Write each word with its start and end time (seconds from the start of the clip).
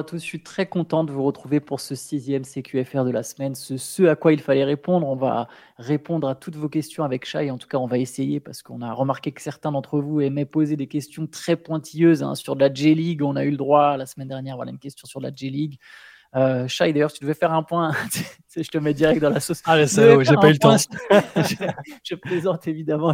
à 0.00 0.02
tous, 0.02 0.18
je 0.18 0.24
suis 0.24 0.42
très 0.42 0.66
content 0.66 1.04
de 1.04 1.12
vous 1.12 1.22
retrouver 1.22 1.60
pour 1.60 1.78
ce 1.78 1.94
sixième 1.94 2.42
CQFR 2.42 3.04
de 3.04 3.10
la 3.10 3.22
semaine. 3.22 3.54
Ce, 3.54 3.76
ce 3.76 4.04
à 4.04 4.16
quoi 4.16 4.32
il 4.32 4.40
fallait 4.40 4.64
répondre, 4.64 5.06
on 5.06 5.14
va 5.14 5.46
répondre 5.76 6.26
à 6.26 6.34
toutes 6.34 6.56
vos 6.56 6.68
questions 6.68 7.04
avec 7.04 7.26
Chai. 7.26 7.50
En 7.50 7.58
tout 7.58 7.68
cas, 7.68 7.76
on 7.76 7.86
va 7.86 7.98
essayer 7.98 8.40
parce 8.40 8.62
qu'on 8.62 8.80
a 8.80 8.92
remarqué 8.92 9.30
que 9.30 9.42
certains 9.42 9.70
d'entre 9.72 10.00
vous 10.00 10.20
aimaient 10.20 10.46
poser 10.46 10.76
des 10.76 10.86
questions 10.86 11.26
très 11.26 11.56
pointilleuses 11.56 12.22
hein, 12.22 12.34
sur 12.34 12.56
de 12.56 12.60
la 12.60 12.72
J-League. 12.72 13.22
On 13.22 13.36
a 13.36 13.44
eu 13.44 13.50
le 13.50 13.58
droit 13.58 13.98
la 13.98 14.06
semaine 14.06 14.28
dernière, 14.28 14.56
voilà 14.56 14.70
une 14.70 14.78
question 14.78 15.06
sur 15.06 15.20
la 15.20 15.30
J-League. 15.34 15.78
Euh, 16.36 16.68
Shai, 16.68 16.92
d'ailleurs, 16.92 17.12
tu 17.12 17.22
devais 17.22 17.34
faire 17.34 17.52
un 17.52 17.62
point. 17.62 17.92
je 18.56 18.68
te 18.68 18.78
mets 18.78 18.94
direct 18.94 19.20
dans 19.20 19.30
la 19.30 19.40
sauce. 19.40 19.62
Ah, 19.66 19.86
ça, 19.86 20.22
j'ai 20.22 20.34
pas 20.36 20.48
eu 20.48 20.52
le 20.52 20.58
temps. 20.58 20.76
je, 22.04 22.14
plaisante 22.14 22.68
évidemment. 22.68 23.12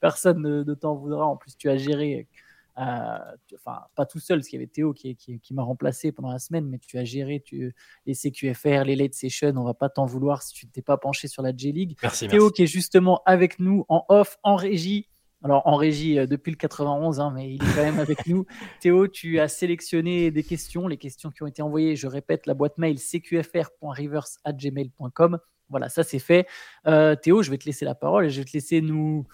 personne 0.00 0.40
ne, 0.40 0.74
t'en 0.74 0.94
voudra. 0.94 1.26
En 1.26 1.36
plus, 1.36 1.56
tu 1.56 1.68
as 1.68 1.76
géré. 1.76 2.28
Euh, 2.78 3.18
enfin, 3.54 3.82
pas 3.94 4.04
tout 4.04 4.18
seul, 4.18 4.38
parce 4.38 4.48
qu'il 4.48 4.58
y 4.58 4.62
avait 4.62 4.70
Théo 4.70 4.92
qui, 4.92 5.16
qui, 5.16 5.54
m'a 5.54 5.62
remplacé 5.62 6.10
pendant 6.10 6.32
la 6.32 6.38
semaine, 6.38 6.66
mais 6.66 6.78
tu 6.78 6.98
as 6.98 7.04
géré 7.04 7.40
tu, 7.40 7.74
les 8.06 8.14
CQFR, 8.14 8.84
les 8.84 8.96
late 8.96 9.14
sessions. 9.14 9.54
On 9.56 9.64
va 9.64 9.74
pas 9.74 9.88
t'en 9.88 10.06
vouloir 10.06 10.42
si 10.42 10.54
tu 10.54 10.68
t'es 10.68 10.82
pas 10.82 10.96
penché 10.96 11.28
sur 11.28 11.42
la 11.42 11.56
J-League. 11.56 11.96
Merci, 12.02 12.28
Théo 12.28 12.50
qui 12.50 12.64
est 12.64 12.66
justement 12.66 13.22
avec 13.26 13.60
nous 13.60 13.84
en 13.88 14.04
off, 14.08 14.38
en 14.42 14.56
régie 14.56 15.08
alors 15.44 15.62
en 15.66 15.76
régie 15.76 16.18
euh, 16.18 16.26
depuis 16.26 16.50
le 16.50 16.56
91, 16.56 17.20
hein, 17.20 17.30
mais 17.34 17.52
il 17.52 17.62
est 17.62 17.74
quand 17.74 17.84
même 17.84 18.00
avec 18.00 18.26
nous. 18.26 18.46
Théo, 18.80 19.06
tu 19.08 19.40
as 19.40 19.48
sélectionné 19.48 20.30
des 20.30 20.42
questions, 20.42 20.88
les 20.88 20.96
questions 20.96 21.30
qui 21.30 21.42
ont 21.42 21.46
été 21.46 21.60
envoyées. 21.60 21.96
Je 21.96 22.06
répète, 22.06 22.46
la 22.46 22.54
boîte 22.54 22.78
mail 22.78 22.98
cqfr.reverse@gmail.com. 22.98 25.38
Voilà, 25.68 25.90
ça 25.90 26.02
c'est 26.02 26.18
fait. 26.18 26.46
Euh, 26.86 27.14
Théo, 27.14 27.42
je 27.42 27.50
vais 27.50 27.58
te 27.58 27.66
laisser 27.66 27.84
la 27.84 27.94
parole 27.94 28.24
et 28.24 28.30
je 28.30 28.40
vais 28.40 28.46
te 28.46 28.54
laisser 28.54 28.80
nous 28.80 29.26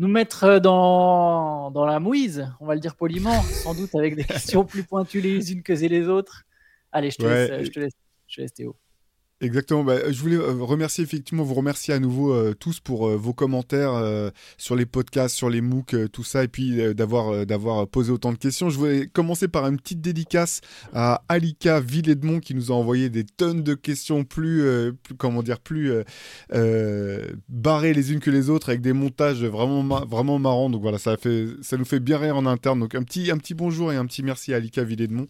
nous 0.00 0.08
mettre 0.08 0.58
dans, 0.60 1.70
dans 1.70 1.84
la 1.84 2.00
mouise, 2.00 2.50
on 2.58 2.64
va 2.64 2.74
le 2.74 2.80
dire 2.80 2.96
poliment, 2.96 3.42
sans 3.42 3.74
doute 3.74 3.94
avec 3.94 4.16
des 4.16 4.24
questions 4.24 4.64
plus 4.64 4.82
pointues 4.82 5.20
les 5.20 5.52
unes 5.52 5.62
que 5.62 5.74
les 5.74 6.08
autres. 6.08 6.44
Allez, 6.90 7.10
je 7.10 7.18
te, 7.18 7.26
laisse, 7.26 7.66
je 7.66 7.70
te 7.70 7.80
laisse, 7.80 7.92
je 8.26 8.36
te 8.36 8.40
laisse 8.40 8.54
Théo. 8.54 8.74
Exactement. 9.42 9.84
Bah, 9.84 10.12
je 10.12 10.20
voulais 10.20 10.36
euh, 10.36 10.52
remercier 10.62 11.02
effectivement, 11.02 11.42
vous 11.44 11.54
remercier 11.54 11.94
à 11.94 11.98
nouveau 11.98 12.34
euh, 12.34 12.52
tous 12.52 12.78
pour 12.78 13.08
euh, 13.08 13.16
vos 13.16 13.32
commentaires 13.32 13.70
sur 14.58 14.76
les 14.76 14.84
podcasts, 14.84 15.34
sur 15.34 15.48
les 15.48 15.60
MOOC, 15.60 16.10
tout 16.12 16.24
ça, 16.24 16.44
et 16.44 16.48
puis 16.48 16.94
d'avoir 16.94 17.46
d'avoir 17.46 17.88
posé 17.88 18.12
autant 18.12 18.32
de 18.32 18.38
questions. 18.38 18.68
Je 18.68 18.78
voulais 18.78 19.06
commencer 19.06 19.48
par 19.48 19.66
une 19.66 19.78
petite 19.78 20.00
dédicace 20.00 20.60
à 20.92 21.22
Alika 21.28 21.80
Villedmont 21.80 22.40
qui 22.40 22.54
nous 22.54 22.70
a 22.70 22.74
envoyé 22.74 23.08
des 23.08 23.24
tonnes 23.24 23.62
de 23.62 23.74
questions 23.74 24.24
plus, 24.24 24.64
comment 25.16 25.42
dire, 25.42 25.60
plus 25.60 25.92
barrées 27.48 27.94
les 27.94 28.12
unes 28.12 28.20
que 28.20 28.30
les 28.30 28.50
autres, 28.50 28.68
avec 28.68 28.80
des 28.80 28.92
montages 28.92 29.44
vraiment 29.44 29.82
vraiment 30.04 30.38
marrants. 30.38 30.70
Donc 30.70 30.82
voilà, 30.82 30.98
ça 30.98 31.16
fait 31.16 31.46
ça 31.62 31.76
nous 31.76 31.84
fait 31.84 32.00
bien 32.00 32.18
rire 32.18 32.36
en 32.36 32.46
interne. 32.46 32.80
Donc 32.80 32.94
un 32.94 33.02
petit 33.02 33.30
un 33.30 33.38
petit 33.38 33.54
bonjour 33.54 33.92
et 33.92 33.96
un 33.96 34.06
petit 34.06 34.22
merci 34.22 34.52
à 34.52 34.56
Alika 34.56 34.84
Villedmont. 34.84 35.26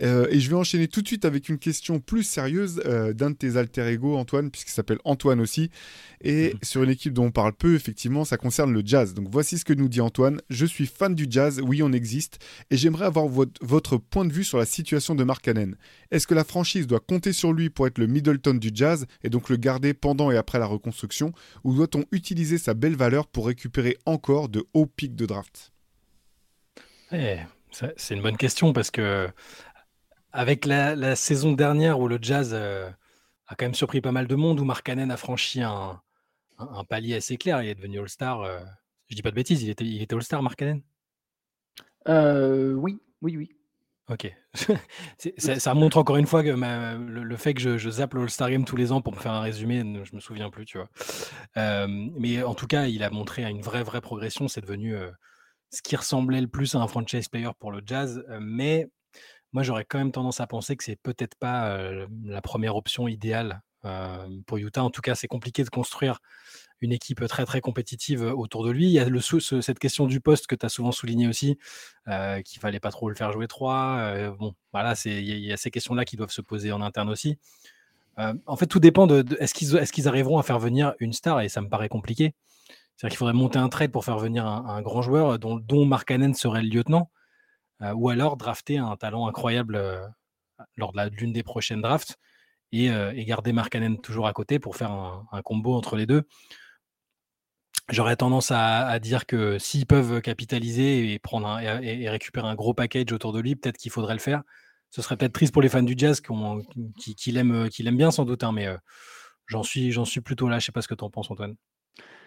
et 0.00 0.40
je 0.40 0.50
vais 0.50 0.56
enchaîner 0.56 0.88
tout 0.88 1.02
de 1.02 1.08
suite 1.08 1.24
avec 1.24 1.48
une 1.48 1.58
question 1.58 2.00
plus 2.00 2.24
sérieuse 2.24 2.76
d'un 3.14 3.30
de 3.30 3.36
tes 3.36 3.51
alter 3.56 3.86
ego, 3.88 4.16
Antoine, 4.16 4.50
puisqu'il 4.50 4.72
s'appelle 4.72 4.98
Antoine 5.04 5.40
aussi. 5.40 5.70
Et 6.22 6.52
mhm. 6.52 6.58
sur 6.62 6.82
une 6.82 6.90
équipe 6.90 7.12
dont 7.12 7.26
on 7.26 7.30
parle 7.30 7.52
peu, 7.52 7.74
effectivement, 7.74 8.24
ça 8.24 8.36
concerne 8.36 8.72
le 8.72 8.82
jazz. 8.84 9.14
Donc 9.14 9.28
voici 9.30 9.58
ce 9.58 9.64
que 9.64 9.72
nous 9.72 9.88
dit 9.88 10.00
Antoine. 10.00 10.40
Je 10.50 10.66
suis 10.66 10.86
fan 10.86 11.14
du 11.14 11.26
jazz, 11.28 11.60
oui, 11.62 11.82
on 11.82 11.92
existe, 11.92 12.38
et 12.70 12.76
j'aimerais 12.76 13.06
avoir 13.06 13.26
votre, 13.26 13.96
point 13.96 14.24
de 14.24 14.32
vue 14.32 14.44
sur 14.44 14.58
la 14.58 14.66
situation 14.66 15.14
de 15.14 15.24
Mark 15.24 15.44
Cannon. 15.44 15.72
Est-ce 16.10 16.26
que 16.26 16.34
la 16.34 16.44
franchise 16.44 16.86
doit 16.86 17.00
compter 17.00 17.32
sur 17.32 17.52
lui 17.52 17.70
pour 17.70 17.86
être 17.86 17.98
le 17.98 18.06
Middleton 18.06 18.54
du 18.54 18.70
jazz 18.72 19.06
et 19.22 19.30
donc 19.30 19.48
le 19.48 19.56
garder 19.56 19.94
pendant 19.94 20.30
et 20.30 20.36
après 20.36 20.58
la 20.58 20.66
reconstruction, 20.66 21.32
ou 21.64 21.74
doit-on 21.74 22.04
utiliser 22.12 22.58
sa 22.58 22.74
belle 22.74 22.96
valeur 22.96 23.26
pour 23.26 23.46
récupérer 23.46 23.96
encore 24.06 24.48
de 24.48 24.64
hauts 24.74 24.86
pics 24.86 25.16
de 25.16 25.26
draft? 25.26 25.72
Eh, 27.12 27.38
C'est 27.96 28.14
une 28.14 28.22
bonne 28.22 28.36
question 28.36 28.72
parce 28.72 28.90
que 28.90 29.28
avec 30.32 30.64
la, 30.64 31.16
saison 31.16 31.52
dernière 31.52 32.00
où 32.00 32.08
le 32.08 32.18
jazz 32.20 32.50
euh, 32.52 32.90
a 33.52 33.54
quand 33.54 33.66
même 33.66 33.74
surpris 33.74 34.00
pas 34.00 34.12
mal 34.12 34.26
de 34.26 34.34
monde, 34.34 34.60
où 34.60 34.64
Mark 34.64 34.84
Cannon 34.84 35.10
a 35.10 35.16
franchi 35.16 35.62
un, 35.62 36.00
un, 36.58 36.84
palier 36.84 37.14
assez 37.14 37.36
clair. 37.36 37.62
Il 37.62 37.68
est 37.68 37.74
devenu 37.74 38.00
All-Star. 38.00 38.40
Euh, 38.40 38.60
je 39.08 39.14
dis 39.16 39.22
pas 39.22 39.30
de 39.30 39.36
bêtises, 39.36 39.62
il 39.62 39.70
était, 39.70 39.84
il 39.84 40.02
était 40.02 40.14
All-Star, 40.14 40.42
Mark 40.42 40.58
Cannon 40.58 40.82
euh, 42.08 42.72
Oui, 42.74 42.98
oui, 43.20 43.36
oui. 43.36 43.50
Ok. 44.08 44.34
ça, 45.38 45.74
montre 45.74 45.96
encore 45.96 46.16
une 46.16 46.26
fois 46.26 46.42
que 46.42 46.48
le, 46.48 47.36
fait 47.36 47.54
que 47.54 47.60
je, 47.60 47.78
je 47.78 47.90
zappe 47.90 48.14
l'All-Star 48.14 48.50
Game 48.50 48.64
tous 48.64 48.76
les 48.76 48.90
ans 48.90 49.00
pour 49.00 49.14
me 49.14 49.18
faire 49.18 49.32
un 49.32 49.40
résumé, 49.40 49.80
je 50.04 50.14
me 50.14 50.20
souviens 50.20 50.50
plus, 50.50 50.64
tu 50.64 50.78
vois. 50.78 50.88
Euh, 51.56 51.86
mais 51.88 52.42
en 52.42 52.54
tout 52.54 52.66
cas, 52.66 52.86
il 52.86 53.02
a 53.04 53.10
montré 53.10 53.44
une 53.44 53.62
vraie, 53.62 53.82
vraie 53.82 54.00
progression. 54.00 54.48
C'est 54.48 54.60
devenu 54.60 54.94
ce 55.70 55.82
qui 55.82 55.94
ressemblait 55.94 56.40
le 56.40 56.48
plus 56.48 56.74
à 56.74 56.78
un 56.78 56.88
franchise 56.88 57.28
player 57.28 57.50
pour 57.58 57.70
le 57.70 57.80
jazz. 57.84 58.24
mais 58.40 58.88
moi, 59.52 59.62
j'aurais 59.62 59.84
quand 59.84 59.98
même 59.98 60.12
tendance 60.12 60.40
à 60.40 60.46
penser 60.46 60.76
que 60.76 60.84
c'est 60.84 60.96
peut-être 60.96 61.34
pas 61.36 61.78
la 62.24 62.42
première 62.42 62.76
option 62.76 63.08
idéale 63.08 63.62
pour 64.46 64.58
Utah. 64.58 64.82
En 64.82 64.90
tout 64.90 65.02
cas, 65.02 65.14
c'est 65.14 65.28
compliqué 65.28 65.64
de 65.64 65.68
construire 65.68 66.20
une 66.80 66.92
équipe 66.92 67.26
très 67.26 67.44
très 67.44 67.60
compétitive 67.60 68.22
autour 68.22 68.64
de 68.64 68.70
lui. 68.70 68.86
Il 68.86 68.92
y 68.92 68.98
a 68.98 69.06
cette 69.60 69.78
question 69.78 70.06
du 70.06 70.20
poste 70.20 70.46
que 70.46 70.54
tu 70.54 70.66
as 70.66 70.68
souvent 70.68 70.92
souligné 70.92 71.28
aussi, 71.28 71.58
euh, 72.08 72.42
qu'il 72.42 72.60
fallait 72.60 72.80
pas 72.80 72.90
trop 72.90 73.08
le 73.08 73.14
faire 73.14 73.32
jouer 73.32 73.46
3. 73.46 74.34
bon, 74.38 74.54
voilà, 74.72 74.94
il 75.04 75.46
y, 75.46 75.52
a 75.52 75.56
ces 75.56 75.70
questions-là 75.70 76.04
qui 76.04 76.16
doivent 76.16 76.30
se 76.30 76.42
poser 76.42 76.72
en 76.72 76.80
interne 76.80 77.08
aussi. 77.08 77.38
en 78.16 78.56
fait, 78.56 78.66
tout 78.66 78.80
dépend 78.80 79.06
de, 79.06 79.24
est-ce 79.38 79.54
qu'ils 79.54 79.76
est 79.76 80.06
arriveront 80.06 80.38
à 80.38 80.42
faire 80.42 80.58
venir 80.58 80.94
une 80.98 81.12
star? 81.12 81.40
Et 81.40 81.48
ça 81.48 81.60
me 81.60 81.68
paraît 81.68 81.88
compliqué. 81.88 82.34
C'est-à-dire 82.96 83.14
qu'il 83.14 83.18
faudrait 83.18 83.32
monter 83.32 83.58
un 83.58 83.68
trade 83.68 83.90
pour 83.90 84.04
faire 84.04 84.18
venir 84.18 84.46
un, 84.46 84.82
grand 84.82 85.02
joueur 85.02 85.38
dont, 85.38 85.84
Mark 85.86 86.10
Hannon 86.10 86.34
serait 86.34 86.62
le 86.62 86.68
lieutenant. 86.68 87.10
Euh, 87.82 87.92
ou 87.94 88.10
alors 88.10 88.36
drafter 88.36 88.78
un 88.78 88.96
talent 88.96 89.26
incroyable 89.26 89.76
euh, 89.76 90.06
lors 90.76 90.92
de 90.92 91.16
l'une 91.16 91.32
des 91.32 91.42
prochaines 91.42 91.82
drafts 91.82 92.16
et, 92.70 92.90
euh, 92.90 93.12
garder 93.24 93.52
Mark 93.52 93.76
toujours 94.02 94.26
à 94.26 94.32
côté 94.32 94.58
pour 94.58 94.76
faire 94.76 94.90
un, 94.90 95.42
combo 95.42 95.74
entre 95.74 95.96
les 95.96 96.06
deux. 96.06 96.22
J'aurais 97.88 98.16
tendance 98.16 98.50
à, 98.50 98.98
dire 99.00 99.26
que 99.26 99.58
s'ils 99.58 99.86
peuvent 99.86 100.22
capitaliser 100.22 101.14
et, 101.14 102.08
récupérer 102.08 102.48
un 102.48 102.54
gros 102.54 102.72
package 102.72 103.12
autour 103.12 103.32
de 103.32 103.40
lui, 103.40 103.56
peut-être 103.56 103.76
qu'il 103.76 103.90
faudrait 103.90 104.14
le 104.14 104.20
faire. 104.20 104.42
Ce 104.90 105.02
serait 105.02 105.16
peut-être 105.16 105.32
triste 105.32 105.52
pour 105.52 105.62
les 105.62 105.68
fans 105.68 105.82
du 105.82 105.94
jazz 105.96 106.20
qui, 106.20 107.32
l'aiment, 107.32 107.68
bien 107.96 108.10
sans 108.10 108.24
doute, 108.24 108.44
hein, 108.44 108.52
mais 108.52 108.68
j'en 109.46 109.62
suis, 109.62 109.92
suis 110.06 110.20
plutôt 110.20 110.48
là. 110.48 110.58
Je 110.58 110.64
ne 110.64 110.66
sais 110.66 110.72
pas 110.72 110.80
ce 110.80 110.88
que 110.88 110.94
tu 110.94 111.04
en 111.04 111.10
penses, 111.10 111.30
Antoine. 111.30 111.56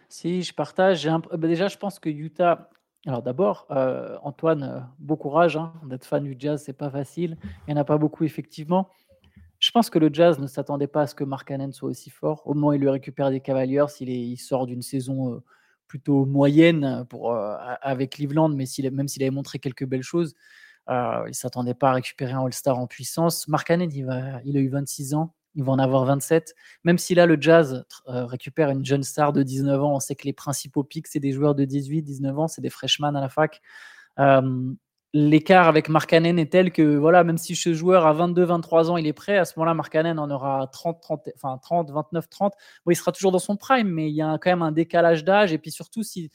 Si, 0.09 0.43
je 0.43 0.53
partage. 0.53 1.07
Bah, 1.07 1.47
déjà, 1.47 1.67
je 1.67 1.77
pense 1.77 1.99
que 1.99 2.09
Utah 2.09 2.69
alors 3.05 3.21
d'abord, 3.21 3.67
euh, 3.71 4.17
Antoine, 4.23 4.63
euh, 4.63 4.79
bon 4.99 5.15
courage, 5.15 5.57
hein, 5.57 5.73
d'être 5.87 6.05
fan 6.05 6.23
du 6.23 6.35
jazz, 6.37 6.63
c'est 6.65 6.73
pas 6.73 6.89
facile. 6.89 7.37
Il 7.43 7.73
n'y 7.73 7.79
en 7.79 7.81
a 7.81 7.85
pas 7.85 7.97
beaucoup, 7.97 8.23
effectivement. 8.23 8.89
Je 9.59 9.71
pense 9.71 9.89
que 9.89 9.99
le 9.99 10.09
jazz 10.11 10.39
ne 10.39 10.47
s'attendait 10.47 10.87
pas 10.87 11.01
à 11.01 11.07
ce 11.07 11.13
que 11.15 11.23
Mark 11.23 11.47
Cannon 11.47 11.71
soit 11.71 11.89
aussi 11.89 12.09
fort. 12.09 12.41
Au 12.45 12.55
moins, 12.55 12.75
il 12.75 12.81
lui 12.81 12.89
récupère 12.89 13.29
des 13.29 13.41
Cavaliers. 13.41 13.85
Il, 13.99 14.09
il 14.09 14.37
sort 14.37 14.65
d'une 14.65 14.81
saison 14.81 15.33
euh, 15.33 15.43
plutôt 15.87 16.25
moyenne 16.25 17.05
avec 17.81 18.13
Cleveland, 18.13 18.49
mais 18.49 18.65
même 18.91 19.07
s'il 19.07 19.23
avait 19.23 19.29
montré 19.29 19.59
quelques 19.59 19.85
belles 19.85 20.01
choses, 20.01 20.33
il 20.89 21.27
ne 21.27 21.31
s'attendait 21.31 21.75
pas 21.75 21.91
à 21.91 21.93
récupérer 21.93 22.31
un 22.31 22.43
All-Star 22.43 22.79
en 22.79 22.87
puissance. 22.87 23.47
Mark 23.47 23.67
Cannon, 23.67 23.87
il 23.91 24.09
a 24.09 24.41
eu 24.43 24.67
26 24.67 25.13
ans 25.13 25.35
il 25.55 25.63
va 25.63 25.71
en 25.71 25.79
avoir 25.79 26.05
27. 26.05 26.53
Même 26.83 26.97
si 26.97 27.15
là, 27.15 27.25
le 27.25 27.37
Jazz 27.39 27.85
euh, 28.07 28.25
récupère 28.25 28.69
une 28.69 28.85
jeune 28.85 29.03
star 29.03 29.33
de 29.33 29.43
19 29.43 29.81
ans, 29.81 29.95
on 29.95 29.99
sait 29.99 30.15
que 30.15 30.25
les 30.25 30.33
principaux 30.33 30.83
pics, 30.83 31.07
c'est 31.07 31.19
des 31.19 31.31
joueurs 31.31 31.55
de 31.55 31.65
18, 31.65 32.01
19 32.01 32.39
ans, 32.39 32.47
c'est 32.47 32.61
des 32.61 32.69
freshmen 32.69 33.15
à 33.15 33.21
la 33.21 33.29
fac. 33.29 33.61
Euh, 34.19 34.73
l'écart 35.13 35.67
avec 35.67 35.87
Markkanen 35.87 36.37
est 36.37 36.51
tel 36.51 36.71
que, 36.71 36.97
voilà, 36.97 37.23
même 37.23 37.37
si 37.37 37.55
ce 37.55 37.73
joueur 37.73 38.05
à 38.05 38.13
22, 38.13 38.43
23 38.43 38.91
ans, 38.91 38.97
il 38.97 39.07
est 39.07 39.13
prêt, 39.13 39.37
à 39.37 39.45
ce 39.45 39.57
moment-là, 39.57 39.73
Markkanen 39.73 40.19
en 40.19 40.29
aura 40.29 40.67
30, 40.67 41.01
30, 41.01 41.29
enfin 41.35 41.57
30, 41.57 41.91
29, 41.91 42.29
30. 42.29 42.53
Bon, 42.85 42.91
il 42.91 42.95
sera 42.95 43.11
toujours 43.13 43.31
dans 43.31 43.39
son 43.39 43.55
prime, 43.55 43.87
mais 43.87 44.09
il 44.09 44.15
y 44.15 44.21
a 44.21 44.37
quand 44.37 44.49
même 44.49 44.61
un 44.61 44.73
décalage 44.73 45.23
d'âge. 45.23 45.53
Et 45.53 45.57
puis 45.57 45.71
surtout, 45.71 46.03
si, 46.03 46.31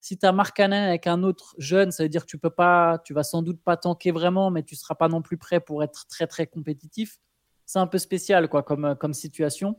si 0.00 0.18
tu 0.18 0.26
as 0.26 0.32
Markkanen 0.32 0.88
avec 0.88 1.06
un 1.06 1.22
autre 1.22 1.54
jeune, 1.58 1.92
ça 1.92 2.02
veut 2.02 2.08
dire 2.08 2.22
que 2.22 2.30
tu 2.30 2.38
peux 2.38 2.50
pas, 2.50 2.98
tu 3.04 3.14
vas 3.14 3.22
sans 3.22 3.42
doute 3.42 3.62
pas 3.62 3.76
tanker 3.76 4.10
vraiment, 4.10 4.50
mais 4.50 4.64
tu 4.64 4.74
seras 4.74 4.96
pas 4.96 5.08
non 5.08 5.22
plus 5.22 5.38
prêt 5.38 5.60
pour 5.60 5.84
être 5.84 6.06
très, 6.08 6.26
très 6.26 6.48
compétitif 6.48 7.18
c'est 7.66 7.78
un 7.78 7.86
peu 7.86 7.98
spécial 7.98 8.48
quoi, 8.48 8.62
comme, 8.62 8.84
euh, 8.84 8.94
comme 8.94 9.14
situation. 9.14 9.76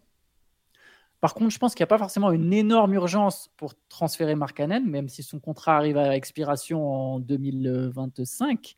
Par 1.22 1.34
contre, 1.34 1.52
je 1.52 1.58
pense 1.58 1.74
qu'il 1.74 1.82
n'y 1.82 1.86
a 1.86 1.88
pas 1.88 1.98
forcément 1.98 2.32
une 2.32 2.54
énorme 2.54 2.94
urgence 2.94 3.50
pour 3.58 3.74
transférer 3.90 4.36
Markkanen, 4.36 4.86
même 4.86 5.10
si 5.10 5.24
son 5.24 5.40
contrat 5.40 5.78
arrive 5.78 5.98
à 5.98 6.16
expiration 6.16 6.88
en 6.88 7.20
2025. 7.20 8.76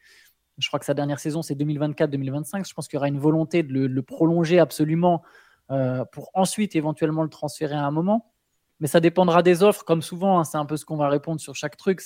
Je 0.58 0.68
crois 0.68 0.80
que 0.80 0.86
sa 0.86 0.94
dernière 0.94 1.20
saison, 1.20 1.42
c'est 1.42 1.56
2024-2025. 1.56 2.68
Je 2.68 2.74
pense 2.74 2.88
qu'il 2.88 2.96
y 2.96 3.00
aura 3.00 3.10
une 3.10 3.20
volonté 3.20 3.64
de 3.64 3.86
le, 3.86 4.02
prolonger 4.02 4.60
absolument 4.60 5.24
euh, 5.72 6.06
pour 6.06 6.30
ensuite 6.34 6.76
éventuellement 6.76 7.24
le 7.24 7.30
transférer 7.30 7.76
à 7.76 7.84
un 7.84 7.92
moment. 7.92 8.32
Mais 8.80 8.88
ça 8.88 9.00
dépendra 9.00 9.44
des 9.44 9.64
offres, 9.64 9.84
comme 9.84 10.02
souvent. 10.02 10.40
Hein, 10.40 10.44
c'est 10.44 10.58
un 10.58 10.66
peu 10.66 10.78
ce 10.78 10.86
qu'on 10.86 10.98
va 10.98 11.10
répondre 11.10 11.42
sur 11.42 11.56
chaque 11.56 11.78
truc. 11.78 12.02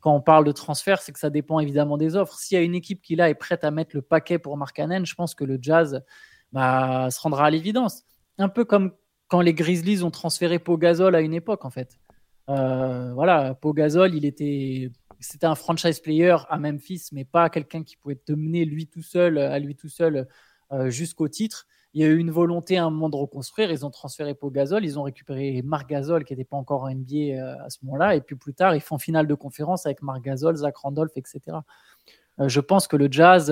Quand 0.00 0.14
on 0.14 0.20
parle 0.20 0.44
de 0.44 0.52
transfert, 0.52 1.02
c'est 1.02 1.12
que 1.12 1.18
ça 1.18 1.30
dépend 1.30 1.60
évidemment 1.60 1.96
des 1.96 2.16
offres. 2.16 2.38
S'il 2.38 2.56
y 2.56 2.60
a 2.60 2.64
une 2.64 2.74
équipe 2.74 3.02
qui 3.02 3.16
là 3.16 3.28
est 3.28 3.34
prête 3.34 3.64
à 3.64 3.70
mettre 3.70 3.94
le 3.94 4.02
paquet 4.02 4.38
pour 4.38 4.56
Markkanen, 4.56 5.04
je 5.04 5.14
pense 5.14 5.34
que 5.34 5.44
le 5.44 5.58
Jazz 5.60 6.02
bah, 6.52 7.10
se 7.10 7.20
rendra 7.20 7.46
à 7.46 7.50
l'évidence. 7.50 8.04
Un 8.38 8.48
peu 8.48 8.64
comme 8.64 8.92
quand 9.26 9.40
les 9.40 9.54
Grizzlies 9.54 10.02
ont 10.04 10.10
transféré 10.10 10.58
Pogazol 10.58 11.14
à 11.14 11.20
une 11.20 11.34
époque 11.34 11.64
en 11.64 11.70
fait. 11.70 11.98
Euh, 12.48 13.12
voilà, 13.12 13.54
Pogazol, 13.54 14.14
il 14.14 14.24
était 14.24 14.90
c'était 15.20 15.46
un 15.46 15.56
franchise 15.56 15.98
player 15.98 16.36
à 16.48 16.58
Memphis, 16.58 17.08
mais 17.12 17.24
pas 17.24 17.50
quelqu'un 17.50 17.82
qui 17.82 17.96
pouvait 17.96 18.14
te 18.14 18.32
mener 18.32 18.64
lui 18.64 18.86
tout 18.86 19.02
seul, 19.02 19.38
à 19.38 19.58
lui 19.58 19.74
tout 19.74 19.88
seul 19.88 20.28
jusqu'au 20.86 21.28
titre. 21.28 21.66
Il 21.94 22.02
y 22.02 22.04
a 22.04 22.08
eu 22.08 22.18
une 22.18 22.30
volonté 22.30 22.76
à 22.76 22.84
un 22.84 22.90
moment 22.90 23.08
de 23.08 23.16
reconstruire. 23.16 23.70
Ils 23.70 23.84
ont 23.86 23.90
transféré 23.90 24.34
Pau 24.34 24.50
Gasol, 24.50 24.84
ils 24.84 24.98
ont 24.98 25.02
récupéré 25.02 25.62
Marc 25.62 25.88
Gasol 25.88 26.24
qui 26.24 26.34
n'était 26.34 26.44
pas 26.44 26.56
encore 26.56 26.82
en 26.82 26.90
NBA 26.90 27.64
à 27.64 27.70
ce 27.70 27.78
moment-là. 27.84 28.14
Et 28.14 28.20
puis 28.20 28.36
plus 28.36 28.54
tard, 28.54 28.74
ils 28.74 28.80
font 28.80 28.98
finale 28.98 29.26
de 29.26 29.34
conférence 29.34 29.86
avec 29.86 30.02
Marc 30.02 30.22
Gasol, 30.22 30.56
Zach 30.56 30.76
Randolph, 30.76 31.12
etc. 31.16 31.40
je 32.38 32.60
pense 32.60 32.86
que 32.86 32.96
le 32.96 33.08
Jazz 33.10 33.50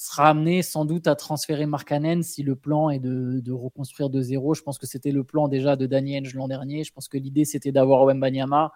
sera 0.00 0.30
amené 0.30 0.62
sans 0.62 0.86
doute 0.86 1.06
à 1.08 1.14
transférer 1.14 1.66
Mark 1.66 1.92
si 2.22 2.42
le 2.42 2.56
plan 2.56 2.88
est 2.88 3.00
de, 3.00 3.52
reconstruire 3.52 4.08
de 4.08 4.22
zéro. 4.22 4.54
Je 4.54 4.62
pense 4.62 4.78
que 4.78 4.86
c'était 4.86 5.12
le 5.12 5.24
plan 5.24 5.46
déjà 5.46 5.76
de 5.76 5.84
Danny 5.84 6.18
Henge 6.18 6.34
l'an 6.34 6.48
dernier. 6.48 6.84
Je 6.84 6.92
pense 6.92 7.06
que 7.06 7.18
l'idée 7.18 7.44
c'était 7.44 7.70
d'avoir 7.70 8.04
Wembanyama 8.06 8.72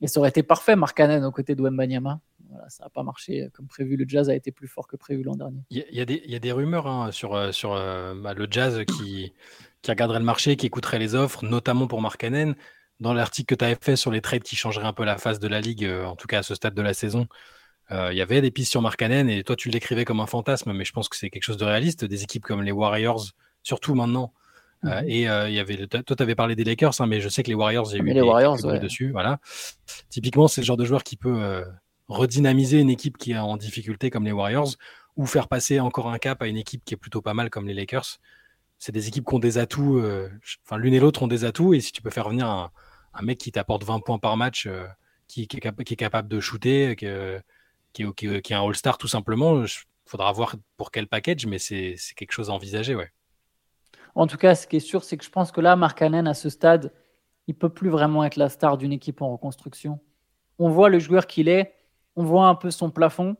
et 0.00 0.08
ça 0.08 0.18
aurait 0.18 0.30
été 0.30 0.42
parfait 0.42 0.74
Mark 0.74 1.00
aux 1.00 1.30
côtés 1.30 1.54
de 1.54 1.62
Wembanyama. 1.62 2.20
Voilà, 2.54 2.68
ça 2.70 2.84
n'a 2.84 2.90
pas 2.90 3.02
marché 3.02 3.48
comme 3.52 3.66
prévu. 3.66 3.96
Le 3.96 4.04
Jazz 4.08 4.30
a 4.30 4.34
été 4.34 4.52
plus 4.52 4.68
fort 4.68 4.86
que 4.86 4.96
prévu 4.96 5.24
l'an 5.24 5.34
dernier. 5.34 5.60
Il 5.70 5.84
y, 5.90 6.00
a 6.34 6.38
des 6.38 6.52
rumeurs 6.52 6.86
hein, 6.86 7.10
sur, 7.10 7.34
euh, 7.34 7.50
sur 7.50 7.72
euh, 7.72 8.14
bah, 8.14 8.32
le 8.32 8.46
Jazz 8.48 8.84
qui, 8.86 9.32
qui 9.82 9.90
regarderait 9.90 10.20
le 10.20 10.24
marché, 10.24 10.56
qui 10.56 10.66
écouterait 10.66 10.98
les 10.98 11.14
offres, 11.14 11.44
notamment 11.44 11.86
pour 11.86 12.00
Mark 12.00 12.24
Dans 13.00 13.12
l'article 13.12 13.54
que 13.54 13.58
tu 13.58 13.64
avais 13.64 13.76
fait 13.80 13.96
sur 13.96 14.10
les 14.10 14.20
trades 14.20 14.44
qui 14.44 14.56
changeraient 14.56 14.86
un 14.86 14.92
peu 14.92 15.04
la 15.04 15.18
face 15.18 15.40
de 15.40 15.48
la 15.48 15.60
ligue, 15.60 15.84
euh, 15.84 16.04
en 16.04 16.16
tout 16.16 16.26
cas 16.26 16.38
à 16.38 16.42
ce 16.42 16.54
stade 16.54 16.74
de 16.74 16.82
la 16.82 16.94
saison, 16.94 17.26
euh, 17.90 18.12
il 18.12 18.16
y 18.16 18.22
avait 18.22 18.40
des 18.40 18.50
pistes 18.50 18.70
sur 18.70 18.80
Markkanen 18.80 19.28
et 19.28 19.44
toi 19.44 19.56
tu 19.56 19.68
l'écrivais 19.68 20.04
comme 20.04 20.20
un 20.20 20.26
fantasme, 20.26 20.72
mais 20.72 20.84
je 20.84 20.92
pense 20.92 21.08
que 21.08 21.16
c'est 21.16 21.30
quelque 21.30 21.42
chose 21.42 21.58
de 21.58 21.64
réaliste. 21.64 22.04
Des 22.04 22.22
équipes 22.22 22.44
comme 22.44 22.62
les 22.62 22.72
Warriors, 22.72 23.26
surtout 23.62 23.94
maintenant. 23.94 24.32
Euh, 24.84 25.00
mhm. 25.00 25.08
et 25.08 25.28
euh, 25.28 25.48
y 25.48 25.60
avait, 25.60 25.86
toi 25.86 26.02
tu 26.02 26.22
avais 26.22 26.34
parlé 26.34 26.56
des 26.56 26.64
Lakers, 26.64 27.00
hein, 27.00 27.06
mais 27.06 27.20
je 27.20 27.28
sais 27.28 27.42
que 27.42 27.48
les 27.48 27.54
Warriors, 27.54 27.88
il 27.92 27.98
y 27.98 28.00
a 28.00 28.04
eu 28.04 28.14
les 28.14 28.20
Warriors 28.20 28.58
dessus. 28.80 29.10
Voilà. 29.12 29.38
Typiquement, 30.08 30.48
c'est 30.48 30.60
le 30.60 30.66
genre 30.66 30.76
de 30.76 30.84
joueur 30.84 31.02
qui 31.02 31.16
peut 31.16 31.64
redynamiser 32.08 32.80
une 32.80 32.90
équipe 32.90 33.18
qui 33.18 33.32
est 33.32 33.38
en 33.38 33.56
difficulté 33.56 34.10
comme 34.10 34.24
les 34.24 34.32
Warriors 34.32 34.74
ou 35.16 35.26
faire 35.26 35.48
passer 35.48 35.80
encore 35.80 36.08
un 36.08 36.18
cap 36.18 36.42
à 36.42 36.46
une 36.46 36.56
équipe 36.56 36.84
qui 36.84 36.94
est 36.94 36.98
plutôt 36.98 37.22
pas 37.22 37.34
mal 37.34 37.50
comme 37.50 37.66
les 37.66 37.74
Lakers. 37.74 38.18
C'est 38.78 38.92
des 38.92 39.08
équipes 39.08 39.26
qui 39.26 39.34
ont 39.34 39.38
des 39.38 39.58
atouts, 39.58 40.02
enfin 40.64 40.76
l'une 40.76 40.92
et 40.92 41.00
l'autre 41.00 41.22
ont 41.22 41.28
des 41.28 41.44
atouts, 41.44 41.74
et 41.74 41.80
si 41.80 41.92
tu 41.92 42.02
peux 42.02 42.10
faire 42.10 42.28
venir 42.28 42.46
un, 42.46 42.70
mec 43.22 43.38
qui 43.38 43.52
t'apporte 43.52 43.84
20 43.84 44.00
points 44.00 44.18
par 44.18 44.36
match, 44.36 44.68
qui, 45.28 45.46
qui, 45.46 45.56
est 45.56 45.96
capable 45.96 46.28
de 46.28 46.40
shooter, 46.40 46.96
que, 46.96 47.40
qui 47.92 48.02
est, 48.02 48.52
un 48.52 48.62
All-Star 48.62 48.98
tout 48.98 49.08
simplement. 49.08 49.62
Il 49.62 49.68
faudra 50.04 50.32
voir 50.32 50.56
pour 50.76 50.90
quel 50.90 51.06
package, 51.06 51.46
mais 51.46 51.58
c'est 51.58 51.96
quelque 52.16 52.32
chose 52.32 52.50
à 52.50 52.52
envisager. 52.52 52.96
En 54.14 54.26
tout 54.26 54.36
cas, 54.36 54.54
ce 54.54 54.66
qui 54.66 54.76
est 54.76 54.80
sûr, 54.80 55.02
c'est 55.02 55.16
que 55.16 55.24
je 55.24 55.30
pense 55.30 55.50
que 55.50 55.60
là, 55.60 55.76
Mark 55.76 56.00
à 56.02 56.34
ce 56.34 56.50
stade, 56.50 56.92
il 57.46 57.54
peut 57.54 57.68
plus 57.68 57.90
vraiment 57.90 58.24
être 58.24 58.36
la 58.36 58.48
star 58.48 58.76
d'une 58.76 58.92
équipe 58.92 59.22
en 59.22 59.32
reconstruction. 59.32 60.00
On 60.58 60.68
voit 60.68 60.88
le 60.88 60.98
joueur 60.98 61.26
qu'il 61.26 61.48
est, 61.48 61.74
on 62.16 62.24
voit 62.24 62.48
un 62.48 62.54
peu 62.54 62.70
son 62.70 62.90
plafond. 62.90 63.36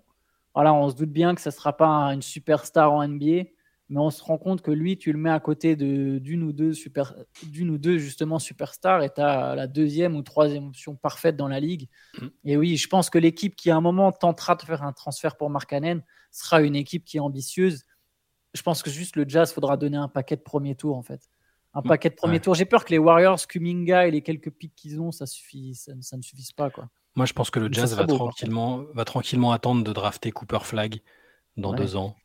Voilà, 0.54 0.72
on 0.72 0.88
se 0.88 0.94
doute 0.94 1.10
bien 1.10 1.34
que 1.34 1.40
ça 1.40 1.50
ne 1.50 1.54
sera 1.54 1.76
pas 1.76 1.88
une 2.12 2.22
superstar 2.22 2.92
en 2.92 3.06
NBA, 3.06 3.44
mais 3.88 4.00
on 4.00 4.10
se 4.10 4.22
rend 4.22 4.38
compte 4.38 4.62
que 4.62 4.70
lui, 4.70 4.96
tu 4.96 5.12
le 5.12 5.18
mets 5.18 5.30
à 5.30 5.40
côté 5.40 5.76
d'une 5.76 6.42
ou 6.42 6.52
deux 6.52 6.72
super, 6.72 7.14
d'une 7.42 7.70
ou 7.70 7.78
deux 7.78 7.98
justement 7.98 8.38
superstars 8.38 9.02
et 9.02 9.10
tu 9.12 9.20
as 9.20 9.54
la 9.54 9.66
deuxième 9.66 10.16
ou 10.16 10.22
troisième 10.22 10.68
option 10.68 10.94
parfaite 10.94 11.36
dans 11.36 11.48
la 11.48 11.60
ligue. 11.60 11.88
Mm. 12.20 12.26
Et 12.44 12.56
oui, 12.56 12.76
je 12.76 12.88
pense 12.88 13.10
que 13.10 13.18
l'équipe 13.18 13.56
qui 13.56 13.70
à 13.70 13.76
un 13.76 13.80
moment 13.80 14.12
tentera 14.12 14.54
de 14.54 14.62
faire 14.62 14.82
un 14.82 14.92
transfert 14.92 15.36
pour 15.36 15.50
Markkanen 15.50 16.02
sera 16.30 16.62
une 16.62 16.76
équipe 16.76 17.04
qui 17.04 17.18
est 17.18 17.20
ambitieuse. 17.20 17.84
Je 18.54 18.62
pense 18.62 18.82
que 18.82 18.90
juste 18.90 19.16
le 19.16 19.24
Jazz 19.28 19.52
faudra 19.52 19.76
donner 19.76 19.96
un 19.96 20.08
paquet 20.08 20.36
de 20.36 20.42
premier 20.42 20.76
tour 20.76 20.96
en 20.96 21.02
fait. 21.02 21.28
Un 21.74 21.80
mm. 21.80 21.88
paquet 21.88 22.10
de 22.10 22.14
premier 22.14 22.40
tour. 22.40 22.54
J'ai 22.54 22.64
peur 22.64 22.84
que 22.84 22.90
les 22.90 22.98
Warriors, 22.98 23.46
Kuminga 23.46 24.06
et 24.06 24.12
les 24.12 24.22
quelques 24.22 24.50
pics 24.50 24.74
qu'ils 24.76 25.00
ont, 25.00 25.10
ça, 25.10 25.26
suffit, 25.26 25.74
ça, 25.74 26.16
ne 26.16 26.22
suffise 26.22 26.52
pas. 26.52 26.70
Quoi. 26.70 26.88
Moi, 27.16 27.26
je 27.26 27.32
pense 27.32 27.50
que 27.50 27.61
le 27.61 27.72
Jazz 27.72 27.94
va, 27.94 28.06
tranquillement, 28.06 28.84
va 28.93 29.05
tranquillement 29.05 29.52
attendre 29.52 29.84
de 29.84 29.93
drafter 29.93 30.32
Cooper 30.32 30.61
Flag 30.62 31.00
dans 31.56 31.72
deux 31.72 31.96
ans 31.96 32.16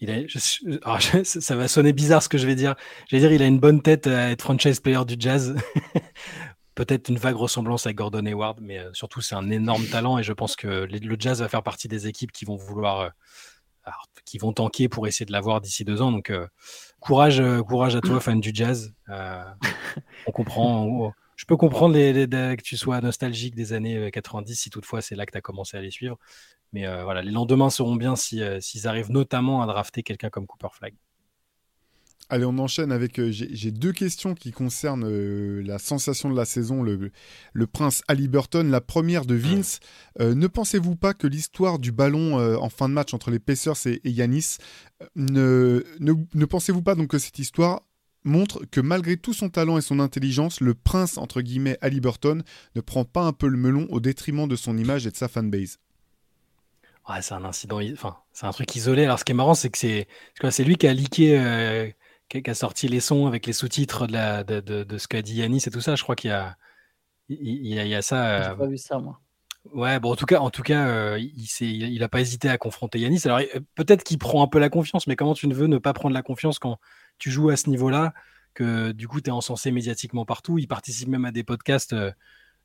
il 0.00 0.26
ah, 0.84 0.98
ça 1.24 1.56
va 1.56 1.68
sonner 1.68 1.92
bizarre 1.92 2.22
ce 2.22 2.28
que 2.28 2.38
je 2.38 2.46
vais 2.46 2.54
dire. 2.54 2.74
Je 3.08 3.16
vais 3.16 3.20
dire, 3.20 3.32
il 3.32 3.42
a 3.42 3.46
une 3.46 3.60
bonne 3.60 3.82
tête 3.82 4.06
à 4.06 4.30
être 4.30 4.42
franchise 4.42 4.80
player 4.80 5.04
du 5.04 5.16
jazz. 5.18 5.56
Peut-être 6.74 7.10
une 7.10 7.18
vague 7.18 7.36
ressemblance 7.36 7.84
avec 7.84 7.98
Gordon 7.98 8.24
Hayward, 8.24 8.58
mais 8.62 8.78
euh, 8.78 8.90
surtout 8.94 9.20
c'est 9.20 9.34
un 9.34 9.50
énorme 9.50 9.84
talent 9.86 10.18
et 10.18 10.22
je 10.22 10.32
pense 10.32 10.56
que 10.56 10.66
le 10.66 11.16
jazz 11.18 11.42
va 11.42 11.48
faire 11.48 11.62
partie 11.62 11.88
des 11.88 12.06
équipes 12.06 12.32
qui 12.32 12.46
vont 12.46 12.56
vouloir, 12.56 13.00
euh, 13.00 13.90
qui 14.24 14.38
vont 14.38 14.54
tanker 14.54 14.88
pour 14.88 15.06
essayer 15.06 15.26
de 15.26 15.32
l'avoir 15.32 15.60
d'ici 15.60 15.84
deux 15.84 16.00
ans. 16.00 16.12
Donc 16.12 16.30
euh, 16.30 16.46
courage, 17.00 17.42
courage 17.68 17.96
à 17.96 18.00
toi, 18.00 18.20
fan 18.20 18.40
du 18.40 18.52
jazz. 18.54 18.94
on 19.08 20.32
comprend. 20.32 21.12
Je 21.40 21.46
peux 21.46 21.56
comprendre 21.56 21.94
que 21.94 22.62
tu 22.62 22.76
sois 22.76 23.00
nostalgique 23.00 23.54
des 23.54 23.72
années 23.72 24.10
90 24.10 24.54
si 24.54 24.68
toutefois 24.68 25.00
c'est 25.00 25.14
là 25.14 25.24
que 25.24 25.32
tu 25.32 25.38
as 25.38 25.40
commencé 25.40 25.74
à 25.74 25.80
les 25.80 25.90
suivre. 25.90 26.18
Mais 26.74 26.86
euh, 26.86 27.02
voilà, 27.02 27.22
les 27.22 27.30
lendemains 27.30 27.70
seront 27.70 27.96
bien 27.96 28.12
euh, 28.34 28.60
s'ils 28.60 28.86
arrivent 28.86 29.10
notamment 29.10 29.62
à 29.62 29.66
drafter 29.66 30.02
quelqu'un 30.02 30.28
comme 30.28 30.46
Cooper 30.46 30.68
Flag. 30.70 30.92
Allez, 32.28 32.44
on 32.44 32.58
enchaîne 32.58 32.92
avec. 32.92 33.18
Euh, 33.18 33.30
j'ai 33.32 33.70
deux 33.70 33.92
questions 33.92 34.34
qui 34.34 34.52
concernent 34.52 35.08
la 35.60 35.78
sensation 35.78 36.28
de 36.28 36.36
la 36.36 36.44
saison, 36.44 36.82
le, 36.82 37.10
prince 37.66 38.02
Burton. 38.10 38.70
La 38.70 38.82
première 38.82 39.24
de 39.24 39.34
Vince. 39.34 39.80
ne 40.18 40.46
pensez-vous 40.46 40.94
pas 40.94 41.14
que 41.14 41.26
l'histoire 41.26 41.78
du 41.78 41.90
ballon 41.90 42.34
en 42.34 42.68
fin 42.68 42.86
de 42.86 42.92
match 42.92 43.14
entre 43.14 43.30
les 43.30 43.38
Pacers 43.38 43.86
et, 43.86 43.98
Yanis, 44.04 44.58
ne, 45.16 45.86
ne, 46.00 46.12
ne 46.34 46.44
pensez-vous 46.44 46.82
pas 46.82 46.94
donc 46.94 47.08
que 47.08 47.18
cette 47.18 47.38
histoire 47.38 47.80
montre 48.24 48.64
que 48.70 48.80
malgré 48.80 49.16
tout 49.16 49.32
son 49.32 49.48
talent 49.48 49.78
et 49.78 49.82
son 49.82 50.00
intelligence, 50.00 50.60
le 50.60 50.74
prince 50.74 51.18
entre 51.18 51.40
guillemets 51.40 51.78
Burton 51.82 52.42
ne 52.74 52.80
prend 52.80 53.04
pas 53.04 53.22
un 53.22 53.32
peu 53.32 53.48
le 53.48 53.56
melon 53.56 53.86
au 53.90 54.00
détriment 54.00 54.48
de 54.48 54.56
son 54.56 54.76
image 54.76 55.06
et 55.06 55.10
de 55.10 55.16
sa 55.16 55.28
fanbase 55.28 55.78
c'est 57.20 57.34
un 57.34 57.44
incident, 57.44 57.80
enfin, 57.92 58.16
c'est 58.32 58.46
un 58.46 58.52
truc 58.52 58.74
isolé. 58.76 59.04
Alors, 59.04 59.18
ce 59.18 59.24
qui 59.24 59.32
est 59.32 59.34
marrant, 59.34 59.54
c'est 59.54 59.70
que 59.70 59.78
c'est, 59.78 60.06
c'est 60.50 60.64
lui 60.64 60.76
qui 60.76 60.86
a 60.86 60.94
leaké, 60.94 61.38
euh, 61.38 61.88
qui, 62.28 62.42
a 62.48 62.54
sorti 62.54 62.88
les 62.88 63.00
sons 63.00 63.26
avec 63.26 63.46
les 63.46 63.52
sous-titres 63.52 64.06
de, 64.06 64.12
la, 64.12 64.44
de, 64.44 64.60
de, 64.60 64.98
ce 64.98 65.08
qu'a 65.08 65.22
dit 65.22 65.36
Yanis 65.36 65.64
et 65.66 65.70
tout 65.70 65.80
ça. 65.80 65.96
Je 65.96 66.02
crois 66.02 66.14
qu'il 66.14 66.30
y 66.30 66.32
a, 66.32 66.56
il, 67.28 67.66
y 67.66 67.94
a, 67.94 68.02
ça. 68.02 68.42
J'ai 68.42 68.48
euh, 68.50 68.54
pas 68.54 68.66
vu 68.66 68.78
ça, 68.78 68.98
moi. 68.98 69.20
Ouais, 69.74 70.00
bon, 70.00 70.12
en 70.12 70.16
tout 70.16 70.24
cas, 70.24 70.40
en 70.40 70.50
tout 70.50 70.62
cas, 70.62 70.86
euh, 70.86 71.18
il, 71.18 71.46
il, 71.60 72.02
a 72.02 72.08
pas 72.08 72.20
hésité 72.20 72.48
à 72.48 72.56
confronter 72.56 72.98
Yanis. 72.98 73.22
Alors, 73.24 73.40
peut-être 73.74 74.04
qu'il 74.04 74.18
prend 74.18 74.42
un 74.42 74.46
peu 74.46 74.58
la 74.58 74.70
confiance, 74.70 75.06
mais 75.06 75.16
comment 75.16 75.34
tu 75.34 75.48
ne 75.48 75.54
veux 75.54 75.66
ne 75.66 75.78
pas 75.78 75.92
prendre 75.92 76.14
la 76.14 76.22
confiance 76.22 76.58
quand 76.58 76.78
tu 77.20 77.30
joues 77.30 77.50
à 77.50 77.56
ce 77.56 77.70
niveau-là, 77.70 78.12
que 78.54 78.90
du 78.90 79.06
coup, 79.06 79.20
tu 79.20 79.30
es 79.30 79.32
encensé 79.32 79.70
médiatiquement 79.70 80.24
partout. 80.24 80.58
Il 80.58 80.66
participe 80.66 81.08
même 81.08 81.24
à 81.24 81.30
des 81.30 81.44
podcasts 81.44 81.94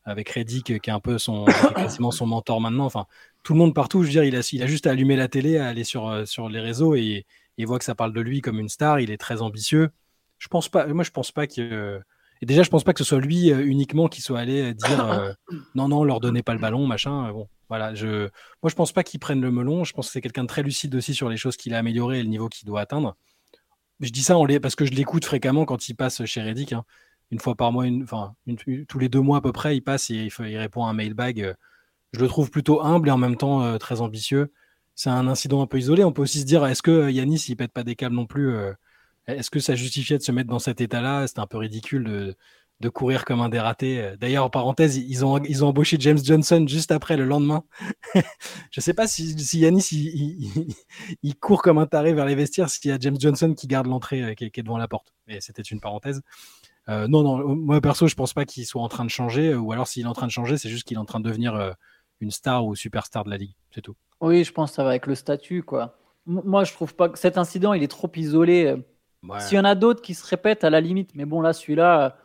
avec 0.06 0.30
Reddick 0.30 0.80
qui 0.80 0.90
est 0.90 0.94
un 0.94 1.00
peu 1.00 1.18
son, 1.18 1.46
quasiment 1.76 2.12
son 2.12 2.28
mentor 2.28 2.62
maintenant. 2.62 2.86
Enfin, 2.86 3.06
tout 3.44 3.54
le 3.54 3.60
monde 3.60 3.74
partout, 3.74 4.02
je 4.02 4.08
veux 4.08 4.12
dire, 4.12 4.24
il 4.24 4.36
a, 4.36 4.48
il 4.52 4.64
a 4.64 4.68
juste 4.68 4.88
à 4.88 4.92
allumer 4.92 5.16
la 5.16 5.28
télé, 5.28 5.58
à 5.58 5.68
aller 5.68 5.84
sur, 5.84 6.08
euh, 6.08 6.26
sur 6.26 6.50
les 6.50 6.60
réseaux 6.60 6.96
et, 6.96 7.26
il 7.58 7.66
voit 7.66 7.80
que 7.80 7.86
ça 7.86 7.96
parle 7.96 8.12
de 8.12 8.20
lui 8.20 8.42
comme 8.42 8.60
une 8.60 8.68
star. 8.68 9.00
Il 9.00 9.12
est 9.12 9.18
très 9.18 9.42
ambitieux. 9.42 9.90
Je 10.40 10.50
pense 10.50 10.68
pas, 10.68 10.88
moi, 10.88 11.06
je 11.06 11.12
pense 11.12 11.32
pas 11.32 11.48
que. 11.48 12.02
Et 12.42 12.46
déjà, 12.46 12.64
je 12.64 12.70
pense 12.70 12.84
pas 12.84 12.92
que 12.92 13.00
ce 13.00 13.06
soit 13.06 13.22
lui 13.22 13.50
euh, 13.50 13.66
uniquement 13.66 14.10
qui 14.10 14.20
soit 14.20 14.40
allé 14.40 14.74
dire 14.74 15.10
euh, 15.10 15.32
non, 15.74 15.88
non, 15.88 16.04
leur 16.04 16.20
donnez 16.20 16.44
pas 16.44 16.54
le 16.54 16.60
ballon, 16.60 16.86
machin. 16.86 17.32
Bon, 17.32 17.48
voilà. 17.70 17.96
Je, 17.96 18.28
moi, 18.62 18.70
je 18.70 18.76
pense 18.76 18.92
pas 18.92 19.04
qu'il 19.04 19.22
prenne 19.22 19.40
le 19.40 19.52
melon. 19.52 19.86
Je 19.86 19.94
pense 19.94 20.08
que 20.08 20.12
c'est 20.12 20.20
quelqu'un 20.20 20.44
de 20.44 20.50
très 20.50 20.64
lucide 20.64 20.94
aussi 20.96 21.14
sur 21.14 21.30
les 21.30 21.38
choses 21.38 21.56
qu'il 21.56 21.74
a 21.74 21.78
améliorées 21.78 22.20
et 22.20 22.24
le 22.24 22.28
niveau 22.28 22.50
qu'il 22.50 22.68
doit 22.68 22.82
atteindre. 22.82 23.16
Je 24.02 24.10
dis 24.10 24.24
ça 24.24 24.36
parce 24.62 24.76
que 24.76 24.86
je 24.86 24.92
l'écoute 24.92 25.26
fréquemment 25.26 25.66
quand 25.66 25.88
il 25.88 25.96
passe 25.96 26.26
chez 26.26 26.42
Reddick. 26.42 26.74
Hein 26.74 26.84
une 27.32 27.40
fois 27.40 27.56
par 27.56 27.72
mois, 27.72 27.86
une, 27.88 28.04
enfin, 28.04 28.36
tous 28.88 29.00
les 29.00 29.10
deux 29.10 29.22
mois 29.22 29.38
à 29.38 29.42
peu 29.42 29.52
près, 29.52 29.76
il 29.78 29.82
passe 29.82 30.10
et 30.10 30.30
il, 30.40 30.58
répond 30.58 30.86
à 30.86 30.90
un 30.90 30.94
mailbag. 30.94 31.42
Euh, 31.42 31.54
je 32.14 32.20
le 32.20 32.28
trouve 32.28 32.50
plutôt 32.52 32.82
humble 32.82 33.10
et 33.10 33.12
en 33.12 33.18
même 33.18 33.36
temps 33.38 33.64
euh, 33.64 33.78
très 33.78 34.02
ambitieux. 34.02 34.54
C'est 34.96 35.10
un 35.10 35.28
incident 35.28 35.62
un 35.62 35.68
peu 35.68 35.78
isolé. 35.78 36.04
On 36.04 36.14
peut 36.14 36.22
aussi 36.22 36.42
se 36.42 36.46
dire, 36.46 36.66
est-ce 36.66 36.82
que 36.82 36.92
euh, 36.92 37.12
Yanis, 37.12 37.46
il 37.50 37.56
pète 37.58 37.74
pas 37.74 37.84
des 37.84 37.96
câbles 37.96 38.16
non 38.16 38.26
plus 38.26 38.56
Est-ce 39.28 39.52
que 39.52 39.60
ça 39.60 39.76
justifiait 39.76 40.18
de 40.18 40.24
se 40.24 40.32
mettre 40.32 40.50
dans 40.50 40.60
cet 40.60 40.82
état-là? 40.82 41.28
C'était 41.28 41.42
un 41.42 41.48
peu 41.48 41.58
ridicule 41.58 42.06
de, 42.06 42.36
courir 42.90 43.26
comme 43.26 43.42
un 43.42 43.50
dératé. 43.50 44.14
D'ailleurs, 44.20 44.46
en 44.46 44.50
parenthèse, 44.50 44.98
ils 44.98 45.26
ont, 45.26 45.38
ils 45.44 45.64
ont 45.64 45.70
embauché 45.70 45.98
James 46.00 46.20
Johnson 46.24 46.66
juste 46.68 46.92
après, 46.92 47.18
le 47.18 47.26
lendemain. 47.26 47.64
je 48.72 48.82
sais 48.82 48.94
pas 48.94 49.08
si, 49.08 49.38
si 49.40 49.60
Yanis, 49.60 49.88
il, 49.92 51.36
court 51.40 51.62
comme 51.62 51.78
un 51.78 51.88
taré 51.88 52.14
vers 52.14 52.26
les 52.26 52.36
vestiaires 52.36 52.70
s'il 52.70 52.92
y 52.92 52.94
a 52.94 52.98
James 53.00 53.18
Johnson 53.20 53.54
qui 53.54 53.68
garde 53.68 53.88
l'entrée 53.88 54.36
qui, 54.38 54.52
qui, 54.52 54.60
est 54.60 54.64
devant 54.64 54.78
la 54.78 54.88
porte. 54.88 55.14
Mais 55.28 55.42
c'était 55.42 55.62
une 55.62 55.80
parenthèse. 55.80 56.22
Euh, 56.88 57.08
non, 57.08 57.24
non, 57.24 57.56
moi 57.56 57.82
perso, 57.82 58.08
je 58.08 58.16
pense 58.16 58.34
pas 58.34 58.46
qu'il 58.46 58.66
soit 58.66 58.82
en 58.82 58.88
train 58.88 59.06
de 59.06 59.10
changer, 59.10 59.50
euh, 59.50 59.58
ou 59.58 59.72
alors 59.72 59.88
s'il 59.88 60.04
est 60.04 60.10
en 60.10 60.14
train 60.14 60.28
de 60.28 60.32
changer, 60.32 60.58
c'est 60.58 60.70
juste 60.70 60.84
qu'il 60.84 60.98
est 60.98 61.00
en 61.00 61.06
train 61.06 61.20
de 61.20 61.28
devenir 61.28 61.56
euh, 61.56 61.72
une 62.20 62.30
star 62.32 62.66
ou 62.66 62.76
superstar 62.76 63.24
de 63.24 63.32
la 63.32 63.38
ligue, 63.38 63.56
c'est 63.74 63.82
tout. 63.82 63.96
Oui, 64.22 64.44
je 64.44 64.52
pense 64.52 64.72
que 64.72 64.76
ça 64.76 64.84
va 64.84 64.90
avec 64.90 65.08
le 65.08 65.16
statut, 65.16 65.64
quoi. 65.64 65.98
moi, 66.26 66.64
je 66.64 66.74
trouve 66.74 66.96
pas 66.96 67.10
que 67.10 67.18
cet 67.18 67.38
incident, 67.38 67.74
il 67.74 67.84
est 67.84 67.88
trop 67.88 68.12
isolé. 68.16 68.76
S'il 69.40 69.56
y 69.56 69.60
en 69.60 69.66
a 69.66 69.74
d'autres 69.74 70.04
qui 70.04 70.14
se 70.14 70.26
répètent, 70.26 70.64
à 70.64 70.70
la 70.70 70.80
limite, 70.80 71.16
mais 71.16 71.26
bon, 71.26 71.42
là, 71.42 71.52
celui-là, 71.52 72.16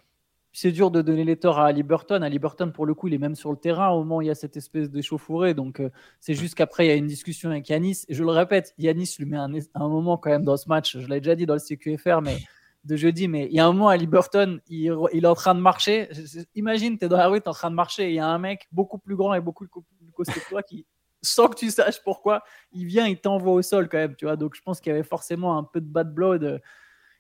c'est 0.53 0.73
dur 0.73 0.91
de 0.91 1.03
donner 1.03 1.25
les 1.25 1.37
torts 1.37 1.59
à 1.59 1.67
Ali 1.67 1.83
Burton. 1.83 2.23
Ali 2.23 2.39
Burton, 2.39 2.73
pour 2.73 2.87
le 2.87 2.95
coup, 2.95 3.09
il 3.09 3.15
est 3.15 3.19
même 3.19 3.35
sur 3.35 3.51
le 3.51 3.57
terrain 3.57 3.91
au 3.91 3.99
moment 3.99 4.17
où 4.17 4.23
il 4.23 4.29
y 4.29 4.31
a 4.31 4.35
cette 4.35 4.57
espèce 4.57 4.91
d'échauffourée. 4.91 5.55
Donc, 5.55 5.81
c'est 6.19 6.35
juste 6.35 6.55
qu'après, 6.55 6.87
il 6.87 6.89
y 6.89 6.93
a 6.93 6.97
une 6.97 7.07
discussion 7.07 7.51
avec 7.51 7.69
Yanis. 7.69 8.05
Et 8.09 8.15
je 8.15 8.25
le 8.25 8.31
répète, 8.31 8.75
Yanis 8.79 9.15
lui 9.19 9.27
met 9.27 9.37
un, 9.37 9.53
un 9.75 9.89
moment 9.89 10.17
quand 10.17 10.31
même 10.31 10.45
dans 10.45 10.57
ce 10.57 10.69
match. 10.69 10.99
Je 10.99 11.07
l'ai 11.07 11.21
déjà 11.21 11.37
dit 11.37 11.47
dans 11.47 11.55
le 11.55 11.61
CQFR, 11.61 12.21
mais 12.23 12.39
de 12.85 12.97
jeudi, 12.97 13.29
mais 13.29 13.47
il 13.47 13.53
y 13.53 13.61
a 13.61 13.67
un 13.67 13.73
moment, 13.73 13.89
Ali 13.89 14.07
Burton, 14.07 14.61
il, 14.69 14.93
il 15.13 15.25
est 15.25 15.29
en 15.29 15.35
train 15.35 15.55
de 15.55 15.61
marcher. 15.61 16.09
Imagine, 16.55 16.99
tu 16.99 17.05
es 17.05 17.09
dans 17.09 17.17
la 17.17 17.29
rue, 17.29 17.41
tu 17.41 17.45
es 17.45 17.49
en 17.49 17.53
train 17.53 17.71
de 17.71 17.75
marcher, 17.77 18.09
il 18.09 18.15
y 18.15 18.19
a 18.19 18.27
un 18.27 18.39
mec 18.39 18.69
beaucoup 18.73 18.99
plus 18.99 19.17
grand 19.17 19.35
et 19.35 19.41
beaucoup 19.41 19.67
plus 19.67 20.13
costaud 20.13 20.41
que 20.41 20.49
toi 20.49 20.63
qui, 20.63 20.87
sans 21.23 21.49
que 21.49 21.57
tu 21.57 21.71
saches 21.71 22.03
pourquoi, 22.03 22.43
il 22.73 22.87
vient, 22.87 23.07
il 23.07 23.21
t'envoie 23.21 23.53
au 23.53 23.63
sol 23.63 23.89
quand 23.89 23.99
même, 23.99 24.17
tu 24.17 24.25
vois. 24.25 24.37
Donc 24.37 24.55
je 24.55 24.63
pense 24.63 24.81
qu'il 24.81 24.91
y 24.91 24.95
avait 24.95 25.05
forcément 25.05 25.59
un 25.59 25.65
peu 25.65 25.81
de 25.81 25.87
bad 25.87 26.13
blood. 26.13 26.61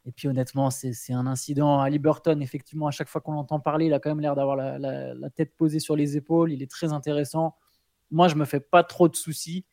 Et 0.07 0.13
puis 0.13 0.29
honnêtement, 0.29 0.71
c'est 0.71 1.13
un 1.13 1.27
incident 1.27 1.81
à 1.81 1.91
Liberton. 1.91 2.41
Effectivement, 2.41 2.87
à 2.87 2.91
chaque 2.91 3.09
fois 3.09 3.21
qu'on 3.21 3.33
l'entend 3.33 3.61
parler, 3.61 3.87
il 3.87 3.95
a 3.95 4.01
quand 4.01 4.11
même 4.11 4.21
l'air 4.21 4.35
d'avoir 4.35 4.57
la, 4.57 5.31
tête 5.35 5.55
posée 5.57 5.79
sur 5.79 5.95
les 5.97 6.17
épaules. 6.17 6.53
Il 6.53 6.63
est 6.63 6.71
très 6.71 6.93
intéressant. 6.93 7.57
Moi, 8.11 8.29
je 8.29 8.35
me 8.35 8.45
fais 8.45 8.61
pas 8.61 8.83
trop 8.83 9.09
de 9.09 9.17
soucis. 9.17 9.67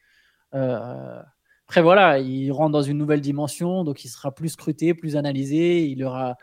Euh, 0.54 1.22
après, 1.68 1.82
voilà, 1.82 2.20
il 2.20 2.52
rentre 2.52 2.72
dans 2.72 2.82
une 2.82 2.98
nouvelle 2.98 3.22
dimension, 3.22 3.84
donc 3.84 4.06
il 4.06 4.10
sera 4.10 4.34
plus 4.34 4.50
scruté, 4.50 4.94
plus 4.94 5.16
analysé. 5.16 5.88
Il 5.88 6.04
aura 6.04 6.38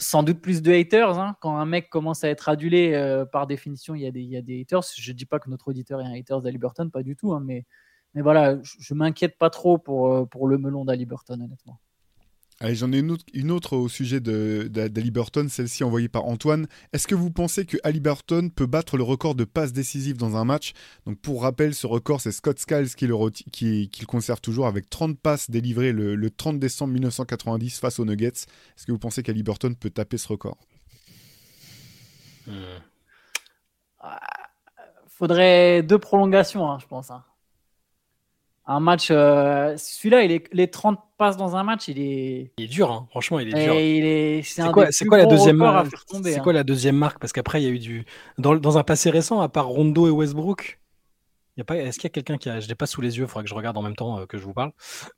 sans 0.00 0.22
doute 0.22 0.40
plus 0.40 0.62
de 0.62 0.72
haters. 0.72 1.18
Hein. 1.18 1.36
Quand 1.40 1.56
un 1.56 1.66
mec 1.66 1.90
commence 1.90 2.24
à 2.24 2.28
être 2.28 2.48
adulé, 2.48 2.94
euh, 2.94 3.24
par 3.24 3.46
définition, 3.46 3.94
il 3.94 4.02
y, 4.02 4.06
a 4.06 4.10
des, 4.10 4.60
haters. 4.60 4.82
Je 4.96 5.12
ne 5.12 5.16
dis 5.16 5.26
pas 5.26 5.38
que 5.38 5.50
notre 5.50 5.68
auditeur 5.68 6.00
est 6.00 6.04
un 6.04 6.12
haters 6.12 6.40
d'Aliburton, 6.40 6.90
pas 6.90 7.02
du 7.02 7.16
tout. 7.16 7.32
Hein, 7.32 7.42
mais, 7.44 7.64
voilà, 8.14 8.58
je 8.62 8.94
ne 8.94 8.98
m'inquiète 8.98 9.38
pas 9.38 9.50
trop 9.50 9.78
pour, 9.78 10.12
euh, 10.12 10.26
le 10.48 10.58
melon 10.58 10.84
d'Aliburton, 10.84 11.40
honnêtement. 11.40 11.78
Allez, 12.62 12.74
j'en 12.74 12.92
ai 12.92 12.98
une 12.98 13.50
autre, 13.50 13.74
au 13.74 13.88
sujet 13.88 14.20
d'Ali 14.20 15.10
Burton, 15.10 15.48
celle-ci 15.48 15.82
envoyée 15.82 16.10
par 16.10 16.26
Antoine. 16.26 16.66
Est-ce 16.92 17.08
que 17.08 17.14
vous 17.14 17.30
pensez 17.30 17.64
que 17.64 17.78
Ali 17.84 18.00
Burton 18.00 18.50
peut 18.50 18.66
battre 18.66 18.98
le 18.98 19.02
record 19.02 19.34
de 19.34 19.44
passes 19.44 19.72
décisives 19.72 20.18
dans 20.18 20.36
un 20.36 20.44
match? 20.44 20.74
Donc 21.06 21.18
pour 21.20 21.40
rappel, 21.40 21.74
ce 21.74 21.86
record, 21.86 22.20
c'est 22.20 22.32
Scott 22.32 22.58
Skiles 22.58 22.94
qui 22.94 23.06
le, 23.06 24.04
conserve 24.04 24.42
toujours 24.42 24.66
avec 24.66 24.90
30 24.90 25.18
passes 25.18 25.50
délivrées 25.50 25.92
le, 25.92 26.30
30 26.30 26.58
décembre 26.58 26.92
1990 26.92 27.80
face 27.80 27.98
aux 27.98 28.04
Nuggets. 28.04 28.28
Est-ce 28.28 28.84
que 28.84 28.92
vous 28.92 28.98
pensez 28.98 29.22
qu'Ali 29.22 29.42
Burton 29.42 29.74
peut 29.74 29.88
taper 29.88 30.18
ce 30.18 30.28
record? 30.28 30.58
Hmm. 32.46 32.52
Faudrait 35.08 35.82
deux 35.82 35.98
prolongations, 35.98 36.70
hein, 36.70 36.78
je 36.78 36.86
pense. 36.86 37.10
Hein 37.10 37.24
un 38.70 38.80
match. 38.80 39.08
Euh, 39.10 39.74
celui-là, 39.76 40.22
il 40.22 40.30
est, 40.30 40.52
les 40.52 40.70
30 40.70 40.98
passes 41.18 41.36
dans 41.36 41.56
un 41.56 41.64
match, 41.64 41.88
il 41.88 41.98
est. 41.98 42.52
Il 42.56 42.64
est 42.64 42.68
dur, 42.68 42.90
hein. 42.90 43.06
franchement, 43.10 43.40
il 43.40 43.48
est 43.48 44.40
dur. 44.40 44.44
c'est 44.44 44.62
quoi, 44.70 44.86
quoi 45.08 45.18
la 45.18 45.26
deuxième 45.26 45.56
marque 45.56 45.88
C'est 46.22 46.40
quoi 46.40 46.52
la 46.52 46.62
deuxième 46.62 46.96
marque? 46.96 47.18
Parce 47.18 47.32
qu'après, 47.32 47.60
il 47.60 47.64
y 47.64 47.68
a 47.68 47.70
eu 47.70 47.78
du. 47.78 48.06
Dans, 48.38 48.54
dans, 48.54 48.78
un 48.78 48.84
passé 48.84 49.10
récent, 49.10 49.40
à 49.40 49.48
part 49.48 49.66
Rondo 49.66 50.06
et 50.06 50.10
Westbrook, 50.10 50.80
y 51.56 51.60
a 51.60 51.64
pas... 51.64 51.76
est-ce 51.76 51.98
qu'il 51.98 52.04
y 52.04 52.12
a 52.12 52.14
quelqu'un 52.14 52.38
qui 52.38 52.48
a. 52.48 52.60
Je 52.60 52.68
l'ai 52.68 52.76
pas 52.76 52.86
sous 52.86 53.00
les 53.00 53.18
yeux, 53.18 53.24
il 53.24 53.28
faudra 53.28 53.42
que 53.42 53.48
je 53.48 53.54
regarde 53.54 53.76
en 53.76 53.82
même 53.82 53.96
temps 53.96 54.20
euh, 54.20 54.26
que 54.26 54.38
je 54.38 54.44
vous 54.44 54.54
parle. 54.54 54.70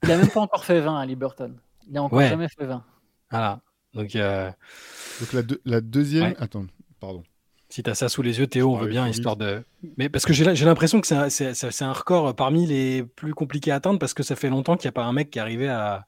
Il 0.03 0.11
a 0.11 0.17
même 0.17 0.31
pas 0.31 0.41
encore 0.41 0.65
fait 0.65 0.81
20 0.81 0.99
à 0.99 1.05
Liberton. 1.05 1.55
Il 1.89 1.97
a 1.99 2.03
encore 2.03 2.23
jamais 2.23 2.49
fait 2.49 2.65
20. 2.65 2.83
Voilà. 3.31 3.61
Donc, 3.93 4.17
euh, 4.17 4.51
Donc 5.21 5.33
la, 5.35 5.43
la 5.67 5.81
deuxième. 5.83 6.35
Attends, 6.39 6.65
pardon. 7.01 7.23
Si 7.73 7.83
tu 7.83 7.88
as 7.88 7.95
ça 7.95 8.11
sous 8.11 8.21
les 8.21 8.38
yeux, 8.38 8.47
Théo, 8.47 8.71
on 8.71 8.76
veut 8.76 8.87
bien, 8.87 9.09
histoire 9.09 9.35
de. 9.35 9.64
Mais 9.97 10.11
parce 10.11 10.26
que 10.26 10.35
j'ai 10.35 10.45
l'impression 10.67 11.00
que 11.00 11.07
c'est 11.07 11.83
un, 11.83 11.93
record 11.95 12.37
parmi 12.37 12.67
les 12.67 13.02
plus 13.02 13.33
compliqués 13.33 13.71
à 13.71 13.76
atteindre 13.76 13.99
parce 13.99 14.12
que 14.12 14.23
ça 14.23 14.37
fait 14.37 14.50
longtemps 14.50 14.76
qu'il 14.76 14.88
n'y 14.88 14.91
a 14.91 14.93
pas 14.93 15.05
un 15.05 15.14
mec 15.14 15.31
qui 15.31 15.38
est 15.38 15.41
arrivé 15.41 15.71
à 15.71 16.05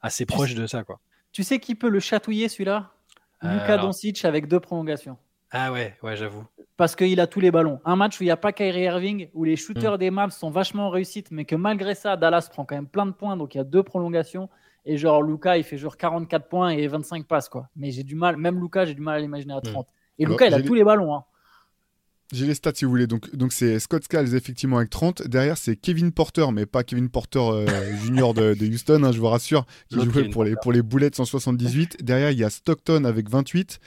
assez 0.00 0.26
proche 0.26 0.54
de 0.54 0.68
ça. 0.68 0.84
quoi. 0.84 1.00
Tu 1.32 1.42
sais 1.42 1.58
qui 1.58 1.74
peut 1.74 1.88
le 1.88 1.98
chatouiller 1.98 2.48
celui-là? 2.48 2.92
Euh, 3.42 3.52
Luka 3.52 3.78
Doncic 3.78 4.24
avec 4.24 4.46
deux 4.46 4.60
prolongations. 4.60 5.16
Ah 5.50 5.72
ouais, 5.72 5.96
ouais, 6.04 6.14
j'avoue. 6.14 6.44
Parce 6.76 6.94
qu'il 6.94 7.18
a 7.18 7.26
tous 7.26 7.40
les 7.40 7.50
ballons. 7.50 7.80
Un 7.84 7.96
match 7.96 8.20
où 8.20 8.22
il 8.22 8.26
n'y 8.26 8.30
a 8.30 8.36
pas 8.36 8.52
Kyrie 8.52 8.82
Irving, 8.82 9.28
où 9.34 9.42
les 9.42 9.56
shooters 9.56 9.94
hmm. 9.94 9.98
des 9.98 10.10
maps 10.12 10.30
sont 10.30 10.50
vachement 10.50 10.88
réussis, 10.88 11.24
mais 11.32 11.44
que 11.44 11.56
malgré 11.56 11.96
ça, 11.96 12.16
Dallas 12.16 12.48
prend 12.48 12.64
quand 12.64 12.76
même 12.76 12.86
plein 12.86 13.06
de 13.06 13.10
points, 13.10 13.36
donc 13.36 13.56
il 13.56 13.58
y 13.58 13.60
a 13.60 13.64
deux 13.64 13.82
prolongations. 13.82 14.48
Et 14.84 14.96
genre, 14.96 15.20
Luca, 15.20 15.58
il 15.58 15.64
fait 15.64 15.78
genre 15.78 15.96
44 15.96 16.46
points 16.48 16.70
et 16.70 16.86
25 16.86 17.26
passes, 17.26 17.48
quoi. 17.48 17.68
Mais 17.74 17.90
j'ai 17.90 18.04
du 18.04 18.14
mal, 18.14 18.36
même 18.36 18.60
Luca, 18.62 18.84
j'ai 18.84 18.94
du 18.94 19.00
mal 19.00 19.16
à 19.16 19.20
l'imaginer 19.20 19.54
à 19.54 19.60
30. 19.60 19.88
Et 20.18 20.26
Lucas, 20.26 20.46
il 20.46 20.54
a 20.54 20.62
tous 20.62 20.74
les 20.74 20.84
ballons. 20.84 21.14
Hein. 21.14 21.24
J'ai 22.32 22.46
les 22.46 22.54
stats 22.54 22.72
si 22.74 22.84
vous 22.84 22.90
voulez. 22.90 23.06
Donc, 23.06 23.34
donc 23.34 23.52
c'est 23.52 23.78
Scott 23.78 24.04
Skiles 24.04 24.34
effectivement 24.34 24.76
avec 24.76 24.90
30. 24.90 25.26
Derrière, 25.26 25.56
c'est 25.56 25.76
Kevin 25.76 26.12
Porter, 26.12 26.46
mais 26.52 26.66
pas 26.66 26.84
Kevin 26.84 27.08
Porter 27.08 27.40
euh, 27.40 27.66
junior 28.04 28.34
de, 28.34 28.54
Houston, 28.60 29.02
hein, 29.02 29.12
je 29.12 29.18
vous 29.18 29.28
rassure, 29.28 29.64
qui 29.88 29.98
jouait 30.00 30.28
pour 30.28 30.44
les, 30.44 30.54
pour 30.56 30.72
les 30.72 30.82
boulettes 30.82 31.14
178. 31.14 32.04
Derrière, 32.04 32.30
il 32.30 32.38
y 32.38 32.44
a 32.44 32.50
Stockton 32.50 33.04
avec 33.04 33.30
28. 33.30 33.80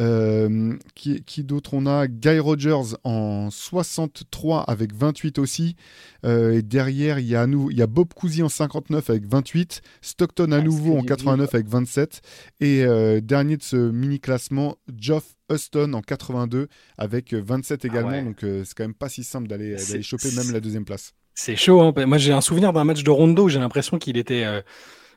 Euh, 0.00 0.76
qui, 0.96 1.22
qui 1.22 1.44
d'autre 1.44 1.74
on 1.74 1.86
a? 1.86 2.08
Guy 2.08 2.38
Rogers 2.38 2.96
en 3.04 3.48
63 3.50 4.62
avec 4.62 4.92
28 4.92 5.38
aussi. 5.38 5.76
Euh, 6.24 6.54
et 6.54 6.62
derrière, 6.62 7.18
il 7.18 7.26
y, 7.26 7.36
a 7.36 7.46
il 7.46 7.76
y 7.76 7.82
a 7.82 7.86
Bob 7.86 8.12
Cousy 8.14 8.42
en 8.42 8.48
59 8.48 9.10
avec 9.10 9.26
28. 9.26 9.82
Stockton 10.02 10.50
à 10.52 10.56
ah, 10.56 10.62
nouveau 10.62 10.96
en 10.96 11.02
89 11.02 11.54
avec 11.54 11.68
27. 11.68 12.22
Et 12.60 12.84
euh, 12.84 13.20
dernier 13.20 13.56
de 13.56 13.62
ce 13.62 13.76
mini 13.76 14.18
classement, 14.18 14.76
Geoff 14.96 15.36
Huston 15.52 15.92
en 15.92 16.00
82 16.00 16.68
avec 16.98 17.32
27 17.32 17.84
également. 17.84 18.10
Ah 18.12 18.22
Donc 18.22 18.38
c'est 18.40 18.74
quand 18.74 18.84
même 18.84 18.94
pas 18.94 19.08
si 19.08 19.22
simple 19.22 19.46
d'aller 19.46 19.76
choper 20.02 20.30
même 20.32 20.50
la 20.52 20.60
deuxième 20.60 20.84
place. 20.84 21.12
C'est 21.34 21.56
chaud. 21.56 21.80
Hein. 21.80 22.06
Moi 22.06 22.18
j'ai 22.18 22.32
un 22.32 22.40
souvenir 22.40 22.72
d'un 22.72 22.84
match 22.84 23.02
de 23.02 23.10
Rondo 23.10 23.44
où 23.44 23.48
j'ai 23.48 23.58
l'impression 23.60 23.98
qu'il 23.98 24.16
était. 24.16 24.44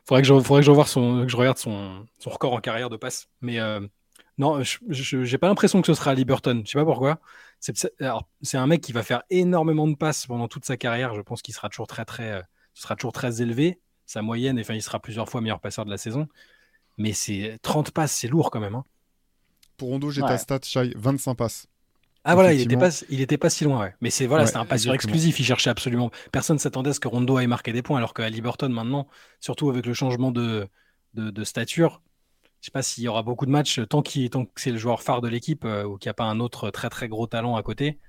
Faudrait 0.06 0.22
que 0.22 0.28
je, 0.28 0.40
faudrait 0.40 0.62
que 0.62 0.66
je, 0.66 0.84
son, 0.86 1.24
que 1.24 1.28
je 1.28 1.36
regarde 1.36 1.58
son, 1.58 2.06
son, 2.18 2.30
record 2.30 2.54
en 2.54 2.62
carrière 2.62 2.90
de 2.90 2.96
passe. 2.96 3.28
Mais 3.42 3.60
non, 4.38 4.62
je 4.62 5.18
n'ai 5.18 5.38
pas 5.38 5.48
l'impression 5.48 5.82
que 5.82 5.88
ce 5.88 5.94
sera 5.96 6.14
Liberton. 6.14 6.62
Je 6.64 6.72
sais 6.72 6.78
pas 6.78 6.86
pourquoi. 6.86 7.20
C'est 7.60 8.58
un 8.58 8.68
mec 8.68 8.82
qui 8.82 8.92
va 8.92 9.02
faire 9.02 9.24
énormément 9.30 9.88
de 9.88 9.96
passes 9.96 10.28
pendant 10.28 10.48
toute 10.48 10.66
sa 10.66 10.78
carrière. 10.78 11.16
Je 11.16 11.22
pense 11.22 11.42
qu'il 11.42 11.56
sera 11.56 11.70
toujours 11.70 11.88
très 11.88 12.06
très, 12.06 12.32
euh, 12.32 12.42
sera 12.74 12.96
toujours 12.96 13.14
très 13.14 13.42
élevé. 13.42 13.80
Sa 14.06 14.22
moyenne, 14.22 14.60
enfin, 14.60 14.76
il 14.76 14.82
sera 14.82 15.00
plusieurs 15.00 15.28
fois 15.28 15.42
meilleur 15.42 15.60
passeur 15.60 15.86
de 15.86 15.90
la 15.90 15.98
saison. 15.98 16.28
Mais 16.98 17.14
c'est 17.14 17.58
30 17.64 17.92
passes, 17.92 18.14
c'est 18.14 18.28
lourd 18.28 18.52
quand 18.52 18.60
même. 18.60 18.76
Hein. 18.76 18.86
Pour 19.76 19.90
Rondo, 19.90 20.12
j'ai 20.12 20.22
ta 20.22 20.38
stat, 20.38 20.60
Shai, 20.64 20.94
25 20.96 21.36
passes. 21.36 21.68
Ah 22.24 22.36
voilà, 22.36 22.54
il 22.54 22.62
était 22.62 22.78
pas, 22.78 22.90
il 23.10 23.22
était 23.22 23.38
pas 23.38 23.50
si 23.50 23.64
loin. 23.64 23.80
Ouais. 23.80 23.96
Mais 24.02 24.10
c'est 24.10 24.26
voilà, 24.26 24.46
c'est 24.46 24.58
un 24.58 24.66
passeur 24.66 24.94
exclusif. 24.94 25.40
Il 25.40 25.46
cherchait 25.46 25.70
absolument. 25.70 26.12
Personne 26.32 26.60
s'attendait 26.60 26.90
à 26.90 26.94
ce 26.94 27.00
que 27.00 27.08
Rondo 27.08 27.38
aille 27.38 27.48
marquer 27.48 27.72
des 27.72 27.82
points, 27.82 27.98
alors 27.98 28.14
qu'à 28.14 28.30
Liberton 28.30 28.70
maintenant, 28.70 29.08
surtout 29.40 29.70
avec 29.70 29.86
le 29.86 29.94
changement 29.94 30.32
de, 30.32 30.68
de, 31.14 31.30
de 31.30 31.44
stature, 31.44 32.02
je 32.62 32.66
sais 32.68 32.72
pas 32.72 32.82
s'il 32.82 33.04
y 33.04 33.08
aura 33.08 33.24
beaucoup 33.24 33.46
de 33.46 33.52
matchs 33.52 33.80
tant, 33.90 34.02
qu'il, 34.02 34.30
tant 34.30 34.46
que 34.46 34.60
c'est 34.60 34.72
le 34.72 34.78
joueur 34.78 35.02
phare 35.02 35.22
de 35.22 35.28
l'équipe 35.28 35.64
euh, 35.66 35.84
ou 35.84 35.98
qu'il 35.98 36.08
n'y 36.08 36.12
a 36.12 36.16
pas 36.16 36.26
un 36.26 36.40
autre 36.40 36.70
très 36.70 36.90
très 36.90 37.08
gros 37.08 37.28
talent 37.28 37.56
à 37.56 37.64
côté. 37.64 38.00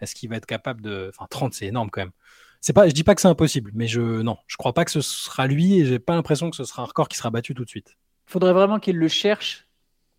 Est-ce 0.00 0.14
qu'il 0.14 0.28
va 0.28 0.36
être 0.36 0.46
capable 0.46 0.82
de. 0.82 1.10
Enfin, 1.10 1.26
30, 1.28 1.54
c'est 1.54 1.66
énorme 1.66 1.90
quand 1.90 2.02
même. 2.02 2.12
C'est 2.60 2.72
pas, 2.72 2.88
je 2.88 2.92
dis 2.92 3.04
pas 3.04 3.14
que 3.14 3.20
c'est 3.20 3.28
impossible, 3.28 3.70
mais 3.74 3.86
je 3.86 4.00
non, 4.00 4.36
je 4.46 4.56
crois 4.56 4.72
pas 4.72 4.84
que 4.84 4.90
ce 4.90 5.00
sera 5.00 5.46
lui 5.46 5.78
et 5.78 5.86
j'ai 5.86 5.98
pas 5.98 6.14
l'impression 6.14 6.50
que 6.50 6.56
ce 6.56 6.64
sera 6.64 6.82
un 6.82 6.86
record 6.86 7.08
qui 7.08 7.16
sera 7.16 7.30
battu 7.30 7.54
tout 7.54 7.64
de 7.64 7.68
suite. 7.68 7.96
Faudrait 8.26 8.52
vraiment 8.52 8.78
qu'il 8.78 8.96
le 8.96 9.08
cherche. 9.08 9.68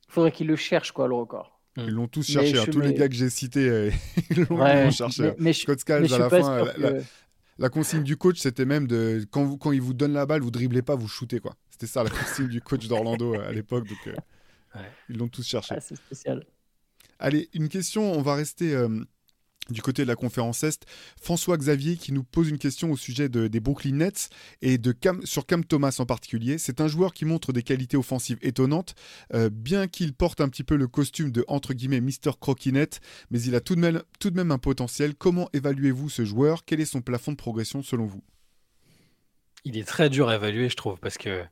Faudrait 0.08 0.32
qu'il 0.32 0.48
le 0.48 0.56
cherche 0.56 0.92
quoi 0.92 1.08
le 1.08 1.16
record. 1.16 1.60
Ils 1.76 1.90
l'ont 1.90 2.08
tous 2.08 2.26
cherché. 2.26 2.58
Hein. 2.58 2.66
Tous 2.72 2.80
les 2.80 2.94
gars 2.94 3.08
que 3.08 3.16
j'ai 3.16 3.30
cités, 3.30 3.70
euh, 3.70 3.92
ils 4.30 4.46
l'ont 4.50 4.92
cherché. 4.92 5.34
Mais, 5.38 5.54
Scott 5.54 5.80
Skiles 5.80 6.14
à 6.14 6.18
la 6.18 6.30
fin, 6.30 6.66
la, 7.60 7.70
consigne 7.70 8.04
du 8.04 8.18
coach, 8.18 8.38
c'était 8.38 8.66
même 8.66 8.88
de 8.88 9.26
quand, 9.32 9.44
vous, 9.44 9.58
quand 9.58 9.72
il 9.72 9.82
vous 9.82 9.94
donne 9.94 10.14
la 10.14 10.26
balle, 10.26 10.42
vous 10.42 10.52
driblez 10.52 10.82
pas, 10.82 10.96
vous 10.96 11.08
shootez 11.08 11.40
quoi. 11.40 11.56
C'était 11.80 11.92
ça 11.92 12.04
la 12.04 12.10
consigne 12.10 12.48
du 12.48 12.60
coach 12.60 12.88
d'Orlando 12.88 13.36
euh, 13.36 13.48
à 13.48 13.52
l'époque. 13.52 13.88
Donc, 13.88 14.08
euh, 14.08 14.82
ils 15.10 15.18
l'ont 15.18 15.28
tous 15.28 15.48
cherché. 15.48 15.76
c'est 15.80 15.96
spécial. 15.96 16.44
Allez, 17.20 17.50
une 17.54 17.70
question. 17.70 18.14
On 18.14 18.24
va 18.24 18.34
rester 18.34 18.74
euh, 18.74 19.04
du 19.70 19.84
côté 19.84 20.02
de 20.02 20.08
la 20.08 20.16
conférence 20.16 20.64
Est. 20.64 20.88
François 21.22 21.56
Xavier 21.56 21.96
qui 21.96 22.14
nous 22.14 22.24
pose 22.24 22.50
une 22.50 22.58
question 22.58 22.92
au 22.92 22.98
sujet 22.98 23.30
des 23.30 23.60
Brooklyn 23.60 23.98
Nets 23.98 24.30
et 24.64 24.80
de 24.80 24.92
Cam, 24.92 25.24
sur 25.24 25.46
Cam 25.46 25.64
Thomas 25.64 25.96
en 26.00 26.08
particulier. 26.08 26.58
C'est 26.58 26.82
un 26.82 26.88
joueur 26.88 27.14
qui 27.14 27.26
montre 27.26 27.54
des 27.54 27.62
qualités 27.62 27.98
offensives 27.98 28.40
étonnantes, 28.42 28.96
bien 29.52 29.88
qu'il 29.88 30.14
porte 30.14 30.42
un 30.42 30.50
petit 30.50 30.64
peu 30.64 30.78
le 30.78 30.88
costume 30.88 31.32
de 31.32 31.46
entre 31.48 31.74
guillemets 31.76 32.02
Mister 32.02 32.32
Croquinette, 32.40 33.02
mais 33.30 33.42
il 33.42 33.54
a 33.56 33.60
tout 33.60 33.76
de 33.76 33.82
même, 33.82 34.02
tout 34.20 34.32
de 34.32 34.36
même 34.36 34.52
un 34.52 34.58
potentiel. 34.58 35.14
Comment 35.14 35.50
évaluez-vous 35.54 36.10
ce 36.10 36.24
joueur? 36.24 36.64
Quel 36.66 36.80
est 36.80 36.86
son 36.86 37.02
plafond 37.02 37.34
de 37.34 37.38
progression 37.38 37.84
selon 37.84 38.06
vous? 38.06 38.24
Il 39.66 39.78
est 39.78 39.88
très 39.88 40.10
dur 40.10 40.30
à 40.30 40.36
évaluer, 40.36 40.70
je 40.70 40.76
trouve, 40.76 41.00
parce 41.00 41.18
que 41.18 41.44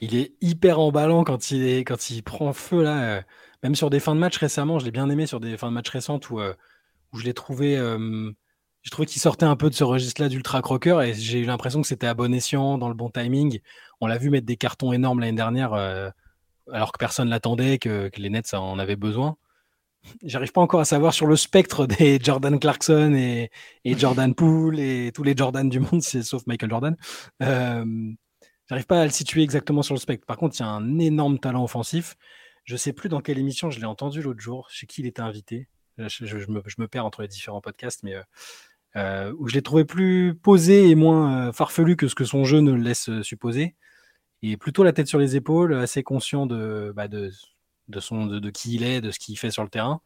il 0.00 0.16
est 0.16 0.32
hyper 0.40 0.80
emballant 0.80 1.24
quand 1.24 1.50
il 1.50 1.62
est 1.64 1.84
quand 1.84 2.10
il 2.10 2.22
prend 2.22 2.52
feu 2.52 2.82
là. 2.82 3.02
Euh, 3.18 3.22
même 3.62 3.74
sur 3.74 3.90
des 3.90 4.00
fins 4.00 4.14
de 4.14 4.20
match 4.20 4.38
récemment, 4.38 4.78
je 4.78 4.86
l'ai 4.86 4.90
bien 4.90 5.08
aimé 5.10 5.26
sur 5.26 5.38
des 5.38 5.56
fins 5.58 5.68
de 5.68 5.74
match 5.74 5.90
récentes 5.90 6.30
où, 6.30 6.40
euh, 6.40 6.54
où 7.12 7.18
je 7.18 7.24
l'ai 7.24 7.34
trouvé. 7.34 7.76
Euh, 7.76 8.30
je 8.82 8.90
trouvais 8.90 9.06
qu'il 9.06 9.20
sortait 9.20 9.44
un 9.44 9.56
peu 9.56 9.68
de 9.68 9.74
ce 9.74 9.84
registre-là 9.84 10.30
d'ultra 10.30 10.62
croqueur 10.62 11.02
et 11.02 11.12
j'ai 11.12 11.40
eu 11.40 11.44
l'impression 11.44 11.82
que 11.82 11.86
c'était 11.86 12.06
à 12.06 12.14
bon 12.14 12.32
escient, 12.32 12.78
dans 12.78 12.88
le 12.88 12.94
bon 12.94 13.10
timing. 13.10 13.60
On 14.00 14.06
l'a 14.06 14.16
vu 14.16 14.30
mettre 14.30 14.46
des 14.46 14.56
cartons 14.56 14.92
énormes 14.92 15.20
l'année 15.20 15.36
dernière, 15.36 15.74
alors 16.72 16.92
que 16.92 16.98
personne 16.98 17.28
l'attendait, 17.28 17.78
que, 17.78 18.08
que, 18.08 18.20
les 18.22 18.30
Nets 18.30 18.54
en 18.54 18.78
avaient 18.78 18.96
besoin 18.96 19.36
j'arrive 20.22 20.52
pas 20.52 20.60
encore 20.60 20.80
à 20.80 20.84
savoir 20.84 21.14
sur 21.14 21.26
le 21.26 21.36
spectre 21.36 21.86
des 21.86 22.18
Jordan 22.22 22.58
Clarkson 22.58 23.14
et, 23.14 23.50
Jordan 23.84 24.34
Poole 24.34 24.78
et 24.78 25.12
tous 25.14 25.22
les 25.22 25.36
Jordan 25.36 25.68
du 25.68 25.80
monde, 25.80 26.02
sauf 26.02 26.46
Michael 26.46 26.70
Jordan. 26.70 26.96
Euh, 27.42 27.84
j'arrive 28.68 28.86
pas 28.86 29.00
à 29.00 29.04
le 29.04 29.10
situer 29.10 29.42
exactement 29.42 29.82
sur 29.82 29.94
le 29.94 30.00
spectre. 30.00 30.26
Par 30.26 30.36
contre, 30.36 30.56
il 30.58 30.60
y 30.60 30.66
a 30.66 30.68
un 30.68 30.98
énorme 30.98 31.38
talent 31.38 31.64
offensif. 31.64 32.16
Je 32.64 32.76
sais 32.76 32.92
plus 32.92 33.08
dans 33.08 33.20
quelle 33.20 33.38
émission 33.38 33.70
je 33.70 33.80
l'ai 33.80 33.86
entendu 33.86 34.22
l'autre 34.22 34.40
jour, 34.40 34.68
chez 34.70 34.86
qui 34.86 35.00
il 35.00 35.06
était 35.06 35.22
invité. 35.22 35.68
Je, 35.98 36.50
me, 36.50 36.86
perds 36.86 37.04
entre 37.04 37.20
les 37.22 37.28
différents 37.28 37.60
podcasts, 37.60 38.02
mais 38.04 38.14
euh, 38.14 38.22
euh, 38.96 39.34
où 39.38 39.48
je 39.48 39.54
l'ai 39.54 39.62
trouvé 39.62 39.84
plus 39.84 40.34
posé 40.34 40.88
et 40.88 40.94
moins 40.94 41.52
farfelu 41.52 41.96
que 41.96 42.08
ce 42.08 42.14
que 42.14 42.24
son 42.24 42.44
jeu 42.44 42.60
ne 42.60 42.72
laisse 42.72 43.10
supposer. 43.22 43.76
Et 44.42 44.56
plutôt 44.56 44.82
la 44.82 44.92
tête 44.92 45.06
sur 45.06 45.18
les 45.18 45.36
épaules, 45.36 45.74
assez 45.74 46.02
conscient 46.02 46.46
de, 46.46 46.92
bah, 46.96 47.08
de 47.08 47.30
de, 47.90 48.00
son, 48.00 48.26
de, 48.26 48.50
qui 48.50 48.74
il 48.74 48.82
est, 48.82 49.00
de 49.00 49.10
ce 49.10 49.18
qu'il 49.18 49.38
fait 49.38 49.50
sur 49.50 49.62
le 49.62 49.68
terrain. 49.68 50.00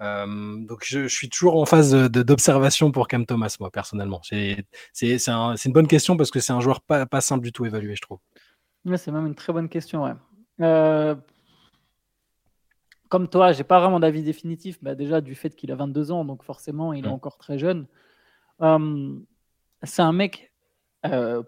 donc 0.00 0.82
je, 0.84 1.06
suis 1.08 1.28
toujours 1.28 1.60
en 1.60 1.66
phase 1.66 1.92
d'observation 1.92 2.90
pour 2.92 3.08
Cam 3.08 3.26
Thomas, 3.26 3.56
moi 3.60 3.70
personnellement. 3.70 4.20
C'est 4.22 4.64
une 4.96 5.72
bonne 5.72 5.88
question 5.88 6.16
parce 6.16 6.30
que 6.30 6.40
c'est 6.40 6.52
un 6.52 6.60
joueur 6.60 6.80
pas, 6.80 7.06
pas 7.06 7.20
simple 7.20 7.44
du 7.44 7.52
tout 7.52 7.64
à 7.64 7.68
évaluer, 7.68 7.96
je 7.96 8.02
trouve. 8.02 8.18
c'est 8.96 9.12
même 9.12 9.26
une 9.26 9.34
très 9.34 9.52
bonne 9.52 9.68
question. 9.68 10.04
Ouais. 10.04 11.14
comme 13.08 13.28
toi, 13.28 13.52
j'ai 13.52 13.64
pas 13.64 13.80
vraiment 13.80 14.00
d'avis 14.00 14.22
définitif. 14.22 14.78
Bah, 14.82 14.94
déjà 14.94 15.20
du 15.20 15.34
fait 15.34 15.54
qu'il 15.54 15.72
a 15.72 15.76
22 15.76 16.12
ans, 16.12 16.24
donc 16.24 16.42
forcément 16.44 16.92
il 16.92 17.04
est 17.04 17.08
mmh. 17.08 17.12
encore 17.12 17.38
très 17.38 17.58
jeune. 17.58 17.86
c'est 18.60 20.02
un 20.02 20.12
mec 20.12 20.52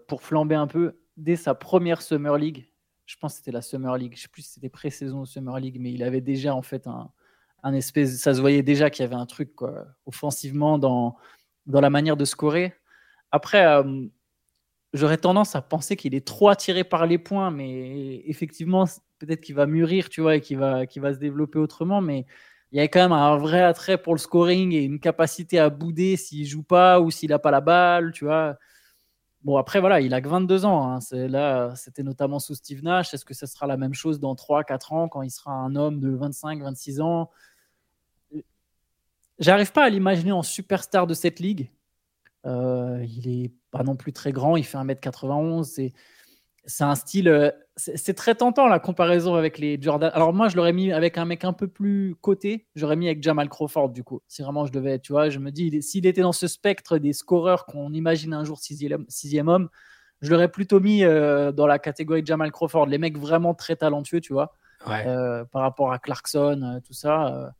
pour 0.07 0.23
flamber 0.23 0.55
un 0.55 0.67
peu 0.67 0.97
dès 1.17 1.35
sa 1.35 1.53
première 1.53 2.01
Summer 2.01 2.37
League. 2.37 2.70
Je 3.05 3.15
pense 3.17 3.33
que 3.33 3.37
c'était 3.37 3.51
la 3.51 3.61
Summer 3.61 3.97
League. 3.97 4.13
Je 4.15 4.23
sais 4.23 4.27
plus 4.27 4.43
si 4.43 4.53
c'était 4.53 4.69
pré-saison 4.69 5.21
ou 5.21 5.25
Summer 5.25 5.59
League, 5.59 5.77
mais 5.79 5.91
il 5.91 6.03
avait 6.03 6.21
déjà 6.21 6.55
en 6.55 6.61
fait 6.61 6.87
un, 6.87 7.73
espèce, 7.73 8.17
ça 8.19 8.33
se 8.33 8.41
voyait 8.41 8.63
déjà 8.63 8.89
qu'il 8.89 9.03
y 9.03 9.05
avait 9.05 9.15
un 9.15 9.25
truc 9.25 9.55
quoi, 9.55 9.87
offensivement 10.05 10.77
dans, 10.77 11.17
dans 11.65 11.81
la 11.81 11.89
manière 11.89 12.17
de 12.17 12.25
scorer. 12.25 12.73
Après, 13.31 13.65
euh, 13.65 14.07
j'aurais 14.93 15.17
tendance 15.17 15.55
à 15.55 15.61
penser 15.61 15.95
qu'il 15.95 16.15
est 16.15 16.25
trop 16.25 16.49
attiré 16.49 16.83
par 16.83 17.05
les 17.05 17.17
points, 17.17 17.51
mais 17.51 18.23
effectivement, 18.25 18.85
peut-être 19.19 19.41
qu'il 19.41 19.55
va 19.55 19.65
mûrir, 19.65 20.09
tu 20.09 20.21
vois, 20.21 20.35
et 20.37 20.41
qu'il 20.41 20.57
va, 20.57 20.85
qu'il 20.85 21.01
va 21.01 21.13
se 21.13 21.19
développer 21.19 21.59
autrement. 21.59 22.01
Mais 22.01 22.25
il 22.71 22.77
y 22.77 22.81
a 22.81 22.87
quand 22.87 23.01
même 23.01 23.11
un 23.11 23.37
vrai 23.37 23.61
attrait 23.61 24.01
pour 24.01 24.13
le 24.13 24.19
scoring 24.19 24.73
et 24.73 24.83
une 24.83 24.99
capacité 24.99 25.59
à 25.59 25.69
bouder 25.69 26.17
s'il 26.17 26.45
joue 26.47 26.63
pas 26.63 26.99
ou 27.01 27.11
s'il 27.11 27.29
n'a 27.29 27.39
pas 27.39 27.51
la 27.51 27.61
balle, 27.61 28.11
tu 28.13 28.25
vois. 28.25 28.57
Bon, 29.43 29.57
après, 29.57 29.79
voilà, 29.79 30.01
il 30.01 30.13
a 30.13 30.21
que 30.21 30.27
22 30.27 30.65
ans. 30.65 30.91
Hein. 30.91 30.99
Là, 31.11 31.73
c'était 31.75 32.03
notamment 32.03 32.39
sous 32.39 32.53
Steve 32.55 32.83
Nash. 32.83 33.13
Est-ce 33.13 33.25
que 33.25 33.33
ce 33.33 33.47
sera 33.47 33.65
la 33.65 33.75
même 33.75 33.93
chose 33.93 34.19
dans 34.19 34.35
3-4 34.35 34.93
ans 34.93 35.07
quand 35.09 35.23
il 35.23 35.31
sera 35.31 35.51
un 35.51 35.75
homme 35.75 35.99
de 35.99 36.15
25-26 36.15 37.01
ans? 37.01 37.31
J'arrive 39.39 39.71
pas 39.71 39.85
à 39.85 39.89
l'imaginer 39.89 40.31
en 40.31 40.43
superstar 40.43 41.07
de 41.07 41.15
cette 41.15 41.39
ligue. 41.39 41.71
Euh, 42.45 43.03
il 43.07 43.27
est 43.27 43.51
pas 43.71 43.83
non 43.83 43.95
plus 43.95 44.13
très 44.13 44.31
grand, 44.31 44.55
il 44.55 44.63
fait 44.63 44.77
1m91. 44.77 45.63
C'est, 45.63 45.93
c'est 46.65 46.83
un 46.83 46.95
style. 46.95 47.53
Euh, 47.89 47.93
c'est, 47.95 48.13
très 48.13 48.35
tentant 48.35 48.67
la 48.67 48.79
comparaison 48.79 49.35
avec 49.35 49.57
les 49.57 49.77
Jordan. 49.81 50.11
Alors 50.13 50.33
moi, 50.33 50.49
je 50.49 50.55
l'aurais 50.55 50.73
mis 50.73 50.91
avec 50.91 51.17
un 51.17 51.25
mec 51.25 51.43
un 51.43 51.53
peu 51.53 51.67
plus 51.67 52.15
coté. 52.21 52.67
J'aurais 52.75 52.95
mis 52.95 53.07
avec 53.07 53.23
Jamal 53.23 53.49
Crawford, 53.49 53.89
du 53.89 54.03
coup. 54.03 54.21
Si 54.27 54.41
vraiment 54.41 54.65
je 54.65 54.71
devais, 54.71 54.99
tu 54.99 55.13
vois, 55.13 55.29
je 55.29 55.39
me 55.39 55.51
dis, 55.51 55.81
s'il 55.81 56.05
était 56.05 56.21
dans 56.21 56.31
ce 56.31 56.47
spectre 56.47 56.97
des 56.97 57.13
scoreurs 57.13 57.65
qu'on 57.65 57.93
imagine 57.93 58.33
un 58.33 58.43
jour 58.43 58.59
sixième, 58.59 59.05
sixième 59.07 59.47
homme, 59.47 59.69
je 60.21 60.29
l'aurais 60.31 60.49
plutôt 60.51 60.79
mis 60.79 61.03
euh, 61.03 61.51
dans 61.51 61.67
la 61.67 61.79
catégorie 61.79 62.23
Jamal 62.25 62.51
Crawford. 62.51 62.85
Les 62.87 62.97
mecs 62.97 63.17
vraiment 63.17 63.53
très 63.53 63.75
talentueux, 63.75 64.21
tu 64.21 64.33
vois. 64.33 64.53
par 64.85 65.61
rapport 65.61 65.91
à 65.91 65.99
Clarkson, 65.99 66.81
tout 66.85 66.93
ça. 66.93 67.53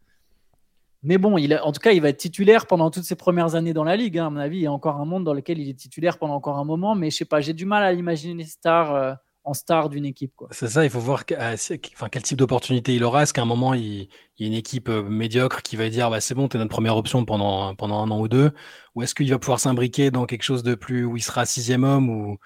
Mais 1.04 1.18
bon, 1.18 1.38
il 1.38 1.56
en 1.63 1.72
tout 1.72 1.80
cas, 1.80 1.92
il 1.92 2.01
va 2.01 2.10
être 2.10 2.18
titulaire 2.18 2.68
pendant 2.68 2.92
toutes 2.92 3.06
ses 3.06 3.16
premières 3.16 3.56
années 3.56 3.74
dans 3.74 3.84
la 3.84 3.96
ligue. 3.96 4.20
Hein, 4.20 4.28
à 4.28 4.30
mon 4.30 4.38
avis, 4.40 4.58
il 4.58 4.62
y 4.62 4.68
a 4.68 4.72
encore 4.72 4.98
un 4.98 5.06
monde 5.06 5.24
dans 5.24 5.34
lequel 5.34 5.60
il 5.60 5.68
est 5.68 5.80
titulaire 5.80 6.20
pendant 6.20 6.36
encore 6.36 6.60
un 6.60 6.63
moment. 6.63 6.94
Mais 6.94 7.10
je 7.10 7.18
sais 7.18 7.25
pas, 7.25 7.42
j'ai 7.42 7.54
du 7.54 7.66
mal 7.66 7.84
à 7.84 7.94
imaginer 7.94 8.36
les 8.36 8.50
stars 8.50 8.94
euh, 8.94 9.13
en 9.44 9.54
star 9.54 9.90
d'une 9.90 10.06
équipe. 10.06 10.34
C'est 10.52 10.68
ça, 10.68 10.84
il 10.84 10.90
faut 10.90 11.00
voir 11.00 11.24
euh, 11.32 11.56
enfin, 11.94 12.10
quel 12.10 12.22
type 12.22 12.38
d'opportunité 12.38 12.96
il 12.96 13.04
aura. 13.04 13.24
Est-ce 13.24 13.34
qu'à 13.34 13.42
un 13.42 13.46
moment, 13.46 13.74
il, 13.74 14.08
y 14.38 14.44
a 14.44 14.48
une 14.48 14.54
équipe 14.54 14.90
euh, 14.90 15.04
médiocre 15.04 15.62
qui 15.62 15.76
va 15.76 15.90
dire 15.90 16.10
bah, 16.10 16.22
c'est 16.22 16.36
bon, 16.36 16.48
tu 16.48 16.58
es 16.58 16.60
notre 16.60 16.72
première 16.72 16.98
option 16.98 17.26
pendant, 17.26 17.76
un 17.80 18.12
an 18.12 18.20
ou 18.20 18.28
deux? 18.28 18.52
Ou 18.96 19.04
est-ce 19.04 19.16
qu'il 19.16 19.30
va 19.30 19.40
pouvoir 19.40 19.60
s'imbriquer 19.60 20.12
dans 20.12 20.26
quelque 20.26 20.44
chose 20.44 20.64
de 20.64 20.76
plus 20.76 21.06
où 21.06 21.18
il 21.18 21.22
sera 21.22 21.46
sixième 21.46 21.84
homme 21.84 22.10
ou 22.10 22.38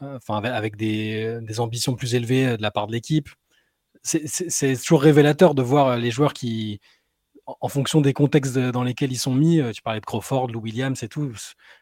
enfin, 0.00 0.42
avec 0.42 0.76
des, 0.76 1.38
ambitions 1.58 1.94
plus 1.94 2.14
élevées 2.14 2.56
de 2.56 2.62
la 2.62 2.70
part 2.70 2.86
de 2.86 2.92
l'équipe? 2.92 3.28
C'est 4.02 4.76
toujours 4.76 5.02
révélateur 5.02 5.54
de 5.54 5.62
voir 5.62 5.96
les 5.96 6.10
joueurs 6.10 6.32
qui 6.32 6.80
en 7.46 7.68
fonction 7.68 8.00
des 8.00 8.12
contextes 8.12 8.58
dans 8.58 8.82
lesquels 8.82 9.12
ils 9.12 9.18
sont 9.18 9.34
mis, 9.34 9.60
euh, 9.60 9.72
tu 9.72 9.82
parlais 9.82 10.00
de 10.00 10.06
Crawford, 10.06 10.48
Lou 10.48 10.60
Williams 10.60 11.02
et 11.02 11.08
tout, 11.08 11.32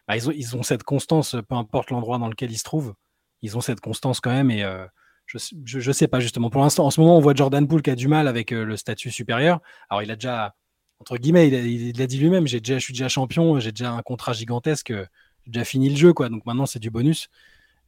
bah, 0.07 0.17
ils, 0.17 0.55
ont, 0.55 0.63
cette 0.63 0.83
constance, 0.83 1.35
peu 1.47 1.55
importe 1.55 1.91
l'endroit 1.91 2.17
dans 2.17 2.27
lequel 2.27 2.51
ils 2.51 2.57
se 2.57 2.63
trouvent, 2.63 2.93
ils 3.41 3.57
ont 3.57 3.61
cette 3.61 3.79
constance 3.79 4.19
quand 4.19 4.31
même. 4.31 4.51
Et 4.51 4.63
euh, 4.63 4.85
je, 5.25 5.37
je, 5.65 5.91
sais 5.91 6.07
pas 6.07 6.19
justement. 6.19 6.49
Pour 6.49 6.61
l'instant, 6.61 6.85
en 6.85 6.91
ce 6.91 6.99
moment, 6.99 7.17
on 7.17 7.21
voit 7.21 7.33
Jordan 7.33 7.67
Poole 7.67 7.81
qui 7.81 7.89
a 7.89 7.95
du 7.95 8.07
mal 8.07 8.27
avec 8.27 8.51
euh, 8.51 8.65
le 8.65 8.77
statut 8.77 9.11
supérieur. 9.11 9.61
Alors, 9.89 10.03
il 10.03 10.11
a 10.11 10.15
déjà, 10.15 10.55
entre 10.99 11.17
guillemets, 11.17 11.47
il 11.47 12.01
a, 12.01 12.07
dit 12.07 12.19
lui-même 12.19 12.47
j'ai 12.47 12.59
déjà, 12.59 12.77
je 12.79 12.83
suis 12.83 12.93
déjà 12.93 13.07
champion, 13.07 13.59
j'ai 13.59 13.71
déjà 13.71 13.91
un 13.91 14.01
contrat 14.01 14.33
gigantesque, 14.33 14.91
j'ai 14.91 15.51
déjà 15.51 15.65
fini 15.65 15.89
le 15.89 15.95
jeu, 15.95 16.13
quoi. 16.13 16.29
Donc 16.29 16.45
maintenant, 16.45 16.65
c'est 16.65 16.79
du 16.79 16.89
bonus. 16.91 17.29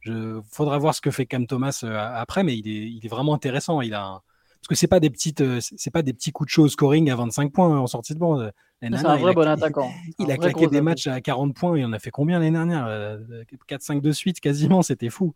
Il 0.06 0.40
faudra 0.50 0.78
voir 0.78 0.94
ce 0.94 1.00
que 1.00 1.10
fait 1.10 1.26
Cam 1.26 1.46
Thomas 1.46 1.82
après, 2.14 2.44
mais 2.44 2.56
il 2.58 2.68
est, 2.68 2.90
il 2.90 3.08
vraiment 3.08 3.34
intéressant. 3.34 3.80
Il 3.80 3.94
a 3.94 4.22
parce 4.64 4.68
que 4.68 4.74
c'est 4.76 4.86
pas 4.86 4.98
des 4.98 5.12
euh, 5.42 5.60
pas 5.92 6.00
des 6.00 6.14
petits 6.14 6.32
coups 6.32 6.48
de 6.48 6.50
chaud 6.50 6.64
au 6.64 6.68
scoring 6.68 7.10
à 7.10 7.16
25 7.16 7.52
points 7.52 7.78
en 7.78 7.86
sortie 7.86 8.14
de 8.14 8.18
banc. 8.18 8.48
C'est 8.92 9.06
un 9.06 9.16
vrai 9.16 9.34
bon 9.34 9.46
attaquant. 9.46 9.90
Il, 10.18 10.30
a 10.30 10.36
claqué 10.36 10.66
des 10.66 10.80
matchs 10.80 11.06
à 11.06 11.20
40 11.20 11.54
points. 11.54 11.78
Il 11.78 11.84
en 11.84 11.92
a 11.92 11.98
fait 11.98 12.10
combien 12.10 12.38
l'année 12.38 12.52
dernière 12.52 12.86
4-5 13.68 14.00
de 14.00 14.12
suite 14.12 14.40
quasiment, 14.40 14.82
c'était 14.82 15.10
fou. 15.10 15.34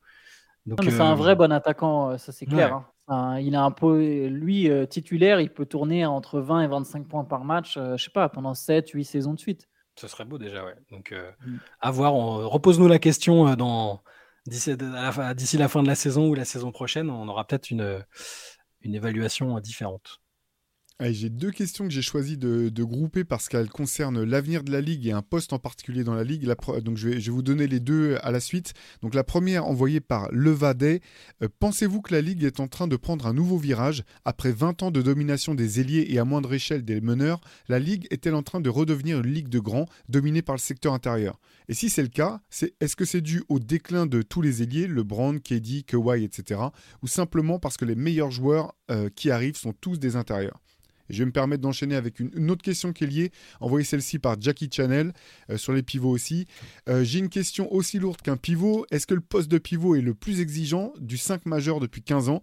c'est 0.67 1.01
un 1.01 1.15
vrai 1.15 1.33
euh, 1.33 1.35
bon 1.37 1.53
attaquant, 1.53 2.11
euh, 2.11 2.19
ça 2.19 2.33
c'est 2.33 2.47
clair. 2.47 2.83
Hein. 3.09 3.41
il 3.41 3.55
a 3.55 3.63
un 3.63 3.71
peu, 3.71 4.27
lui 4.27 4.71
titulaire, 4.89 5.41
il 5.41 5.51
peut 5.51 5.67
tourner 5.67 6.05
entre 6.07 6.41
20 6.41 6.63
et 6.63 6.67
25 6.67 7.07
points 7.07 7.25
par 7.25 7.45
match, 7.45 7.75
je 7.79 8.03
sais 8.03 8.11
pas, 8.11 8.29
pendant 8.29 8.53
7-8 8.53 9.05
saisons 9.05 9.35
de 9.35 9.41
suite. 9.41 9.69
Ce 9.97 10.07
serait 10.07 10.25
beau 10.25 10.39
déjà, 10.39 10.65
ouais. 10.65 10.77
Donc 10.91 11.13
mm. 11.13 11.57
à 11.81 11.91
voir. 11.91 12.15
Repose-nous 12.15 12.89
la 12.89 12.99
question 12.99 13.55
dans 13.57 14.01
d'ici 14.47 14.75
la, 14.77 15.13
la 15.59 15.69
fin 15.69 15.83
de 15.83 15.89
la 15.89 15.95
saison 15.95 16.29
ou 16.29 16.35
la 16.35 16.45
saison 16.45 16.71
prochaine. 16.71 17.11
On 17.11 17.29
aura 17.29 17.47
peut-être 17.47 17.71
une 17.71 18.05
une 18.83 18.95
évaluation 18.95 19.59
différente. 19.61 20.21
J'ai 21.01 21.31
deux 21.31 21.53
questions 21.53 21.85
que 21.87 21.93
j'ai 21.93 22.03
choisi 22.03 22.37
de, 22.37 22.83
grouper 22.83 23.23
parce 23.23 23.49
qu'elles 23.49 23.71
concernent 23.71 24.25
l'avenir 24.25 24.65
de 24.65 24.73
la 24.73 24.81
Ligue 24.81 25.07
et 25.07 25.13
un 25.13 25.23
poste 25.23 25.53
en 25.53 25.61
particulier 25.61 26.03
dans 26.03 26.15
la 26.15 26.25
Ligue. 26.25 26.45
donc 26.83 26.97
je 26.97 27.09
vais, 27.09 27.21
vous 27.21 27.43
donner 27.43 27.69
les 27.69 27.79
deux 27.79 28.17
à 28.23 28.33
la 28.33 28.41
suite. 28.41 28.75
Donc 29.01 29.15
la 29.15 29.23
première 29.23 29.67
envoyée 29.67 30.01
par 30.01 30.29
Levadet. 30.33 31.01
Euh, 31.43 31.49
pensez-vous 31.61 32.03
que 32.03 32.13
la 32.13 32.21
Ligue 32.21 32.43
est 32.43 32.59
en 32.59 32.67
train 32.67 32.89
de 32.89 32.97
prendre 32.97 33.29
un 33.29 33.33
nouveau 33.33 33.59
virage? 33.59 34.03
Après 34.25 34.51
20 34.51 34.83
ans 34.83 34.91
de 34.91 35.01
domination 35.01 35.55
des 35.55 35.79
ailiers 35.79 36.05
et 36.09 36.19
à 36.19 36.25
moindre 36.25 36.53
échelle 36.53 36.85
des 36.85 37.01
meneurs, 37.01 37.41
la 37.69 37.79
Ligue 37.79 38.09
est-elle 38.11 38.35
en 38.35 38.43
train 38.43 38.61
de 38.61 38.69
redevenir 38.69 39.21
une 39.21 39.33
Ligue 39.33 39.49
de 39.49 39.61
grands 39.61 39.87
dominée 40.09 40.43
par 40.43 40.57
le 40.57 40.61
secteur 40.61 40.95
intérieur? 40.95 41.39
Et 41.69 41.75
si 41.75 41.91
c'est 41.91 42.03
le 42.03 42.09
cas, 42.09 42.41
est-ce 42.81 42.97
que 42.97 43.05
c'est 43.05 43.21
dû 43.21 43.45
au 43.49 43.61
déclin 43.61 44.07
de 44.07 44.23
tous 44.23 44.43
les 44.43 44.65
ailiers, 44.65 44.89
LeBron, 44.89 45.39
KD, 45.39 45.85
Kawhi, 45.87 46.25
etc. 46.25 46.61
Ou 47.03 47.07
simplement 47.07 47.61
parce 47.61 47.77
que 47.77 47.85
les 47.85 47.95
meilleurs 47.95 48.33
joueurs 48.33 48.75
euh, 48.91 49.09
qui 49.15 49.31
arrivent 49.31 49.57
sont 49.57 49.73
tous 49.73 50.01
des 50.01 50.17
intérieurs? 50.17 50.61
Je 51.11 51.19
vais 51.19 51.27
me 51.27 51.33
permettre 51.33 51.63
d'enchaîner 51.63 51.95
avec 51.95 52.21
une, 52.21 52.51
autre 52.51 52.63
question 52.63 52.93
qui 52.93 53.05
est 53.05 53.09
liée, 53.09 53.33
envoyée 53.61 53.85
celle-ci 53.85 54.19
par 54.19 54.41
Jackie 54.41 54.69
Channel, 54.73 55.13
euh, 55.51 55.57
sur 55.57 55.73
les 55.73 55.83
pivots 55.83 56.11
aussi. 56.11 56.47
Euh, 56.89 57.05
j'ai 57.05 57.19
une 57.19 57.29
question 57.29 57.73
aussi 57.73 57.99
lourde 57.99 58.21
qu'un 58.23 58.37
pivot. 58.37 58.87
Est-ce 58.91 59.07
que 59.07 59.15
le 59.15 59.21
poste 59.21 59.51
de 59.51 59.59
pivot 59.59 59.97
est 59.97 60.01
le 60.01 60.15
plus 60.15 60.41
exigeant 60.41 60.93
du 60.99 61.17
5 61.17 61.47
majeur 61.47 61.81
depuis 61.81 62.03
15 62.03 62.29
ans? 62.29 62.43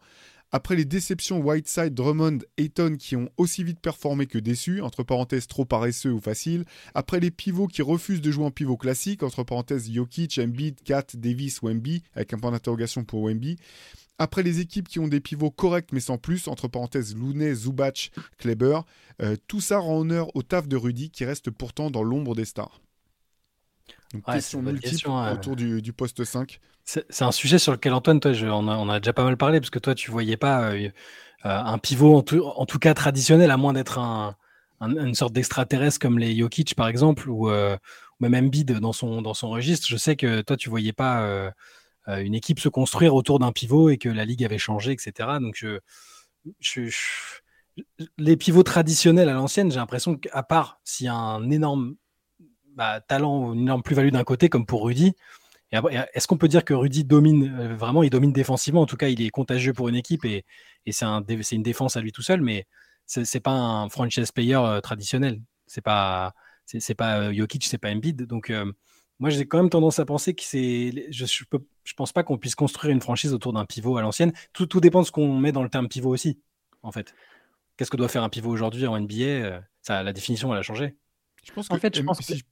Après 0.52 0.76
les 0.76 0.86
déceptions 0.86 1.42
Whiteside, 1.42 1.94
Drummond, 1.94 2.40
Ayton 2.58 2.96
qui 2.98 3.16
ont 3.16 3.30
aussi 3.36 3.64
vite 3.64 3.80
performé 3.82 4.26
que 4.26 4.38
déçus, 4.38 4.80
entre 4.82 5.04
parenthèses 5.04 5.48
trop 5.48 5.66
paresseux 5.66 6.14
ou 6.14 6.20
faciles, 6.20 6.64
après 6.94 7.20
les 7.20 7.32
pivots 7.32 7.68
qui 7.68 7.82
refusent 7.82 8.22
de 8.22 8.32
jouer 8.32 8.46
en 8.46 8.52
pivot 8.52 8.78
classique, 8.78 9.24
entre 9.24 9.44
parenthèses 9.44 9.92
Jokic, 9.92 10.40
Embiid, 10.40 10.82
Kat, 10.84 11.08
Davis, 11.16 11.62
Wemby, 11.62 12.04
avec 12.16 12.34
un 12.34 12.38
point 12.38 12.52
d'interrogation 12.52 13.04
pour 13.04 13.24
Wemby, 13.24 13.58
après 14.18 14.44
les 14.44 14.60
équipes 14.60 14.88
qui 14.88 15.00
ont 15.00 15.08
des 15.08 15.20
pivots 15.20 15.52
corrects 15.52 15.92
mais 15.92 16.00
sans 16.00 16.18
plus, 16.18 16.48
entre 16.48 16.68
parenthèses 16.68 17.16
Looney, 17.16 17.54
Zubac, 17.54 18.12
Kleber, 18.38 18.80
euh, 19.22 19.36
tout 19.48 19.62
ça 19.62 19.80
rend 19.80 20.00
honneur 20.00 20.36
au 20.36 20.44
taf 20.44 20.68
de 20.68 20.76
Rudy 20.76 21.10
qui 21.10 21.26
reste 21.26 21.52
pourtant 21.52 21.90
dans 21.92 22.04
l'ombre 22.04 22.36
des 22.36 22.46
stars. 22.46 22.82
question 24.32 24.62
multiple 24.62 25.10
autour 25.10 25.56
du, 25.56 25.94
poste 25.94 26.24
5. 26.24 26.60
C'est 26.84 27.22
un 27.22 27.32
sujet 27.32 27.58
sur 27.58 27.72
lequel 27.72 27.94
Antoine, 27.94 28.20
toi, 28.20 28.32
on, 28.32 28.90
a, 28.90 29.00
déjà 29.00 29.14
pas 29.14 29.24
mal 29.24 29.38
parlé 29.38 29.60
parce 29.60 29.72
que 29.72 29.80
toi, 29.80 29.96
tu 29.96 30.12
voyais 30.12 30.38
pas 30.38 30.70
euh, 30.70 30.90
euh, 31.46 31.50
un 31.50 31.78
pivot 31.78 32.16
en 32.16 32.66
tout, 32.66 32.80
cas 32.80 32.94
traditionnel, 32.94 33.52
à 33.52 33.58
moins 33.58 33.74
d'être 33.74 33.98
un, 33.98 34.36
une 34.82 35.16
sorte 35.16 35.34
d'extraterrestre 35.34 36.00
comme 36.00 36.20
les 36.20 36.38
Jokic 36.38 36.76
par 36.76 36.88
exemple 36.88 37.30
ou, 37.30 37.50
même 38.22 38.34
Embiid 38.34 38.72
dans 38.80 38.94
son, 38.94 39.22
dans 39.22 39.34
son 39.34 39.50
registre. 39.50 39.88
Je 39.90 39.98
sais 39.98 40.16
que 40.16 40.42
toi, 40.42 40.56
tu 40.56 40.70
voyais 40.70 40.94
pas 40.94 41.52
une 42.08 42.36
équipe 42.36 42.60
se 42.60 42.70
construire 42.70 43.16
autour 43.16 43.40
d'un 43.40 43.52
pivot 43.52 43.90
et 43.90 43.98
que 43.98 44.10
la 44.10 44.26
ligue 44.26 44.44
avait 44.44 44.58
changé, 44.58 44.92
etc. 44.92 45.40
Donc 45.42 45.56
je, 46.60 46.92
les 48.18 48.38
pivots 48.38 48.64
traditionnels 48.64 49.30
à 49.30 49.34
l'ancienne, 49.34 49.72
j'ai 49.72 49.80
l'impression 49.80 50.16
qu'à 50.16 50.44
part 50.44 50.80
s'il 50.84 51.08
y 51.08 51.10
a 51.10 51.16
un 51.16 51.50
énorme 51.50 51.96
bah, 52.76 53.02
talent 53.02 53.48
ou 53.48 53.54
une 53.54 53.62
énorme 53.62 53.84
plus-value 53.84 54.12
d'un 54.12 54.24
côté, 54.24 54.50
comme 54.50 54.66
pour 54.66 54.86
Rudy, 54.86 55.14
est-ce 56.14 56.28
qu'on 56.28 56.38
peut 56.38 56.48
dire 56.48 56.64
que 56.64 56.74
Rudy 56.74 57.04
domine 57.04 57.58
euh, 57.60 57.76
vraiment 57.76 58.04
Il 58.04 58.10
domine 58.10 58.32
défensivement? 58.32 58.82
En 58.82 58.86
tout 58.86 58.98
cas, 58.98 59.10
il 59.10 59.22
est 59.22 59.30
contagieux 59.30 59.74
pour 59.74 59.90
une 59.90 59.96
équipe 59.96 60.26
et, 60.26 60.46
c'est 60.90 61.06
un, 61.06 61.24
une 61.52 61.64
défense 61.64 61.98
à 61.98 62.02
lui 62.02 62.12
tout 62.12 62.22
seul. 62.22 62.42
Mais 62.42 62.66
c'est 63.06 63.40
pas 63.40 63.52
un 63.52 63.90
franchise 63.90 64.32
player 64.32 64.56
euh, 64.56 64.80
traditionnel. 64.82 65.42
C'est 65.68 65.82
pas 65.82 66.34
c'est 66.66 66.96
pas 66.96 67.32
Jokic, 67.34 67.66
c'est 67.66 67.78
pas 67.78 67.92
Embiid. 67.92 68.24
Donc 68.24 68.52
moi, 69.20 69.30
j'ai 69.30 69.46
quand 69.46 69.58
même 69.58 69.70
tendance 69.70 70.00
à 70.00 70.06
penser 70.06 70.34
que 70.34 70.44
c'est. 70.44 70.92
Je, 71.10 71.26
je, 71.26 71.44
je 71.84 71.94
pense 71.94 72.12
pas 72.12 72.24
qu'on 72.24 72.38
puisse 72.38 72.56
construire 72.56 72.94
une 72.94 73.02
franchise 73.02 73.34
autour 73.34 73.54
d'un 73.54 73.66
pivot 73.66 73.98
à 73.98 74.02
l'ancienne. 74.02 74.34
Tout, 74.54 74.66
tout, 74.66 74.82
dépend 74.82 75.02
de 75.02 75.06
ce 75.06 75.12
qu'on 75.12 75.40
met 75.40 75.52
dans 75.52 75.64
le 75.64 75.70
terme 75.70 75.88
pivot 75.88 76.10
aussi, 76.10 76.40
en 76.84 76.92
fait. 76.92 77.14
Qu'est-ce 77.78 77.92
que 77.92 77.98
doit 77.98 78.10
faire 78.10 78.24
un 78.24 78.30
pivot 78.30 78.50
aujourd'hui 78.50 78.88
en 78.88 79.00
NBA 79.00 79.24
euh, 79.24 79.60
ça, 79.82 80.02
la 80.02 80.14
définition, 80.14 80.52
elle 80.52 80.60
a 80.60 80.64
changé. 80.64 80.96
Je 81.44 81.52
pense 81.52 81.70
en 81.70 81.78
fait, 81.78 81.96
je 81.96 82.02
pense 82.02 82.20
si 82.22 82.38
je 82.38 82.44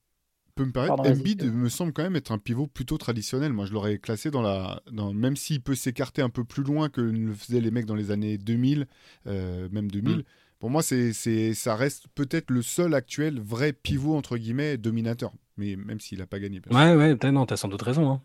peux 0.54 0.66
me 0.66 0.72
permettre, 0.72 1.00
Embiid 1.00 1.44
me 1.52 1.68
semble 1.68 1.94
quand 1.94 2.04
même 2.04 2.16
être 2.16 2.32
un 2.32 2.38
pivot 2.38 2.68
plutôt 2.68 2.98
traditionnel. 2.98 3.52
Moi, 3.52 3.66
je 3.66 3.74
l'aurais 3.74 3.98
classé 3.98 4.30
dans 4.30 4.42
la. 4.42 4.82
Dans, 4.92 5.14
même 5.14 5.36
s'il 5.36 5.62
peut 5.62 5.76
s'écarter 5.76 6.22
un 6.22 6.30
peu 6.30 6.44
plus 6.44 6.64
loin 6.64 6.90
que 6.90 7.02
le 7.02 7.34
faisaient 7.34 7.62
les 7.62 7.72
mecs 7.72 7.86
dans 7.86 7.96
les 7.96 8.12
années 8.12 8.38
2000, 8.38 8.88
euh, 9.28 9.68
même 9.72 9.90
2000. 9.90 10.18
Mm. 10.18 10.24
Pour 10.60 10.70
moi, 10.70 10.82
c'est, 10.82 11.12
ça 11.54 11.76
reste 11.76 12.08
peut-être 12.16 12.50
le 12.50 12.62
seul 12.62 12.94
actuel 12.94 13.42
vrai 13.42 13.74
pivot, 13.74 14.16
entre 14.16 14.38
guillemets, 14.38 14.78
dominateur. 14.78 15.34
Mais 15.58 15.76
même 15.76 16.00
s'il 16.00 16.20
n'a 16.20 16.26
pas 16.26 16.40
gagné. 16.40 16.62
Ouais, 16.72 16.96
ouais, 16.96 17.16
t'as, 17.16 17.32
non, 17.32 17.46
t'as 17.46 17.58
sans 17.58 17.68
doute 17.68 17.82
raison. 17.82 18.10
Hein. 18.10 18.22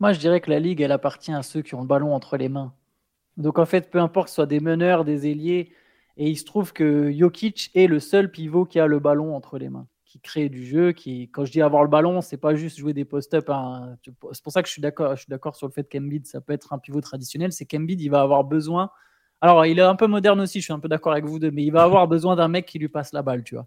Moi, 0.00 0.12
je 0.12 0.18
dirais 0.18 0.40
que 0.40 0.50
la 0.50 0.58
ligue, 0.58 0.80
elle 0.80 0.92
appartient 0.92 1.32
à 1.32 1.42
ceux 1.42 1.62
qui 1.62 1.74
ont 1.74 1.82
le 1.82 1.86
ballon 1.86 2.14
entre 2.14 2.36
les 2.36 2.48
mains. 2.48 2.74
Donc, 3.36 3.58
en 3.58 3.66
fait, 3.66 3.90
peu 3.90 4.00
importe 4.00 4.26
que 4.26 4.30
ce 4.30 4.34
soit 4.36 4.46
des 4.46 4.60
meneurs, 4.60 5.04
des 5.04 5.28
ailiers, 5.28 5.72
et 6.16 6.28
il 6.28 6.36
se 6.36 6.44
trouve 6.44 6.72
que 6.72 7.10
Jokic 7.12 7.70
est 7.74 7.86
le 7.86 8.00
seul 8.00 8.30
pivot 8.30 8.64
qui 8.64 8.80
a 8.80 8.86
le 8.86 8.98
ballon 8.98 9.34
entre 9.34 9.58
les 9.58 9.70
mains, 9.70 9.86
qui 10.04 10.20
crée 10.20 10.48
du 10.48 10.66
jeu, 10.66 10.92
qui, 10.92 11.30
quand 11.30 11.44
je 11.44 11.52
dis 11.52 11.62
avoir 11.62 11.82
le 11.82 11.88
ballon, 11.88 12.20
c'est 12.20 12.36
pas 12.36 12.54
juste 12.54 12.78
jouer 12.78 12.92
des 12.92 13.04
post-up. 13.04 13.48
Hein. 13.48 13.96
C'est 14.04 14.42
pour 14.42 14.52
ça 14.52 14.62
que 14.62 14.68
je 14.68 14.72
suis 14.72 14.82
d'accord, 14.82 15.16
je 15.16 15.22
suis 15.22 15.30
d'accord 15.30 15.56
sur 15.56 15.66
le 15.66 15.72
fait 15.72 15.88
qu'Embiid, 15.88 16.26
ça 16.26 16.40
peut 16.40 16.52
être 16.52 16.72
un 16.72 16.78
pivot 16.78 17.00
traditionnel. 17.00 17.52
C'est 17.52 17.64
qu'Embiid, 17.64 18.00
il 18.00 18.10
va 18.10 18.20
avoir 18.20 18.44
besoin. 18.44 18.90
Alors, 19.40 19.64
il 19.66 19.78
est 19.78 19.82
un 19.82 19.96
peu 19.96 20.06
moderne 20.06 20.40
aussi, 20.40 20.60
je 20.60 20.64
suis 20.64 20.72
un 20.72 20.78
peu 20.78 20.88
d'accord 20.88 21.12
avec 21.12 21.24
vous 21.24 21.38
deux, 21.38 21.50
mais 21.50 21.64
il 21.64 21.70
va 21.70 21.82
avoir 21.82 22.06
besoin 22.06 22.36
d'un 22.36 22.48
mec 22.48 22.66
qui 22.66 22.78
lui 22.78 22.88
passe 22.88 23.12
la 23.12 23.22
balle, 23.22 23.42
tu 23.42 23.54
vois. 23.54 23.66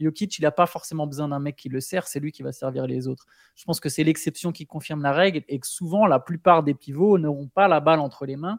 Jokic, 0.00 0.38
il 0.38 0.42
n'a 0.42 0.50
pas 0.50 0.66
forcément 0.66 1.06
besoin 1.06 1.28
d'un 1.28 1.38
mec 1.38 1.56
qui 1.56 1.68
le 1.68 1.80
sert, 1.80 2.06
c'est 2.06 2.20
lui 2.20 2.32
qui 2.32 2.42
va 2.42 2.52
servir 2.52 2.86
les 2.86 3.08
autres. 3.08 3.26
Je 3.54 3.64
pense 3.64 3.80
que 3.80 3.88
c'est 3.88 4.04
l'exception 4.04 4.52
qui 4.52 4.66
confirme 4.66 5.02
la 5.02 5.12
règle 5.12 5.42
et 5.48 5.58
que 5.58 5.66
souvent, 5.66 6.06
la 6.06 6.20
plupart 6.20 6.62
des 6.62 6.74
pivots 6.74 7.18
n'auront 7.18 7.48
pas 7.48 7.68
la 7.68 7.80
balle 7.80 8.00
entre 8.00 8.26
les 8.26 8.36
mains. 8.36 8.58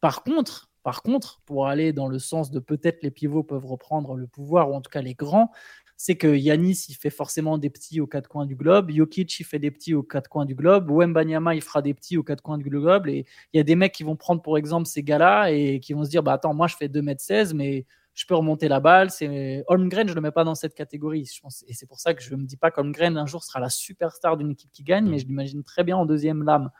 Par 0.00 0.22
contre, 0.22 0.70
par 0.82 1.02
contre, 1.02 1.40
pour 1.46 1.68
aller 1.68 1.92
dans 1.92 2.08
le 2.08 2.18
sens 2.18 2.50
de 2.50 2.58
peut-être 2.58 3.02
les 3.02 3.10
pivots 3.10 3.44
peuvent 3.44 3.66
reprendre 3.66 4.16
le 4.16 4.26
pouvoir, 4.26 4.70
ou 4.70 4.74
en 4.74 4.80
tout 4.80 4.90
cas 4.90 5.02
les 5.02 5.14
grands, 5.14 5.52
c'est 5.96 6.16
que 6.16 6.26
Yanis, 6.26 6.86
il 6.88 6.96
fait 6.96 7.10
forcément 7.10 7.58
des 7.58 7.70
petits 7.70 8.00
aux 8.00 8.08
quatre 8.08 8.26
coins 8.28 8.46
du 8.46 8.56
globe. 8.56 8.90
Jokic, 8.90 9.38
il 9.38 9.44
fait 9.44 9.60
des 9.60 9.70
petits 9.70 9.94
aux 9.94 10.02
quatre 10.02 10.28
coins 10.28 10.44
du 10.44 10.56
globe. 10.56 10.90
Wembanyama, 10.90 11.54
il 11.54 11.62
fera 11.62 11.80
des 11.80 11.94
petits 11.94 12.16
aux 12.16 12.24
quatre 12.24 12.42
coins 12.42 12.58
du 12.58 12.68
globe. 12.68 13.06
Et 13.06 13.24
il 13.52 13.58
y 13.58 13.60
a 13.60 13.62
des 13.62 13.76
mecs 13.76 13.92
qui 13.92 14.02
vont 14.02 14.16
prendre, 14.16 14.42
pour 14.42 14.58
exemple, 14.58 14.88
ces 14.88 15.04
gars-là 15.04 15.52
et 15.52 15.78
qui 15.78 15.92
vont 15.92 16.04
se 16.04 16.10
dire, 16.10 16.24
bah 16.24 16.32
attends, 16.32 16.54
moi, 16.54 16.66
je 16.66 16.74
fais 16.74 16.88
2m16, 16.88 17.54
mais 17.54 17.86
je 18.14 18.26
peux 18.26 18.34
remonter 18.34 18.68
la 18.68 18.80
balle. 18.80 19.10
C'est 19.10 19.64
Holmgren, 19.68 20.08
je 20.08 20.14
le 20.14 20.20
mets 20.20 20.30
pas 20.30 20.44
dans 20.44 20.54
cette 20.54 20.74
catégorie. 20.74 21.24
Je 21.24 21.40
pense, 21.40 21.64
et 21.66 21.74
c'est 21.74 21.86
pour 21.86 22.00
ça 22.00 22.14
que 22.14 22.22
je 22.22 22.34
me 22.34 22.44
dis 22.44 22.56
pas 22.56 22.70
qu'Holmgren 22.70 23.16
un 23.16 23.26
jour 23.26 23.42
sera 23.44 23.60
la 23.60 23.70
superstar 23.70 24.36
d'une 24.36 24.50
équipe 24.50 24.70
qui 24.72 24.82
gagne, 24.82 25.08
mais 25.08 25.18
je 25.18 25.26
l'imagine 25.26 25.62
très 25.62 25.84
bien 25.84 25.96
en 25.96 26.06
deuxième 26.06 26.42
lame. 26.42 26.70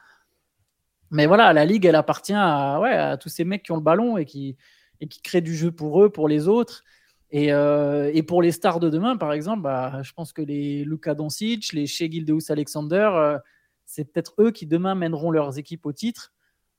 Mais 1.10 1.26
voilà, 1.26 1.52
la 1.52 1.64
ligue, 1.64 1.84
elle 1.84 1.94
appartient 1.94 2.32
à, 2.34 2.80
ouais, 2.80 2.92
à 2.92 3.16
tous 3.16 3.28
ces 3.28 3.44
mecs 3.44 3.62
qui 3.62 3.72
ont 3.72 3.76
le 3.76 3.82
ballon 3.82 4.16
et 4.16 4.24
qui, 4.24 4.56
et 5.00 5.08
qui 5.08 5.20
créent 5.20 5.42
du 5.42 5.54
jeu 5.54 5.70
pour 5.70 6.02
eux, 6.02 6.10
pour 6.10 6.28
les 6.28 6.48
autres. 6.48 6.84
Et, 7.30 7.52
euh, 7.52 8.10
et 8.12 8.22
pour 8.22 8.42
les 8.42 8.52
stars 8.52 8.78
de 8.78 8.90
demain, 8.90 9.16
par 9.16 9.32
exemple, 9.32 9.62
bah, 9.62 10.02
je 10.02 10.12
pense 10.12 10.32
que 10.32 10.42
les 10.42 10.84
Luka 10.84 11.14
Doncic, 11.14 11.72
les 11.72 11.86
Shea 11.86 12.10
Gildeus 12.10 12.50
Alexander, 12.50 13.10
euh, 13.14 13.38
c'est 13.84 14.04
peut-être 14.04 14.34
eux 14.38 14.50
qui 14.50 14.66
demain 14.66 14.94
mèneront 14.94 15.30
leurs 15.30 15.58
équipes 15.58 15.86
au 15.86 15.92
titre. 15.92 16.32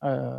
Euh, 0.03 0.31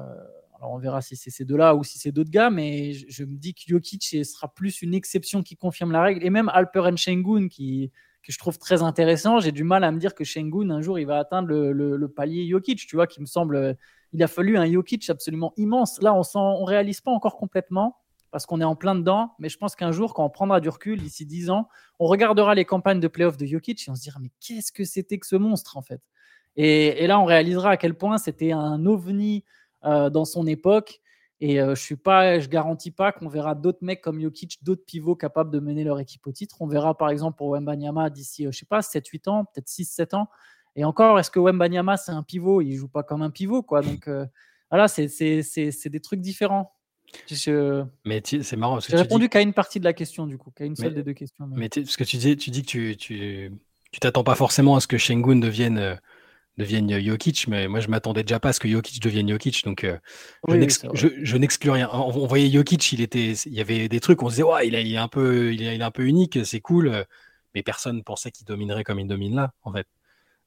on 0.69 0.79
verra 0.79 1.03
si 1.03 1.17
c'est 1.17 1.31
ces 1.31 1.45
deux-là 1.45 1.75
ou 1.75 1.85
si 1.85 1.99
c'est 1.99 2.13
d'autres 2.13 2.31
gars, 2.31 2.51
mais 2.51 2.93
je, 2.93 3.25
me 3.25 3.37
dis 3.37 3.55
que 3.55 3.63
Jokic 3.67 4.25
sera 4.25 4.53
plus 4.53 4.83
une 4.83 4.95
exception 4.95 5.43
qui 5.43 5.57
confirme 5.57 5.93
la 5.93 6.03
règle. 6.03 6.25
Et 6.25 6.31
même 6.31 6.49
Alperen 6.49 6.97
Schengen 6.97 7.49
qui, 7.49 7.91
que 8.25 8.33
je 8.33 8.39
trouve 8.39 8.59
très 8.59 8.83
intéressant. 8.83 9.41
J'ai 9.41 9.53
du 9.53 9.65
mal 9.65 9.85
à 9.85 9.93
me 9.93 9.99
dire 9.99 10.15
que 10.15 10.25
Shengun, 10.25 10.71
un 10.71 10.81
jour, 10.81 10.99
il 10.99 11.07
va 11.07 11.19
atteindre 11.19 11.49
le, 11.49 12.09
palier 12.09 12.49
Jokic, 12.49 12.87
tu 12.87 12.97
vois, 12.97 13.07
qui 13.07 13.21
me 13.21 13.27
semble. 13.27 13.77
Il 14.13 14.23
a 14.23 14.29
fallu 14.29 14.57
un 14.57 14.71
Jokic 14.71 15.09
absolument 15.11 15.53
immense. 15.57 16.01
Là, 16.01 16.15
on 16.15 16.61
ne 16.61 16.65
réalise 16.67 17.01
pas 17.01 17.11
encore 17.11 17.37
complètement 17.37 17.99
parce 18.31 18.47
qu'on 18.47 18.61
est 18.61 18.65
en 18.65 18.77
plein 18.77 18.95
dedans. 18.95 19.33
Mais 19.39 19.49
je 19.49 19.59
pense 19.59 19.77
qu'un 19.77 19.93
jour, 19.93 20.15
quand 20.15 20.25
on 20.25 20.31
prendra 20.31 20.61
du 20.61 20.69
recul, 20.69 21.01
d'ici 21.01 21.27
10 21.27 21.51
ans, 21.51 21.69
on 21.99 22.07
regardera 22.07 22.55
les 22.55 22.65
campagnes 22.65 23.01
de 23.01 23.09
playoff 23.09 23.37
de 23.37 23.47
Jokic 23.47 23.87
et 23.87 23.91
on 23.91 23.95
se 23.95 24.03
dira, 24.03 24.19
mais 24.21 24.31
qu'est-ce 24.41 24.73
que 24.73 24.85
c'était 24.85 25.19
que 25.19 25.27
ce 25.27 25.37
monstre, 25.37 25.77
en 25.77 25.83
fait? 25.83 26.01
Et, 26.57 27.07
là, 27.07 27.19
on 27.19 27.25
réalisera 27.25 27.71
à 27.71 27.77
quel 27.77 27.95
point 27.95 28.17
c'était 28.17 28.53
un 28.53 28.87
ovni 28.87 29.45
euh, 29.85 30.11
dans 30.11 30.25
son 30.25 30.47
époque 30.47 31.01
et 31.41 31.61
euh, 31.61 31.75
je 31.75 31.83
suis 31.83 31.97
pas, 31.97 32.39
je 32.39 32.49
garantis 32.49 32.91
pas 32.91 33.13
qu'on 33.13 33.29
verra 33.29 33.55
d'autres 33.55 33.83
mecs 33.83 34.01
comme 34.01 34.21
Jokic, 34.21 34.63
d'autres 34.63 34.85
pivots 34.87 35.17
capables 35.17 35.51
de 35.51 35.59
mener 35.59 35.85
leur 35.85 35.99
équipe 35.99 36.27
au 36.27 36.33
titre. 36.33 36.57
On 36.61 36.67
verra 36.67 36.97
par 36.97 37.11
exemple 37.11 37.37
pour 37.37 37.51
Wembanyama 37.51 38.09
d'ici, 38.09 38.47
euh, 38.47 38.53
je 38.53 38.59
sais 38.59 38.67
pas, 38.67 38.81
7-8 38.81 39.29
ans, 39.29 39.45
peut-être 39.45 39.69
6-7 39.69 40.15
ans. 40.15 40.29
Et 40.77 40.85
encore, 40.85 41.19
est-ce 41.19 41.31
que 41.31 41.41
Wembanyama 41.41 41.97
c'est 41.97 42.13
un 42.13 42.23
pivot? 42.23 42.63
Il 42.63 42.75
joue 42.77 42.89
pas 42.89 43.03
comme 43.03 43.23
un 43.23 43.31
pivot, 43.31 43.63
quoi. 43.63 43.83
Donc 43.83 44.09
euh, 44.09 44.25
voilà, 44.71 44.89
c'est 44.89 45.07
des 45.07 46.01
trucs 46.01 46.21
différents. 46.21 46.73
Mais 48.05 48.23
c'est 48.25 48.57
marrant. 48.57 48.81
J'ai 48.81 48.97
répondu 48.97 49.29
qu'à 49.29 49.41
une 49.41 49.53
partie 49.53 49.81
de 49.81 49.85
la 49.85 49.93
question, 49.93 50.27
du 50.27 50.39
coup, 50.39 50.51
qu'à 50.51 50.65
une 50.65 50.77
seule 50.77 50.95
des 50.95 51.03
deux 51.03 51.13
questions. 51.13 51.47
Mais, 51.49 51.69
ce 51.73 51.97
que 51.97 52.05
tu 52.05 52.17
dis, 52.17 52.37
tu 52.37 52.51
dis 52.51 52.63
que 52.63 52.67
tu, 52.67 52.97
tu, 52.97 53.53
tu 53.93 54.01
t'attends 54.01 54.25
pas 54.25 54.35
forcément 54.35 54.77
à 54.77 54.81
ce 54.81 54.87
que 54.87 54.99
Shengun 54.99 55.37
devienne 55.37 55.99
devienne 56.57 57.01
Jokic, 57.01 57.49
mais 57.49 57.69
moi 57.69 57.81
je 57.81 57.89
m'attendais 57.89 58.23
déjà 58.23 58.39
pas 58.39 58.51
à 58.51 58.53
ce 58.53 58.61
que 58.61 58.69
Jokic 58.69 59.03
devienne 59.03 59.29
Jokic, 59.29 59.65
donc 59.65 59.85
euh, 59.85 59.99
je, 60.49 61.37
n'exclus 61.37 61.71
rien. 61.71 61.89
On, 61.93 62.27
voyait 62.27 62.51
Jokic, 62.51 62.93
il 62.93 63.01
était, 63.01 63.33
il 63.33 63.53
y 63.53 63.61
avait 63.61 63.89
des 63.89 64.01
trucs, 64.01 64.23
on 64.23 64.29
se 64.29 64.35
disait 64.35 64.43
ouais, 64.45 64.69
il, 64.69 64.75
est 64.75 64.97
un 64.97 65.09
peu, 65.09 65.53
il 65.53 65.63
est, 65.63 65.83
un 65.83 65.91
peu 65.91 66.05
unique, 66.05 66.45
c'est 66.45 66.61
cool, 66.61 67.05
mais 67.55 67.63
personne 67.63 68.03
pensait 68.05 68.31
qu'il 68.31 68.47
dominerait 68.47 68.85
comme 68.85 69.01
il 69.01 69.07
domine 69.07 69.35
là, 69.35 69.53
en 69.63 69.73
fait. 69.73 69.87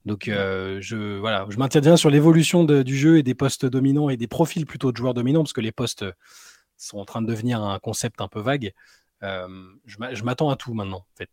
Donc 0.05 0.29
euh, 0.29 0.77
je 0.79 1.17
voilà, 1.17 1.45
je 1.49 1.57
maintiens 1.57 1.97
sur 1.97 2.09
l'évolution 2.09 2.63
du 2.63 2.97
jeu 2.97 3.17
et 3.17 3.23
des 3.23 3.35
postes 3.35 3.65
dominants 3.65 4.09
et 4.09 4.15
des 4.15 4.27
profils 4.27 4.65
plutôt 4.65 4.93
de 4.93 4.97
joueurs 4.97 5.13
dominants, 5.13 5.43
parce 5.43 5.53
que 5.53 5.61
les 5.61 5.73
postes 5.73 6.05
sont 6.77 6.99
en 6.99 7.05
train 7.05 7.21
de 7.21 7.27
devenir 7.27 7.61
un 7.61 7.79
concept 7.79 8.21
un 8.21 8.29
peu 8.29 8.39
vague. 8.39 8.71
Euh, 9.23 9.47
je 9.85 10.23
m'attends 10.23 10.49
à 10.49 10.55
tout 10.55 10.73
maintenant. 10.73 10.99
En 10.99 11.15
fait, 11.17 11.29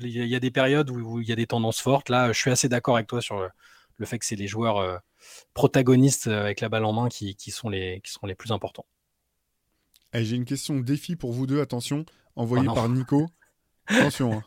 il 0.00 0.26
y 0.26 0.34
a 0.36 0.40
des 0.40 0.50
périodes 0.50 0.88
où, 0.88 1.20
il 1.20 1.28
y 1.28 1.32
a 1.32 1.36
des 1.36 1.46
tendances 1.46 1.80
fortes. 1.80 2.08
Là, 2.08 2.32
je 2.32 2.38
suis 2.38 2.50
assez 2.50 2.68
d'accord 2.68 2.96
avec 2.96 3.08
toi 3.08 3.20
sur 3.20 3.48
le 3.98 4.06
fait 4.06 4.18
que 4.18 4.24
c'est 4.24 4.36
les 4.36 4.46
joueurs 4.46 4.78
euh, 4.78 4.96
protagonistes 5.52 6.28
euh, 6.28 6.40
avec 6.40 6.60
la 6.60 6.68
balle 6.68 6.84
en 6.84 6.92
main 6.92 7.08
qui, 7.08 7.34
sont, 7.50 7.68
les, 7.68 8.00
qui 8.02 8.12
sont 8.12 8.26
les 8.26 8.34
plus 8.34 8.52
importants. 8.52 8.86
Eh, 10.14 10.24
j'ai 10.24 10.36
une 10.36 10.46
question 10.46 10.80
défi 10.80 11.16
pour 11.16 11.32
vous 11.32 11.46
deux, 11.46 11.60
attention, 11.60 12.06
envoyée 12.34 12.68
oh 12.70 12.74
par 12.74 12.88
Nico. 12.88 13.26
attention, 13.86 14.42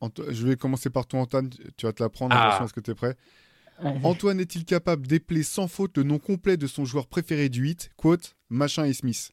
hein. 0.00 0.08
je 0.30 0.46
vais 0.46 0.56
commencer 0.56 0.88
par 0.90 1.06
toi 1.06 1.20
Antoine, 1.20 1.50
tu 1.76 1.86
vas 1.86 1.92
te 1.92 2.02
la 2.02 2.08
prendre, 2.08 2.34
ah. 2.34 2.46
attention, 2.46 2.64
est-ce 2.64 2.72
que 2.72 2.80
tu 2.80 2.92
es 2.92 2.94
prêt 2.94 3.16
Antoine 3.80 4.38
est-il 4.38 4.64
capable 4.64 5.08
d'épeler 5.08 5.42
sans 5.42 5.66
faute 5.66 5.96
le 5.98 6.04
nom 6.04 6.20
complet 6.20 6.56
de 6.56 6.68
son 6.68 6.84
joueur 6.84 7.08
préféré 7.08 7.48
du 7.48 7.62
8 7.62 7.90
Quote, 7.96 8.36
machin 8.48 8.84
et 8.84 8.92
Smith. 8.92 9.32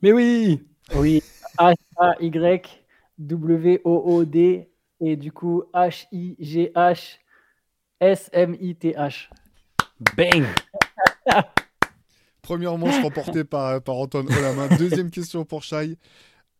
Mais 0.00 0.12
oui 0.12 0.62
Oui, 0.94 1.22
H-A-Y-W-O-O-D 1.58 2.70
et 5.00 5.16
du 5.16 5.30
coup 5.30 5.64
H-I-G-H 5.74 7.18
S-M-I-T-H. 8.00 9.30
Bang 10.16 10.44
Première 12.42 12.78
manche 12.78 13.02
remportée 13.02 13.44
par, 13.44 13.82
par 13.82 13.96
Antoine 13.96 14.26
main. 14.26 14.68
Deuxième 14.76 15.10
question 15.10 15.44
pour 15.44 15.62
Shai. 15.62 15.98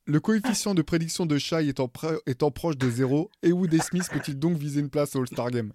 Le 0.07 0.21
coefficient 0.21 0.75
de 0.75 0.83
prédiction 0.83 1.27
de 1.27 1.37
Shai 1.37 1.69
étant, 1.69 1.91
étant 2.27 2.51
proche 2.51 2.77
de 2.77 2.89
zéro, 2.89 3.31
Ewood 3.43 3.81
Smith 3.83 4.09
peut-il 4.11 4.39
donc 4.39 4.57
viser 4.57 4.81
une 4.81 4.89
place 4.89 5.15
au 5.17 5.21
All-Star 5.21 5.51
Game? 5.51 5.73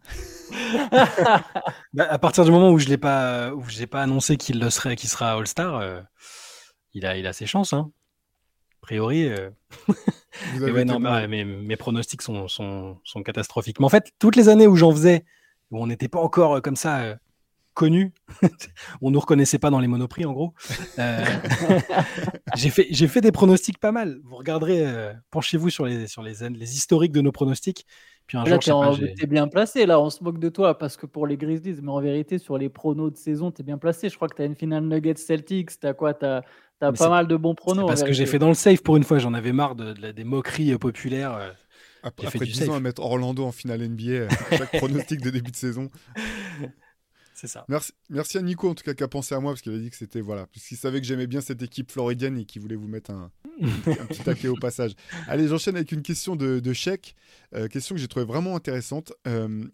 Bah, 1.93 2.07
À 2.09 2.17
partir 2.17 2.45
du 2.45 2.51
moment 2.51 2.71
où 2.71 2.79
je 2.79 2.87
n'ai 2.87 2.97
pas, 2.97 3.51
pas 3.89 4.01
annoncé 4.01 4.37
qu'il 4.37 4.59
le 4.59 4.69
serait, 4.69 4.95
qu'il 4.95 5.09
sera 5.09 5.33
All-Star, 5.33 5.75
euh, 5.75 6.01
il, 6.93 7.05
a, 7.05 7.17
il 7.17 7.27
a 7.27 7.33
ses 7.33 7.45
chances. 7.45 7.73
Hein. 7.73 7.91
A 8.81 8.85
priori. 8.85 9.27
Euh... 9.27 9.49
non, 10.85 10.99
mes, 11.27 11.43
mes, 11.43 11.75
pronostics 11.75 12.21
sont, 12.21 12.47
sont, 12.47 12.97
sont, 13.03 13.23
catastrophiques. 13.23 13.79
Mais 13.79 13.85
en 13.85 13.89
fait, 13.89 14.11
toutes 14.17 14.37
les 14.37 14.49
années 14.49 14.67
où 14.67 14.75
j'en 14.75 14.91
faisais 14.91 15.25
où 15.71 15.81
on 15.81 15.87
n'était 15.87 16.07
pas 16.07 16.19
encore 16.19 16.55
euh, 16.55 16.61
comme 16.61 16.75
ça 16.75 16.99
euh, 16.99 17.15
connu, 17.73 18.13
on 19.01 19.11
nous 19.11 19.19
reconnaissait 19.19 19.57
pas 19.57 19.69
dans 19.69 19.79
les 19.79 19.87
monoprix 19.87 20.25
en 20.25 20.33
gros. 20.33 20.53
Euh, 20.99 21.23
j'ai 22.55 22.69
fait 22.69 22.87
j'ai 22.91 23.07
fait 23.07 23.21
des 23.21 23.31
pronostics 23.31 23.79
pas 23.79 23.93
mal. 23.93 24.19
Vous 24.25 24.35
regarderez, 24.35 25.13
penchez-vous 25.31 25.69
sur 25.69 25.85
les 25.85 26.07
sur 26.07 26.21
les 26.21 26.49
les 26.49 26.75
historiques 26.75 27.13
de 27.13 27.21
nos 27.21 27.31
pronostics. 27.31 27.85
Puis 28.27 28.37
un 28.37 28.43
là, 28.43 28.59
jour, 28.61 28.97
t'es, 29.17 29.27
bien 29.27 29.47
placé. 29.47 29.85
Là, 29.85 29.99
on 29.99 30.09
se 30.09 30.23
moque 30.23 30.39
de 30.39 30.47
toi 30.47 30.77
parce 30.77 30.95
que 30.95 31.05
pour 31.05 31.27
les 31.27 31.37
Grizzlies, 31.37 31.81
mais 31.81 31.91
en 31.91 31.99
vérité, 31.99 32.37
sur 32.37 32.57
les 32.57 32.69
pronos 32.69 33.11
de 33.11 33.17
saison, 33.17 33.51
tu 33.51 33.61
es 33.61 33.65
bien 33.65 33.77
placé. 33.77 34.09
Je 34.09 34.15
crois 34.15 34.29
que 34.29 34.35
tu 34.35 34.41
as 34.41 34.45
une 34.45 34.55
finale 34.55 34.83
Nuggets 34.83 35.15
Celtics. 35.15 35.79
T'as 35.79 35.93
quoi? 35.93 36.13
T'as 36.13 36.41
as 36.81 36.91
pas 36.93 37.09
mal 37.09 37.27
de 37.27 37.35
bons 37.35 37.55
pronos. 37.55 37.87
parce 37.87 38.03
que 38.03 38.13
j'ai 38.13 38.25
fait 38.25 38.39
dans 38.39 38.47
le 38.47 38.53
safe 38.53 38.83
pour 38.83 38.95
une 38.95 39.03
fois. 39.03 39.19
J'en 39.19 39.33
avais 39.33 39.51
marre 39.51 39.75
de, 39.75 40.11
des 40.11 40.23
moqueries 40.23 40.77
populaires. 40.77 41.55
Après, 42.03 42.27
après 42.27 42.45
10 42.45 42.69
ans 42.69 42.73
à 42.73 42.79
mettre 42.79 43.01
Orlando 43.01 43.45
en 43.45 43.51
finale 43.51 43.87
NBA, 43.87 44.03
euh, 44.11 44.29
chaque 44.49 44.77
pronostic 44.77 45.21
de 45.21 45.29
début 45.29 45.51
de 45.51 45.55
saison. 45.55 45.89
C'est 47.33 47.47
ça. 47.47 47.65
Merci, 47.69 47.91
merci 48.11 48.37
à 48.37 48.41
Nico 48.43 48.69
en 48.69 48.75
tout 48.75 48.83
cas 48.83 48.93
qui 48.93 49.01
a 49.01 49.07
pensé 49.07 49.33
à 49.33 49.39
moi 49.39 49.53
parce 49.53 49.63
qu'il 49.63 49.73
a 49.73 49.79
dit 49.79 49.89
que 49.89 49.95
c'était 49.95 50.21
voilà, 50.21 50.45
puisqu'il 50.45 50.77
savait 50.77 51.01
que 51.01 51.07
j'aimais 51.07 51.25
bien 51.25 51.41
cette 51.41 51.63
équipe 51.63 51.91
floridienne 51.91 52.37
et 52.37 52.45
qu'il 52.45 52.61
voulait 52.61 52.75
vous 52.75 52.87
mettre 52.87 53.09
un, 53.09 53.31
un 53.61 54.05
petit 54.05 54.21
taquet 54.21 54.47
au 54.47 54.55
passage. 54.55 54.91
Allez, 55.27 55.47
j'enchaîne 55.47 55.75
avec 55.75 55.91
une 55.91 56.03
question 56.03 56.35
de, 56.35 56.59
de 56.59 56.73
euh, 57.55 57.67
question 57.67 57.95
que 57.95 58.01
j'ai 58.01 58.07
trouvée 58.07 58.27
vraiment 58.27 58.55
intéressante. 58.55 59.13
Euh, 59.27 59.65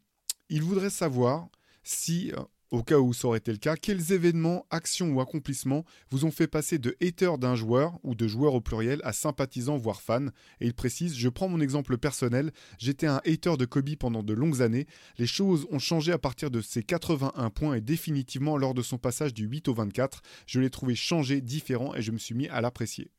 il 0.48 0.62
voudrait 0.62 0.90
savoir 0.90 1.50
si 1.84 2.32
au 2.72 2.84
cas 2.84 2.98
où 2.98 3.14
ça 3.14 3.28
aurait 3.28 3.38
été 3.38 3.52
le 3.52 3.58
cas, 3.58 3.76
quels 3.76 4.12
événements, 4.12 4.66
actions 4.70 5.10
ou 5.12 5.22
accomplissements 5.22 5.86
vous 6.10 6.26
ont 6.26 6.32
fait 6.32 6.48
passer 6.48 6.78
de 6.80 6.96
hater 7.02 7.38
d'un 7.38 7.56
joueur 7.56 8.00
ou 8.04 8.16
de 8.16 8.28
joueur 8.28 8.54
au 8.54 8.62
pluriel 8.62 9.00
à 9.04 9.14
sympathisant 9.14 9.78
voire 9.78 10.02
fan? 10.02 10.32
Et 10.60 10.68
il 10.68 10.74
précise, 10.74 11.16
je 11.16 11.30
prends 11.30 11.48
mon 11.48 11.62
exemple 11.62 11.98
personnel, 11.98 12.52
j'étais 12.78 13.08
un 13.08 13.22
hater 13.26 13.58
de 13.58 13.66
Kobe 13.66 13.96
pendant 13.96 14.24
de 14.24 14.34
longues 14.34 14.62
années, 14.62 14.88
les 15.18 15.28
choses 15.28 15.68
ont 15.72 15.80
changé 15.80 16.12
à 16.12 16.18
partir 16.18 16.52
de 16.52 16.62
ses 16.62 16.84
81 16.84 17.50
points 17.50 17.76
et 17.76 17.82
définitivement 17.82 18.58
lors 18.58 18.74
de 18.74 18.82
son 18.82 18.98
passage 18.98 19.34
du 19.34 19.46
8 19.46 19.68
au 19.70 19.74
24, 19.74 20.22
je 20.46 20.60
l'ai 20.60 20.70
trouvé 20.70 20.96
changé, 20.96 21.42
différent 21.42 21.96
et 21.96 22.02
je 22.02 22.12
me 22.12 22.18
suis 22.18 22.36
mis 22.36 22.48
à 22.50 22.62
l'apprécier. 22.62 23.12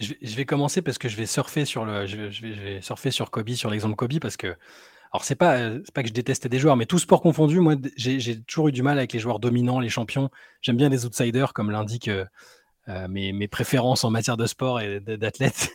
je, 0.00 0.36
vais, 0.36 0.44
commencer 0.44 0.82
parce 0.82 0.98
que 0.98 1.08
je 1.08 1.16
vais 1.16 1.26
surfer 1.26 1.64
je 1.64 2.44
vais 2.44 2.80
surfer 2.80 3.10
sur 3.10 3.30
Kobe, 3.30 3.50
sur 3.50 3.70
l'exemple 3.70 3.96
Kobe 3.96 4.18
parce 4.20 4.36
que 4.36 4.56
alors, 5.12 5.24
c'est 5.24 5.36
pas, 5.36 5.56
euh, 5.56 5.82
pas 5.94 6.02
que 6.02 6.08
je 6.08 6.12
détestais 6.12 6.48
des 6.48 6.58
joueurs, 6.58 6.76
mais 6.76 6.86
tout 6.86 6.98
sport 6.98 7.22
confondu, 7.22 7.60
moi, 7.60 7.76
j'ai 7.96 8.40
toujours 8.42 8.68
eu 8.68 8.72
du 8.72 8.82
mal 8.82 8.98
avec 8.98 9.12
les 9.12 9.18
joueurs 9.18 9.38
dominants, 9.38 9.80
les 9.80 9.88
champions. 9.88 10.30
J'aime 10.60 10.76
bien 10.76 10.88
les 10.90 11.06
outsiders, 11.06 11.54
comme 11.54 11.70
l'indiquent 11.70 12.08
euh, 12.08 12.26
euh, 12.88 13.08
mes, 13.08 13.32
mes, 13.32 13.48
préférences 13.48 14.04
en 14.04 14.10
matière 14.10 14.36
de 14.36 14.46
sport 14.46 14.80
et 14.80 15.00
d'athlètes. 15.00 15.70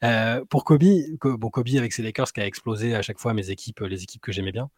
pour 0.50 0.64
Kobe, 0.64 0.84
bon, 1.22 1.50
Kobe 1.50 1.68
avec 1.76 1.92
ses 1.92 2.02
Lakers 2.02 2.32
qui 2.32 2.40
a 2.40 2.46
explosé 2.46 2.94
à 2.94 3.02
chaque 3.02 3.18
fois 3.18 3.32
mes 3.34 3.50
équipes, 3.50 3.80
les 3.80 4.02
équipes 4.02 4.22
que 4.22 4.32
j'aimais 4.32 4.52
bien. 4.52 4.70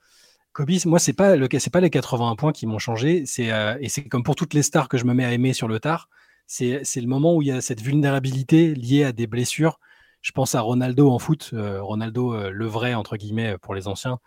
Kobe, 0.52 0.70
moi, 0.86 0.98
c'est 0.98 1.12
pas 1.12 1.34
le, 1.34 1.48
pas 1.48 1.80
les 1.80 1.90
81 1.90 2.36
points 2.36 2.52
qui 2.52 2.66
m'ont 2.66 2.78
changé. 2.78 3.24
C'est 3.26 3.50
et 3.80 3.88
c'est 3.88 4.04
comme 4.04 4.22
pour 4.22 4.36
toutes 4.36 4.54
les 4.54 4.62
stars 4.62 4.88
que 4.88 4.98
je 4.98 5.04
me 5.04 5.14
mets 5.14 5.24
à 5.24 5.32
aimer 5.32 5.52
sur 5.54 5.66
le 5.66 5.80
tard. 5.80 6.08
C'est 6.46 6.82
le 6.96 7.06
moment 7.06 7.34
où 7.34 7.42
il 7.42 7.48
y 7.48 7.52
a 7.52 7.60
cette 7.60 7.80
vulnérabilité 7.80 8.74
liée 8.74 9.04
à 9.04 9.12
des 9.12 9.26
blessures 9.26 9.80
je 10.22 10.30
pense 10.30 10.54
à 10.54 10.60
Ronaldo 10.60 11.10
en 11.10 11.18
foot, 11.18 11.50
euh, 11.52 11.82
Ronaldo 11.82 12.34
euh, 12.34 12.50
le 12.50 12.66
vrai 12.66 12.94
entre 12.94 13.16
guillemets 13.16 13.58
pour 13.58 13.74
les 13.74 13.88
anciens, 13.88 14.18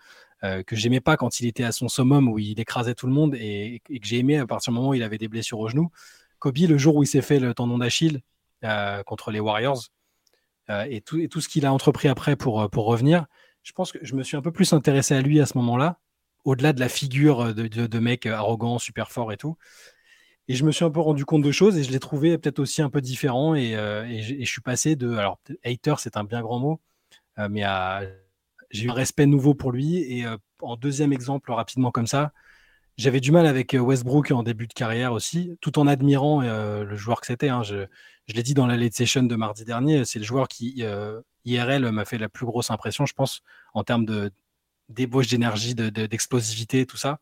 euh, 0.44 0.62
que 0.62 0.76
j'aimais 0.76 1.00
pas 1.00 1.18
quand 1.18 1.40
il 1.40 1.48
était 1.48 1.64
à 1.64 1.72
son 1.72 1.88
summum 1.88 2.28
où 2.28 2.38
il 2.38 2.60
écrasait 2.60 2.94
tout 2.94 3.08
le 3.08 3.14
monde 3.14 3.34
et, 3.36 3.82
que 3.88 4.06
j'ai 4.06 4.20
aimé 4.20 4.38
à 4.38 4.46
partir 4.46 4.72
du 4.72 4.76
moment 4.76 4.90
où 4.90 4.94
il 4.94 5.04
avait 5.04 5.18
des 5.18 5.30
blessures 5.30 5.60
au 5.60 5.70
genou. 5.70 5.90
Kobe, 6.40 6.58
le 6.58 6.78
jour 6.78 6.98
où 6.98 7.04
il 7.04 7.08
s'est 7.08 7.22
fait 7.22 7.40
le 7.40 7.54
tendon 7.54 7.80
d'Achille 7.80 8.22
contre 9.06 9.32
les 9.32 9.40
Warriors 9.40 9.90
et, 10.70 11.02
tout, 11.02 11.40
ce 11.40 11.48
qu'il 11.48 11.66
a 11.66 11.74
entrepris 11.74 12.08
après 12.08 12.36
pour, 12.36 12.56
revenir, 12.56 13.26
je 13.64 13.72
pense 13.74 13.92
que 13.92 14.00
je 14.02 14.16
me 14.16 14.24
suis 14.24 14.36
un 14.36 14.42
peu 14.42 14.52
plus 14.52 14.74
intéressé 14.74 15.14
à 15.14 15.22
lui 15.22 15.40
à 15.40 15.46
ce 15.46 15.58
moment-là, 15.60 16.00
au-delà 16.44 16.74
de 16.74 16.80
la 16.80 16.90
figure 16.90 17.54
de, 17.54 18.00
mec 18.00 18.26
arrogant, 18.26 18.80
super 18.80 19.12
fort 19.12 19.32
et 19.32 19.38
tout. 19.38 19.56
Et 20.48 20.56
je 20.56 20.64
me 20.64 20.72
suis 20.72 20.86
un 20.86 20.92
peu 20.92 21.00
rendu 21.00 21.26
compte 21.26 21.42
de 21.42 21.52
choses 21.52 21.78
et 21.78 21.84
je 21.84 21.92
l'ai 21.92 22.00
trouvé 22.00 22.38
peut-être 22.38 22.60
aussi 22.60 22.82
un 22.82 22.90
peu 22.90 23.02
différent. 23.02 23.56
Et, 23.56 23.76
euh, 23.76 24.06
je 24.22 24.46
suis 24.46 24.62
passé 24.62 24.96
de. 24.96 25.16
Alors, 25.16 25.40
hater, 25.64 25.96
c'est 25.98 26.18
un 26.18 26.24
bien 26.24 26.42
grand 26.42 26.60
mot, 26.60 26.82
euh, 27.40 27.48
mais 27.50 27.64
j'ai 28.72 28.86
eu 28.86 28.90
un 28.90 28.94
respect 28.94 29.26
nouveau 29.26 29.56
pour 29.56 29.72
lui. 29.72 29.98
Et 29.98 30.26
euh, 30.26 30.38
en 30.62 30.76
deuxième 30.76 31.14
exemple, 31.14 31.52
rapidement 31.52 31.92
comme 31.92 32.08
ça, 32.08 32.32
j'avais 32.98 33.20
du 33.20 33.32
mal 33.32 33.48
avec 33.48 33.76
Westbrook 33.78 34.32
en 34.32 34.44
début 34.44 34.68
de 34.68 34.74
carrière 34.74 35.14
aussi, 35.14 35.58
tout 35.62 35.80
en 35.80 35.88
admirant 35.88 36.42
le 36.42 36.96
joueur 36.96 37.20
que 37.22 37.28
c'était. 37.28 37.50
Hein. 37.50 37.64
Je, 37.64 37.88
je 38.28 38.34
l'ai 38.34 38.44
dit 38.44 38.54
dans 38.54 38.68
la 38.68 38.78
late 38.78 38.94
session 38.94 39.24
de 39.24 39.36
mardi 39.36 39.66
dernier, 39.66 40.06
c'est 40.06 40.20
le 40.20 40.26
joueur 40.26 40.48
qui, 40.48 40.84
IRL, 41.46 41.92
m'a 41.92 42.06
fait 42.06 42.18
la 42.18 42.30
plus 42.30 42.46
grosse 42.46 42.72
impression, 42.72 43.06
je 43.06 43.14
pense, 43.14 43.42
en 43.74 43.84
termes 43.84 44.06
de 44.06 44.32
débauche 44.90 45.28
d'énergie, 45.28 45.76
d'explosivité, 45.76 46.82
de, 46.82 46.86
tout 46.86 46.98
ça. 46.98 47.20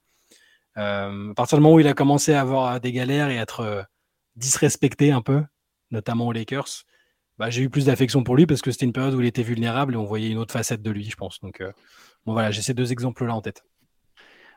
Euh, 0.78 1.32
à 1.32 1.34
partir 1.34 1.58
du 1.58 1.64
moment 1.64 1.76
où 1.76 1.80
il 1.80 1.88
a 1.88 1.94
commencé 1.94 2.34
à 2.34 2.42
avoir 2.42 2.80
des 2.80 2.92
galères 2.92 3.30
et 3.30 3.38
à 3.38 3.42
être 3.42 3.60
euh, 3.62 3.84
disrespecté 4.36 5.12
un 5.12 5.22
peu, 5.22 5.44
notamment 5.92 6.28
aux 6.28 6.32
Lakers, 6.32 6.86
bah, 7.38 7.50
j'ai 7.50 7.64
eu 7.64 7.70
plus 7.70 7.86
d'affection 7.86 8.24
pour 8.24 8.36
lui 8.36 8.46
parce 8.46 8.62
que 8.62 8.72
c'était 8.72 8.86
une 8.86 8.94
période 8.94 9.14
où 9.14 9.22
il 9.22 9.28
était 9.28 9.44
vulnérable 9.44 9.94
et 9.94 9.98
on 9.98 10.04
voyait 10.04 10.30
une 10.30 10.38
autre 10.38 10.54
facette 10.54 10.82
de 10.82 10.92
lui, 10.92 11.04
je 11.04 11.16
pense. 11.16 11.40
Donc, 11.42 11.62
euh, 11.62 11.72
bon, 12.26 12.34
voilà, 12.34 12.52
j'ai 12.52 12.62
ces 12.62 12.74
deux 12.74 12.92
exemples-là 12.92 13.34
en 13.34 13.42
tête. 13.42 13.64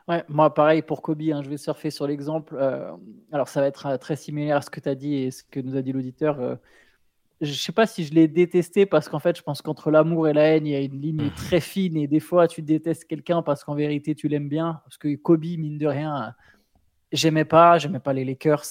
Ouais, 0.07 0.23
moi, 0.29 0.53
pareil 0.53 0.81
pour 0.81 1.01
Kobe, 1.01 1.21
hein, 1.33 1.41
je 1.43 1.49
vais 1.49 1.57
surfer 1.57 1.91
sur 1.91 2.07
l'exemple. 2.07 2.55
alors, 3.31 3.49
ça 3.49 3.59
va 3.59 3.67
être 3.67 3.97
très 3.97 4.15
similaire 4.15 4.57
à 4.57 4.61
ce 4.61 4.69
que 4.69 4.79
tu 4.79 4.87
as 4.87 4.95
dit 4.95 5.15
et 5.15 5.31
ce 5.31 5.43
que 5.43 5.59
nous 5.59 5.75
a 5.75 5.81
dit 5.81 5.91
l'auditeur 5.91 6.57
je 7.41 7.53
sais 7.53 7.71
pas 7.71 7.85
si 7.85 8.03
je 8.03 8.13
l'ai 8.13 8.27
détesté 8.27 8.85
parce 8.85 9.09
qu'en 9.09 9.19
fait, 9.19 9.37
je 9.37 9.43
pense 9.43 9.61
qu'entre 9.61 9.91
l'amour 9.91 10.27
et 10.27 10.33
la 10.33 10.43
haine, 10.43 10.65
il 10.65 10.71
y 10.71 10.75
a 10.75 10.79
une 10.79 10.99
ligne 10.99 11.25
mmh. 11.25 11.33
très 11.35 11.59
fine 11.59 11.97
et 11.97 12.07
des 12.07 12.19
fois, 12.19 12.47
tu 12.47 12.61
détestes 12.61 13.05
quelqu'un 13.05 13.41
parce 13.43 13.63
qu'en 13.63 13.75
vérité, 13.75 14.15
tu 14.15 14.27
l'aimes 14.27 14.49
bien. 14.49 14.81
Parce 14.83 14.97
que 14.97 15.15
Kobe, 15.15 15.43
mine 15.43 15.77
de 15.77 15.87
rien, 15.87 16.33
j'aimais 17.11 17.45
pas, 17.45 17.77
j'aimais 17.77 17.99
pas 17.99 18.13
les 18.13 18.25
Lakers. 18.25 18.65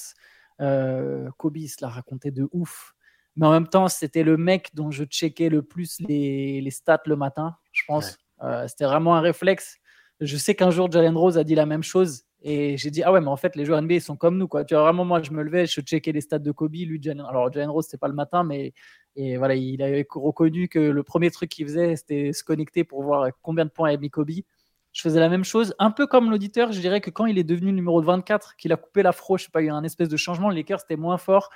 Euh, 0.60 1.28
Kobe, 1.36 1.58
il 1.58 1.68
se 1.68 1.76
l'a 1.80 1.88
raconté 1.88 2.30
de 2.30 2.48
ouf. 2.52 2.92
Mais 3.36 3.46
en 3.46 3.52
même 3.52 3.68
temps, 3.68 3.88
c'était 3.88 4.22
le 4.22 4.36
mec 4.36 4.70
dont 4.74 4.90
je 4.90 5.04
checkais 5.04 5.48
le 5.48 5.62
plus 5.62 6.00
les, 6.00 6.60
les 6.60 6.70
stats 6.70 7.02
le 7.06 7.16
matin, 7.16 7.56
je 7.72 7.82
pense. 7.86 8.18
Euh, 8.42 8.66
c'était 8.66 8.86
vraiment 8.86 9.14
un 9.14 9.20
réflexe. 9.20 9.78
Je 10.20 10.36
sais 10.36 10.54
qu'un 10.54 10.70
jour, 10.70 10.90
Jalen 10.90 11.16
Rose 11.16 11.36
a 11.36 11.44
dit 11.44 11.54
la 11.54 11.66
même 11.66 11.82
chose. 11.82 12.25
Et 12.42 12.76
j'ai 12.76 12.90
dit, 12.90 13.02
ah 13.02 13.12
ouais, 13.12 13.20
mais 13.20 13.28
en 13.28 13.36
fait, 13.36 13.56
les 13.56 13.64
joueurs 13.64 13.80
NBA, 13.82 13.94
ils 13.94 14.00
sont 14.00 14.16
comme 14.16 14.38
nous, 14.38 14.46
quoi. 14.46 14.64
Tu 14.64 14.74
vois, 14.74 14.84
vraiment, 14.84 15.04
moi, 15.04 15.22
je 15.22 15.30
me 15.32 15.42
levais, 15.42 15.66
je 15.66 15.80
checkais 15.80 16.12
les 16.12 16.20
stats 16.20 16.38
de 16.38 16.52
Kobe, 16.52 16.74
lui, 16.74 17.00
Jalen. 17.02 17.24
Alors, 17.28 17.52
Jalen 17.52 17.70
Rose, 17.70 17.86
c'était 17.86 17.98
pas 17.98 18.08
le 18.08 18.14
matin, 18.14 18.44
mais 18.44 18.72
et 19.16 19.38
voilà, 19.38 19.54
il 19.54 19.82
avait 19.82 20.06
reconnu 20.10 20.68
que 20.68 20.78
le 20.78 21.02
premier 21.02 21.30
truc 21.30 21.50
qu'il 21.50 21.66
faisait, 21.66 21.96
c'était 21.96 22.32
se 22.32 22.44
connecter 22.44 22.84
pour 22.84 23.02
voir 23.02 23.28
combien 23.42 23.64
de 23.64 23.70
points 23.70 23.88
avait 23.88 23.98
mis 23.98 24.10
Kobe. 24.10 24.30
Je 24.92 25.02
faisais 25.02 25.20
la 25.20 25.28
même 25.28 25.44
chose, 25.44 25.74
un 25.78 25.90
peu 25.90 26.06
comme 26.06 26.30
l'auditeur. 26.30 26.72
Je 26.72 26.80
dirais 26.80 27.00
que 27.00 27.10
quand 27.10 27.26
il 27.26 27.38
est 27.38 27.44
devenu 27.44 27.72
numéro 27.72 28.00
24, 28.02 28.56
qu'il 28.56 28.72
a 28.72 28.76
coupé 28.76 29.02
l'afro, 29.02 29.38
je 29.38 29.44
sais 29.44 29.50
pas, 29.50 29.62
il 29.62 29.66
y 29.66 29.68
a 29.70 29.74
un 29.74 29.84
espèce 29.84 30.08
de 30.08 30.16
changement. 30.16 30.50
Les 30.50 30.56
Lakers, 30.56 30.80
c'était 30.80 30.96
moins 30.96 31.18
fort. 31.18 31.50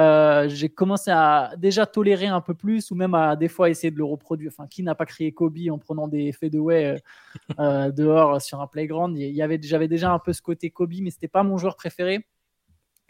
Euh, 0.00 0.48
j'ai 0.48 0.70
commencé 0.70 1.10
à 1.10 1.52
déjà 1.58 1.84
tolérer 1.84 2.26
un 2.26 2.40
peu 2.40 2.54
plus 2.54 2.90
ou 2.90 2.94
même 2.94 3.14
à 3.14 3.36
des 3.36 3.48
fois 3.48 3.68
essayer 3.68 3.90
de 3.90 3.98
le 3.98 4.04
reproduire. 4.04 4.50
Enfin, 4.52 4.66
qui 4.66 4.82
n'a 4.82 4.94
pas 4.94 5.04
crié 5.04 5.32
Kobe 5.32 5.58
en 5.70 5.78
prenant 5.78 6.08
des 6.08 6.32
faits 6.32 6.52
de 6.52 6.58
way 6.58 6.86
euh, 6.86 6.96
euh, 7.60 7.90
dehors 7.92 8.40
sur 8.40 8.60
un 8.60 8.66
playground? 8.66 9.18
Il 9.18 9.30
y 9.30 9.42
avait, 9.42 9.60
J'avais 9.62 9.88
déjà 9.88 10.10
un 10.12 10.18
peu 10.18 10.32
ce 10.32 10.40
côté 10.40 10.70
Kobe, 10.70 10.94
mais 11.02 11.10
c'était 11.10 11.28
pas 11.28 11.42
mon 11.42 11.58
joueur 11.58 11.76
préféré. 11.76 12.26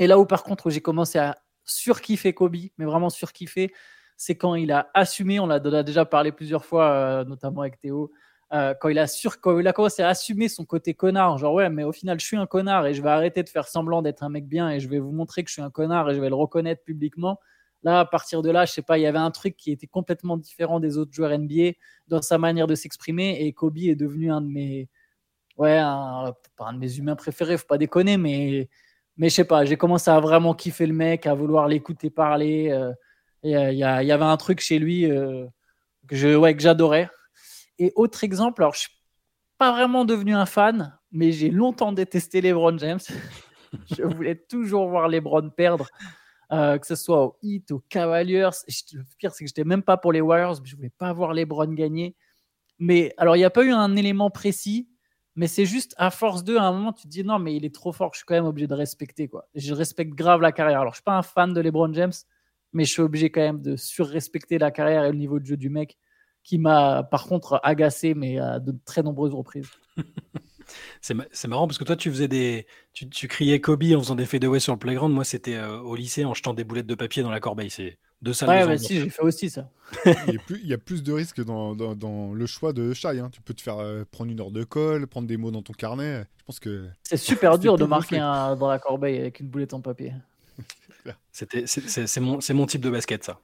Et 0.00 0.06
là 0.06 0.18
où 0.18 0.26
par 0.26 0.42
contre 0.42 0.70
j'ai 0.70 0.80
commencé 0.80 1.18
à 1.18 1.36
surkiffer 1.64 2.32
Kobe, 2.32 2.56
mais 2.78 2.84
vraiment 2.84 3.10
surkiffer, 3.10 3.72
c'est 4.16 4.34
quand 4.36 4.54
il 4.56 4.72
a 4.72 4.90
assumé, 4.94 5.38
on 5.38 5.50
a 5.50 5.60
déjà 5.60 6.04
parlé 6.04 6.32
plusieurs 6.32 6.64
fois, 6.64 7.24
notamment 7.26 7.60
avec 7.62 7.78
Théo, 7.80 8.10
euh, 8.52 8.74
quand, 8.74 8.88
il 8.88 8.98
a 8.98 9.72
commencé 9.72 10.02
à 10.02 10.08
assumer 10.08 10.48
son 10.48 10.64
côté 10.64 10.92
connard, 10.94 11.38
genre 11.38 11.54
ouais, 11.54 11.70
mais 11.70 11.84
au 11.84 11.92
final, 11.92 12.18
je 12.18 12.26
suis 12.26 12.36
un 12.36 12.46
connard 12.46 12.86
et 12.86 12.94
je 12.94 13.02
vais 13.02 13.08
arrêter 13.08 13.44
de 13.44 13.48
faire 13.48 13.68
semblant 13.68 14.02
d'être 14.02 14.24
un 14.24 14.28
mec 14.28 14.48
bien 14.48 14.70
et 14.70 14.80
je 14.80 14.88
vais 14.88 14.98
vous 14.98 15.12
montrer 15.12 15.44
que 15.44 15.50
je 15.50 15.54
suis 15.54 15.62
un 15.62 15.70
connard 15.70 16.10
et 16.10 16.14
je 16.14 16.20
vais 16.20 16.28
le 16.28 16.34
reconnaître 16.34 16.82
publiquement. 16.82 17.38
Là, 17.84 18.00
à 18.00 18.04
partir 18.04 18.42
de 18.42 18.50
là, 18.50 18.66
je 18.66 18.72
sais 18.72 18.82
pas, 18.82 18.98
il 18.98 19.02
y 19.02 19.06
avait 19.06 19.18
un 19.18 19.30
truc 19.30 19.56
qui 19.56 19.70
était 19.70 19.86
complètement 19.86 20.36
différent 20.36 20.80
des 20.80 20.98
autres 20.98 21.12
joueurs 21.12 21.38
NBA 21.38 21.72
dans 22.08 22.22
sa 22.22 22.38
manière 22.38 22.66
de 22.66 22.74
s'exprimer 22.74 23.38
et 23.40 23.52
Kobe 23.52 23.78
est 23.78 23.94
devenu 23.94 24.32
un 24.32 24.40
de 24.40 24.48
mes, 24.48 24.88
ouais, 25.56 25.78
un, 25.78 26.34
pas 26.56 26.66
un 26.66 26.72
de 26.74 26.78
mes 26.78 26.98
humains 26.98 27.16
préférés, 27.16 27.56
faut 27.56 27.66
pas 27.66 27.78
déconner, 27.78 28.16
mais, 28.16 28.68
mais 29.16 29.28
je 29.28 29.34
sais 29.36 29.44
pas, 29.44 29.64
j'ai 29.64 29.76
commencé 29.76 30.10
à 30.10 30.18
vraiment 30.18 30.54
kiffer 30.54 30.86
le 30.86 30.92
mec, 30.92 31.26
à 31.26 31.34
vouloir 31.34 31.68
l'écouter 31.68 32.10
parler. 32.10 32.70
Euh, 32.70 32.92
euh, 33.44 33.72
il 33.72 33.78
y, 33.78 33.84
avait 33.84 34.24
un 34.24 34.36
truc 34.36 34.60
chez 34.60 34.78
lui 34.80 35.08
que 36.08 36.16
j'adorais. 36.58 37.08
Et 37.80 37.92
autre 37.96 38.24
exemple, 38.24 38.62
alors 38.62 38.74
je 38.74 38.80
suis 38.80 38.90
pas 39.56 39.72
vraiment 39.72 40.04
devenu 40.04 40.34
un 40.34 40.44
fan, 40.44 40.98
mais 41.10 41.32
j'ai 41.32 41.50
longtemps 41.50 41.92
détesté 41.92 42.42
LeBron 42.42 42.76
James. 42.76 43.00
je 43.96 44.02
voulais 44.02 44.36
toujours 44.36 44.86
voir 44.90 45.08
LeBron 45.08 45.48
perdre, 45.48 45.88
euh, 46.52 46.76
que 46.76 46.86
ce 46.86 46.94
soit 46.94 47.24
au 47.24 47.36
Heat, 47.42 47.70
aux 47.72 47.82
Cavaliers. 47.88 48.50
le 48.92 49.02
pire, 49.16 49.32
c'est 49.32 49.44
que 49.44 49.48
j'étais 49.48 49.64
même 49.64 49.82
pas 49.82 49.96
pour 49.96 50.12
les 50.12 50.20
Warriors, 50.20 50.60
mais 50.60 50.68
je 50.68 50.76
voulais 50.76 50.92
pas 50.96 51.10
voir 51.14 51.32
LeBron 51.32 51.72
gagner. 51.72 52.14
Mais 52.78 53.14
alors, 53.16 53.34
il 53.34 53.38
n'y 53.38 53.46
a 53.46 53.50
pas 53.50 53.64
eu 53.64 53.70
un 53.70 53.96
élément 53.96 54.28
précis, 54.28 54.90
mais 55.34 55.46
c'est 55.46 55.64
juste 55.64 55.94
à 55.96 56.10
force 56.10 56.44
d'eux, 56.44 56.58
à 56.58 56.64
un 56.64 56.72
moment, 56.72 56.92
tu 56.92 57.04
te 57.04 57.08
dis 57.08 57.24
non, 57.24 57.38
mais 57.38 57.56
il 57.56 57.64
est 57.64 57.74
trop 57.74 57.92
fort, 57.92 58.10
je 58.12 58.18
suis 58.18 58.26
quand 58.26 58.34
même 58.34 58.44
obligé 58.44 58.66
de 58.66 58.74
respecter. 58.74 59.26
Quoi. 59.26 59.48
Je 59.54 59.72
respecte 59.72 60.12
grave 60.14 60.42
la 60.42 60.52
carrière. 60.52 60.82
Alors, 60.82 60.92
je 60.92 60.98
suis 60.98 61.04
pas 61.04 61.16
un 61.16 61.22
fan 61.22 61.54
de 61.54 61.60
LeBron 61.62 61.94
James, 61.94 62.12
mais 62.74 62.84
je 62.84 62.92
suis 62.92 63.02
obligé 63.02 63.30
quand 63.30 63.40
même 63.40 63.62
de 63.62 63.76
surrespecter 63.76 64.58
la 64.58 64.70
carrière 64.70 65.04
et 65.04 65.12
le 65.12 65.16
niveau 65.16 65.40
de 65.40 65.46
jeu 65.46 65.56
du 65.56 65.70
mec 65.70 65.96
qui 66.42 66.58
m'a 66.58 67.02
par 67.02 67.26
contre 67.26 67.60
agacé, 67.62 68.14
mais 68.14 68.38
à 68.38 68.58
de 68.58 68.74
très 68.84 69.02
nombreuses 69.02 69.34
reprises. 69.34 69.68
c'est 71.00 71.48
marrant 71.48 71.66
parce 71.66 71.78
que 71.78 71.84
toi, 71.84 71.96
tu 71.96 72.10
faisais 72.10 72.28
des, 72.28 72.66
tu, 72.92 73.08
tu, 73.08 73.28
criais 73.28 73.60
Kobe 73.60 73.84
en 73.94 74.00
faisant 74.00 74.14
des 74.14 74.26
fadeaways 74.26 74.60
sur 74.60 74.72
le 74.72 74.78
playground. 74.78 75.14
Moi, 75.14 75.24
c'était 75.24 75.56
euh, 75.56 75.78
au 75.78 75.96
lycée 75.96 76.24
en 76.24 76.34
jetant 76.34 76.54
des 76.54 76.64
boulettes 76.64 76.86
de 76.86 76.94
papier 76.94 77.22
dans 77.22 77.30
la 77.30 77.40
corbeille. 77.40 77.70
C'est 77.70 77.98
deux 78.22 78.32
salles. 78.32 78.48
Ouais, 78.48 78.66
bah 78.66 78.78
si, 78.78 79.00
j'ai 79.00 79.10
fait 79.10 79.22
aussi 79.22 79.50
ça. 79.50 79.68
il, 80.28 80.34
y 80.34 80.38
plus, 80.38 80.60
il, 80.62 80.68
y 80.68 80.74
a 80.74 80.78
plus, 80.78 81.02
de 81.02 81.12
risques 81.12 81.42
dans, 81.42 81.74
dans, 81.74 82.32
le 82.32 82.46
choix 82.46 82.72
de 82.72 82.92
Shai. 82.92 83.18
Hein. 83.18 83.30
Tu 83.32 83.40
peux 83.40 83.54
te 83.54 83.62
faire 83.62 83.78
euh, 83.78 84.04
prendre 84.10 84.30
une 84.30 84.40
heure 84.40 84.50
de 84.50 84.64
colle, 84.64 85.06
prendre 85.06 85.26
des 85.26 85.36
mots 85.36 85.50
dans 85.50 85.62
ton 85.62 85.72
carnet. 85.72 86.26
Je 86.38 86.44
pense 86.44 86.60
que 86.60 86.88
c'est 87.02 87.16
super 87.16 87.58
dur 87.58 87.76
de 87.76 87.84
marquer 87.84 88.18
un, 88.18 88.56
dans 88.56 88.68
la 88.68 88.78
corbeille 88.78 89.18
avec 89.18 89.40
une 89.40 89.48
boulette 89.48 89.74
en 89.74 89.80
papier. 89.80 90.12
C'était, 91.32 91.64
c'est 91.66 92.20
mon, 92.20 92.38
mon 92.52 92.66
type 92.66 92.82
de 92.82 92.90
basket, 92.90 93.24
ça. 93.24 93.40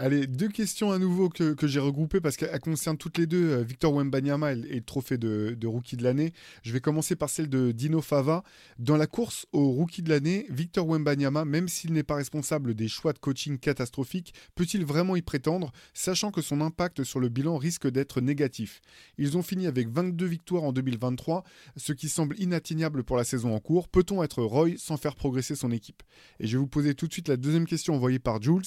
Allez, 0.00 0.28
deux 0.28 0.46
questions 0.46 0.92
à 0.92 0.98
nouveau 1.00 1.28
que, 1.28 1.56
j'ai 1.66 1.80
regroupées 1.80 2.20
parce 2.20 2.36
qu'elles 2.36 2.60
concernent 2.60 2.96
toutes 2.96 3.18
les 3.18 3.26
deux 3.26 3.50
euh, 3.50 3.62
Victor 3.64 3.92
Wembanyama 3.92 4.52
et, 4.52 4.54
le 4.54 4.80
trophée 4.80 5.18
de, 5.18 5.66
rookie 5.66 5.96
de 5.96 6.04
l'année. 6.04 6.32
Je 6.62 6.72
vais 6.72 6.78
commencer 6.78 7.16
par 7.16 7.28
celle 7.28 7.48
de 7.48 7.72
Dino 7.72 8.00
Fava. 8.00 8.44
Dans 8.78 8.96
la 8.96 9.08
course 9.08 9.46
au 9.52 9.72
rookie 9.72 10.02
de 10.02 10.10
l'année, 10.10 10.46
Victor 10.50 10.86
Wembanyama, 10.86 11.44
même 11.44 11.66
s'il 11.66 11.92
n'est 11.94 12.04
pas 12.04 12.14
responsable 12.14 12.76
des 12.76 12.86
choix 12.86 13.12
de 13.12 13.18
coaching 13.18 13.58
catastrophiques, 13.58 14.34
peut-il 14.54 14.84
vraiment 14.84 15.16
y 15.16 15.22
prétendre, 15.22 15.72
sachant 15.94 16.30
que 16.30 16.42
son 16.42 16.60
impact 16.60 17.02
sur 17.02 17.18
le 17.18 17.28
bilan 17.28 17.56
risque 17.56 17.88
d'être 17.88 18.20
négatif? 18.20 18.80
Ils 19.18 19.36
ont 19.36 19.42
fini 19.42 19.66
avec 19.66 19.88
22 19.88 20.26
victoires 20.26 20.62
en 20.62 20.72
2023, 20.72 21.42
ce 21.76 21.92
qui 21.92 22.08
semble 22.08 22.38
inatteignable 22.38 23.02
pour 23.02 23.16
la 23.16 23.24
saison 23.24 23.52
en 23.52 23.58
cours. 23.58 23.88
Peut-on 23.88 24.22
être 24.22 24.44
Roy 24.44 24.76
sans 24.76 24.96
faire 24.96 25.16
progresser 25.16 25.56
son 25.56 25.72
équipe? 25.72 26.04
Et 26.38 26.46
je 26.46 26.52
vais 26.52 26.60
vous 26.60 26.68
poser 26.68 26.94
tout 26.94 27.08
de 27.08 27.12
suite 27.12 27.26
la 27.26 27.36
deuxième 27.36 27.66
question 27.66 27.96
envoyée 27.96 28.20
par 28.20 28.40
Jules. 28.40 28.62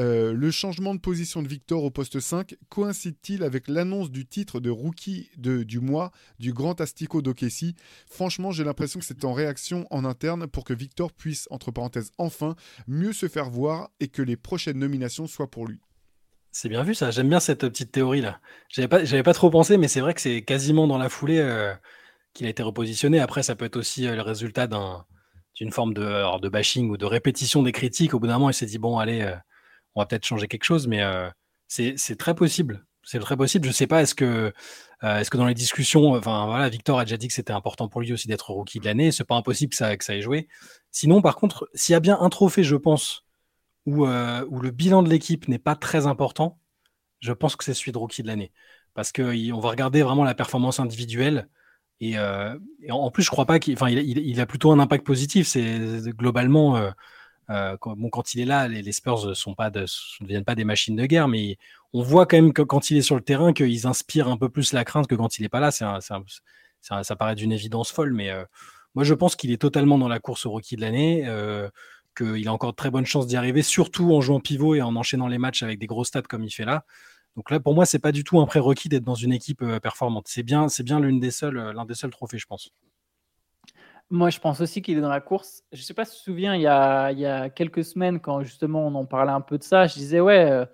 Euh, 0.00 0.32
le 0.32 0.50
changement 0.64 0.94
de 0.94 1.00
position 1.00 1.42
de 1.42 1.48
Victor 1.48 1.84
au 1.84 1.90
poste 1.90 2.20
5 2.20 2.54
coïncide-t-il 2.70 3.42
avec 3.42 3.68
l'annonce 3.68 4.10
du 4.10 4.24
titre 4.24 4.60
de 4.60 4.70
rookie 4.70 5.28
de, 5.36 5.62
du 5.62 5.78
mois 5.78 6.10
du 6.38 6.54
grand 6.54 6.80
Astico 6.80 7.20
d'Okessi 7.20 7.74
Franchement, 8.06 8.50
j'ai 8.50 8.64
l'impression 8.64 8.98
que 8.98 9.04
c'est 9.04 9.26
en 9.26 9.34
réaction 9.34 9.86
en 9.90 10.06
interne 10.06 10.46
pour 10.46 10.64
que 10.64 10.72
Victor 10.72 11.12
puisse, 11.12 11.48
entre 11.50 11.70
parenthèses, 11.70 12.12
enfin 12.16 12.56
mieux 12.88 13.12
se 13.12 13.28
faire 13.28 13.50
voir 13.50 13.90
et 14.00 14.08
que 14.08 14.22
les 14.22 14.38
prochaines 14.38 14.78
nominations 14.78 15.26
soient 15.26 15.50
pour 15.50 15.66
lui. 15.66 15.82
C'est 16.50 16.70
bien 16.70 16.82
vu 16.82 16.94
ça, 16.94 17.10
j'aime 17.10 17.28
bien 17.28 17.40
cette 17.40 17.68
petite 17.68 17.92
théorie 17.92 18.22
là. 18.22 18.40
J'avais 18.70 18.88
pas, 18.88 19.22
pas 19.22 19.34
trop 19.34 19.50
pensé, 19.50 19.76
mais 19.76 19.88
c'est 19.88 20.00
vrai 20.00 20.14
que 20.14 20.22
c'est 20.22 20.40
quasiment 20.40 20.86
dans 20.86 20.96
la 20.96 21.10
foulée 21.10 21.40
euh, 21.40 21.74
qu'il 22.32 22.46
a 22.46 22.48
été 22.48 22.62
repositionné. 22.62 23.20
Après, 23.20 23.42
ça 23.42 23.54
peut 23.54 23.66
être 23.66 23.76
aussi 23.76 24.06
euh, 24.06 24.16
le 24.16 24.22
résultat 24.22 24.66
d'une 24.66 25.72
forme 25.72 25.92
de, 25.92 26.40
de 26.40 26.48
bashing 26.48 26.88
ou 26.88 26.96
de 26.96 27.04
répétition 27.04 27.62
des 27.62 27.72
critiques. 27.72 28.14
Au 28.14 28.18
bout 28.18 28.28
d'un 28.28 28.38
moment, 28.38 28.48
il 28.48 28.54
s'est 28.54 28.64
dit 28.64 28.78
bon, 28.78 28.96
allez, 28.96 29.30
on 29.94 30.00
va 30.00 30.06
peut-être 30.06 30.26
changer 30.26 30.48
quelque 30.48 30.64
chose, 30.64 30.86
mais 30.86 31.02
euh, 31.02 31.28
c'est 31.68 32.18
très 32.18 32.34
possible. 32.34 32.84
C'est 33.02 33.18
très 33.18 33.36
possible. 33.36 33.66
Je 33.66 33.72
sais 33.72 33.86
pas, 33.86 34.02
est-ce 34.02 34.14
que, 34.14 34.52
euh, 35.04 35.18
est-ce 35.18 35.30
que 35.30 35.36
dans 35.36 35.46
les 35.46 35.54
discussions, 35.54 36.12
enfin 36.14 36.46
voilà, 36.46 36.68
Victor 36.68 36.98
a 36.98 37.04
déjà 37.04 37.16
dit 37.16 37.28
que 37.28 37.34
c'était 37.34 37.52
important 37.52 37.88
pour 37.88 38.00
lui 38.00 38.12
aussi 38.12 38.28
d'être 38.28 38.50
rookie 38.50 38.80
de 38.80 38.86
l'année. 38.86 39.12
C'est 39.12 39.24
pas 39.24 39.36
impossible 39.36 39.70
que 39.70 39.76
ça, 39.76 39.96
que 39.96 40.04
ça 40.04 40.16
ait 40.16 40.22
joué. 40.22 40.48
Sinon, 40.90 41.20
par 41.20 41.36
contre, 41.36 41.68
s'il 41.74 41.92
y 41.92 41.96
a 41.96 42.00
bien 42.00 42.18
un 42.18 42.30
trophée, 42.30 42.64
je 42.64 42.76
pense, 42.76 43.24
où, 43.86 44.06
euh, 44.06 44.46
le 44.50 44.70
bilan 44.70 45.02
de 45.02 45.10
l'équipe 45.10 45.48
n'est 45.48 45.58
pas 45.58 45.76
très 45.76 46.06
important, 46.06 46.58
je 47.20 47.32
pense 47.32 47.56
que 47.56 47.64
c'est 47.64 47.74
celui 47.74 47.92
de 47.92 47.98
rookie 47.98 48.22
de 48.22 48.28
l'année. 48.28 48.52
Parce 48.94 49.12
qu'on 49.12 49.60
va 49.60 49.70
regarder 49.70 50.02
vraiment 50.02 50.24
la 50.24 50.34
performance 50.34 50.80
individuelle. 50.80 51.48
Et, 52.00 52.16
en 52.18 53.10
plus, 53.10 53.22
je 53.22 53.30
crois 53.30 53.46
pas 53.46 53.58
qu'il, 53.58 54.40
a 54.40 54.46
plutôt 54.46 54.72
un 54.72 54.78
impact 54.78 55.06
positif. 55.06 55.48
C'est 55.48 56.10
globalement, 56.10 56.92
quand, 57.48 57.96
bon, 57.96 58.08
quand 58.08 58.34
il 58.34 58.40
est 58.40 58.44
là, 58.44 58.68
les, 58.68 58.92
Spurs 58.92 59.36
sont 59.36 59.54
pas 59.54 59.70
ne 59.70 59.86
deviennent 60.22 60.44
pas 60.44 60.54
des 60.54 60.64
machines 60.64 60.96
de 60.96 61.06
guerre, 61.06 61.28
mais 61.28 61.58
on 61.92 62.02
voit 62.02 62.26
quand 62.26 62.36
même 62.36 62.52
que 62.52 62.62
quand 62.62 62.90
il 62.90 62.96
est 62.96 63.02
sur 63.02 63.14
le 63.14 63.22
terrain, 63.22 63.52
qu'ils 63.52 63.86
inspirent 63.86 64.28
un 64.28 64.36
peu 64.36 64.48
plus 64.48 64.72
la 64.72 64.84
crainte 64.84 65.06
que 65.06 65.14
quand 65.14 65.38
il 65.38 65.42
n'est 65.42 65.48
pas 65.48 65.60
là. 65.60 65.70
C'est 65.70 65.84
ça 66.80 67.16
paraît 67.16 67.34
d'une 67.34 67.52
évidence 67.52 67.90
folle, 67.90 68.12
mais 68.12 68.30
euh, 68.30 68.44
moi 68.94 69.04
je 69.04 69.14
pense 69.14 69.36
qu'il 69.36 69.50
est 69.52 69.60
totalement 69.60 69.96
dans 69.96 70.08
la 70.08 70.18
course 70.18 70.44
au 70.44 70.50
rookie 70.50 70.76
de 70.76 70.82
l'année, 70.82 71.24
euh, 71.26 71.68
qu'il 72.16 72.46
a 72.48 72.52
encore 72.52 72.72
de 72.72 72.76
très 72.76 72.90
bonnes 72.90 73.06
chances 73.06 73.26
d'y 73.26 73.36
arriver, 73.36 73.62
surtout 73.62 74.12
en 74.12 74.20
jouant 74.20 74.40
pivot 74.40 74.74
et 74.74 74.82
en 74.82 74.94
enchaînant 74.96 75.28
les 75.28 75.38
matchs 75.38 75.62
avec 75.62 75.78
des 75.78 75.86
gros 75.86 76.04
stats 76.04 76.22
comme 76.22 76.44
il 76.44 76.50
fait 76.50 76.64
là. 76.64 76.84
Donc 77.36 77.50
là, 77.50 77.58
pour 77.58 77.74
moi, 77.74 77.84
c'est 77.86 77.98
pas 77.98 78.12
du 78.12 78.22
tout 78.22 78.40
un 78.40 78.46
prérequis 78.46 78.88
d'être 78.88 79.02
dans 79.02 79.16
une 79.16 79.32
équipe 79.32 79.64
performante. 79.82 80.26
C'est 80.28 80.44
bien, 80.44 80.68
c'est 80.68 80.84
bien 80.84 81.00
l'une 81.00 81.18
des 81.18 81.32
seules, 81.32 81.72
l'un 81.74 81.84
des 81.84 81.94
seuls 81.94 82.10
trophées, 82.10 82.38
je 82.38 82.46
pense. 82.46 82.70
Moi, 84.10 84.30
je 84.30 84.38
pense 84.38 84.60
aussi 84.60 84.82
qu'il 84.82 84.98
est 84.98 85.00
dans 85.00 85.08
la 85.08 85.20
course. 85.20 85.62
Je 85.72 85.80
ne 85.80 85.82
sais 85.82 85.94
pas 85.94 86.04
si 86.04 86.12
tu 86.12 86.18
te 86.18 86.24
souviens, 86.24 86.54
il 86.54 86.62
y, 86.62 86.66
a, 86.66 87.10
il 87.10 87.18
y 87.18 87.26
a 87.26 87.50
quelques 87.50 87.84
semaines, 87.84 88.20
quand 88.20 88.42
justement 88.42 88.86
on 88.86 88.94
en 88.94 89.06
parlait 89.06 89.32
un 89.32 89.40
peu 89.40 89.58
de 89.58 89.64
ça, 89.64 89.86
je 89.86 89.94
disais, 89.94 90.20
ouais, 90.20 90.50
euh, 90.50 90.66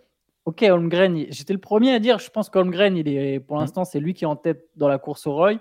ok, 0.44 0.62
Holmgren, 0.62 1.26
j'étais 1.30 1.52
le 1.52 1.60
premier 1.60 1.94
à 1.94 1.98
dire, 1.98 2.18
je 2.18 2.28
pense 2.30 2.50
qu'Holmgren, 2.50 2.96
il 2.96 3.08
est, 3.08 3.40
pour 3.40 3.56
mmh. 3.56 3.60
l'instant, 3.60 3.84
c'est 3.84 4.00
lui 4.00 4.14
qui 4.14 4.24
est 4.24 4.28
en 4.28 4.36
tête 4.36 4.68
dans 4.76 4.88
la 4.88 4.98
course 4.98 5.26
au 5.26 5.32
Roy. 5.32 5.54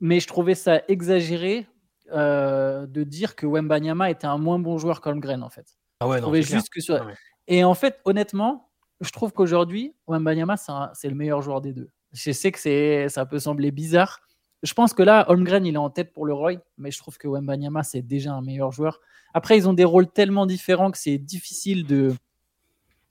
Mais 0.00 0.20
je 0.20 0.26
trouvais 0.26 0.54
ça 0.54 0.82
exagéré 0.88 1.66
euh, 2.12 2.86
de 2.86 3.02
dire 3.02 3.34
que 3.34 3.46
Wembanyama 3.46 4.10
était 4.10 4.26
un 4.26 4.38
moins 4.38 4.58
bon 4.58 4.78
joueur 4.78 5.00
qu'Holmgren, 5.00 5.42
en 5.42 5.48
fait. 5.48 5.78
Ah 6.00 6.08
ouais, 6.08 6.20
non, 6.20 6.32
juste 6.34 6.68
que 6.68 6.80
ah 6.92 7.06
Et 7.46 7.64
en 7.64 7.74
fait, 7.74 8.00
honnêtement, 8.04 8.70
je 9.00 9.10
trouve 9.10 9.32
qu'aujourd'hui, 9.32 9.94
Wembanyama, 10.06 10.56
c'est 10.92 11.08
le 11.08 11.14
meilleur 11.14 11.40
joueur 11.40 11.60
des 11.60 11.72
deux. 11.72 11.90
Je 12.12 12.32
sais 12.32 12.52
que 12.52 13.08
ça 13.08 13.26
peut 13.26 13.38
sembler 13.38 13.70
bizarre, 13.70 14.20
je 14.62 14.74
pense 14.74 14.94
que 14.94 15.02
là, 15.02 15.26
Holmgren, 15.28 15.64
il 15.66 15.74
est 15.74 15.78
en 15.78 15.90
tête 15.90 16.12
pour 16.12 16.26
le 16.26 16.32
Roy, 16.32 16.54
mais 16.78 16.90
je 16.90 16.98
trouve 16.98 17.18
que 17.18 17.28
Wembanyama, 17.28 17.82
c'est 17.82 18.02
déjà 18.02 18.32
un 18.32 18.42
meilleur 18.42 18.72
joueur. 18.72 19.00
Après, 19.34 19.56
ils 19.56 19.68
ont 19.68 19.74
des 19.74 19.84
rôles 19.84 20.08
tellement 20.08 20.46
différents 20.46 20.90
que 20.90 20.98
c'est 20.98 21.18
difficile 21.18 21.86
de, 21.86 22.14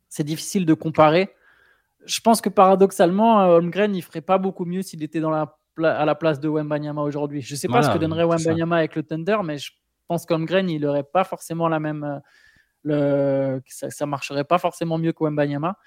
c'est 0.09 0.23
difficile 0.23 0.65
de 0.65 0.73
comparer. 0.73 1.33
Je 2.05 2.19
pense 2.19 2.41
que 2.41 2.49
paradoxalement, 2.49 3.39
Holmgren, 3.47 3.95
il 3.95 4.01
ferait 4.01 4.21
pas 4.21 4.37
beaucoup 4.37 4.65
mieux 4.65 4.81
s'il 4.81 5.03
était 5.03 5.19
dans 5.19 5.29
la, 5.29 5.57
à 5.83 6.05
la 6.05 6.15
place 6.15 6.39
de 6.39 6.47
Wembanyama 6.47 7.01
aujourd'hui. 7.01 7.41
Je 7.41 7.53
ne 7.53 7.57
sais 7.57 7.67
pas 7.67 7.83
ce 7.83 7.91
que 7.91 7.97
donnerait 7.97 8.25
Wembanyama 8.25 8.77
avec 8.77 8.95
le 8.95 9.03
Thunder, 9.03 9.37
mais 9.43 9.57
je 9.57 9.71
pense 10.07 10.25
qu'Holmgren, 10.25 10.69
il 10.69 10.81
n'aurait 10.81 11.03
pas 11.03 11.23
forcément 11.23 11.67
la 11.67 11.79
même. 11.79 12.21
Le, 12.83 13.61
ça, 13.67 13.87
ne 13.87 14.09
marcherait 14.09 14.43
pas 14.43 14.57
forcément 14.57 14.97
mieux 14.97 15.11
que 15.11 15.23
Wembanyama. 15.23 15.77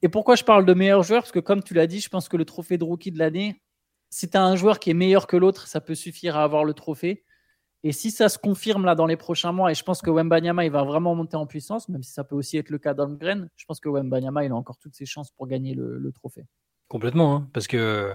Et 0.00 0.08
pourquoi 0.08 0.36
je 0.36 0.44
parle 0.44 0.64
de 0.64 0.74
meilleur 0.74 1.02
joueur 1.02 1.22
Parce 1.22 1.32
que, 1.32 1.38
comme 1.38 1.62
tu 1.62 1.74
l'as 1.74 1.86
dit, 1.86 2.00
je 2.00 2.08
pense 2.08 2.28
que 2.28 2.36
le 2.36 2.44
trophée 2.44 2.78
de 2.78 2.84
rookie 2.84 3.10
de 3.10 3.18
l'année, 3.18 3.60
si 4.10 4.30
tu 4.30 4.36
as 4.36 4.44
un 4.44 4.56
joueur 4.56 4.78
qui 4.78 4.90
est 4.90 4.94
meilleur 4.94 5.26
que 5.26 5.36
l'autre, 5.36 5.66
ça 5.66 5.80
peut 5.80 5.94
suffire 5.94 6.36
à 6.36 6.44
avoir 6.44 6.64
le 6.64 6.74
trophée. 6.74 7.24
Et 7.84 7.92
si 7.92 8.10
ça 8.10 8.28
se 8.28 8.38
confirme 8.38 8.84
là 8.84 8.94
dans 8.94 9.06
les 9.06 9.16
prochains 9.16 9.52
mois, 9.52 9.70
et 9.70 9.74
je 9.74 9.84
pense 9.84 10.02
que 10.02 10.10
Wembanyama 10.10 10.64
il 10.64 10.70
va 10.72 10.82
vraiment 10.82 11.14
monter 11.14 11.36
en 11.36 11.46
puissance, 11.46 11.88
même 11.88 12.02
si 12.02 12.12
ça 12.12 12.24
peut 12.24 12.34
aussi 12.34 12.56
être 12.56 12.70
le 12.70 12.78
cas 12.78 12.92
d'Holmgren, 12.92 13.48
je 13.54 13.64
pense 13.66 13.78
que 13.78 13.88
Wembanyama 13.88 14.44
il 14.44 14.50
a 14.50 14.56
encore 14.56 14.78
toutes 14.78 14.96
ses 14.96 15.06
chances 15.06 15.30
pour 15.30 15.46
gagner 15.46 15.74
le, 15.74 16.10
trophée. 16.12 16.44
Complètement, 16.88 17.36
hein, 17.36 17.48
parce 17.52 17.68
que 17.68 18.14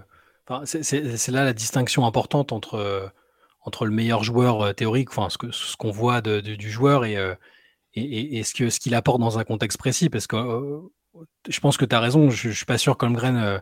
c'est 0.66 1.32
là 1.32 1.46
la 1.46 1.54
distinction 1.54 2.06
importante 2.06 2.52
entre, 2.52 3.14
entre 3.62 3.86
le 3.86 3.92
meilleur 3.92 4.24
joueur 4.24 4.62
euh, 4.62 4.74
théorique, 4.74 5.10
enfin 5.10 5.30
ce 5.30 5.38
qu'on 5.38 5.52
ce 5.94 5.98
voit 5.98 6.22
du 6.22 6.70
joueur 6.70 7.04
euh, 7.04 7.36
et, 7.94 8.40
et, 8.40 8.44
ce 8.44 8.54
qu'il 8.54 8.72
ce 8.72 8.96
apporte 8.96 9.22
dans 9.22 9.40
un 9.40 9.44
contexte 9.44 9.78
précis, 9.78 10.10
parce 10.10 10.28
que 10.28 10.36
euh, 10.36 10.82
je 11.48 11.60
pense 11.60 11.78
que 11.78 11.86
tu 11.86 11.96
as 11.96 12.00
raison, 12.00 12.30
je, 12.30 12.50
ne 12.50 12.54
suis 12.54 12.66
pas 12.66 12.78
sûr 12.78 12.98
qu'Holmgren 12.98 13.62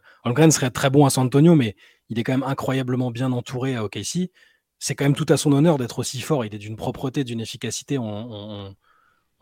serait 0.51 0.71
très 0.71 0.89
bon 0.89 1.05
à 1.05 1.09
San 1.09 1.25
Antonio, 1.25 1.53
mais 1.53 1.75
il 2.11 2.19
est 2.19 2.23
quand 2.23 2.33
même 2.33 2.43
incroyablement 2.43 3.09
bien 3.09 3.31
entouré 3.31 3.75
à 3.77 3.85
OKC. 3.85 4.31
C'est 4.79 4.95
quand 4.95 5.05
même 5.05 5.15
tout 5.15 5.25
à 5.29 5.37
son 5.37 5.53
honneur 5.53 5.77
d'être 5.77 5.97
aussi 5.97 6.19
fort. 6.19 6.43
Il 6.43 6.53
est 6.53 6.57
d'une 6.57 6.75
propreté, 6.75 7.23
d'une 7.23 7.39
efficacité. 7.39 7.97
On, 7.97 8.75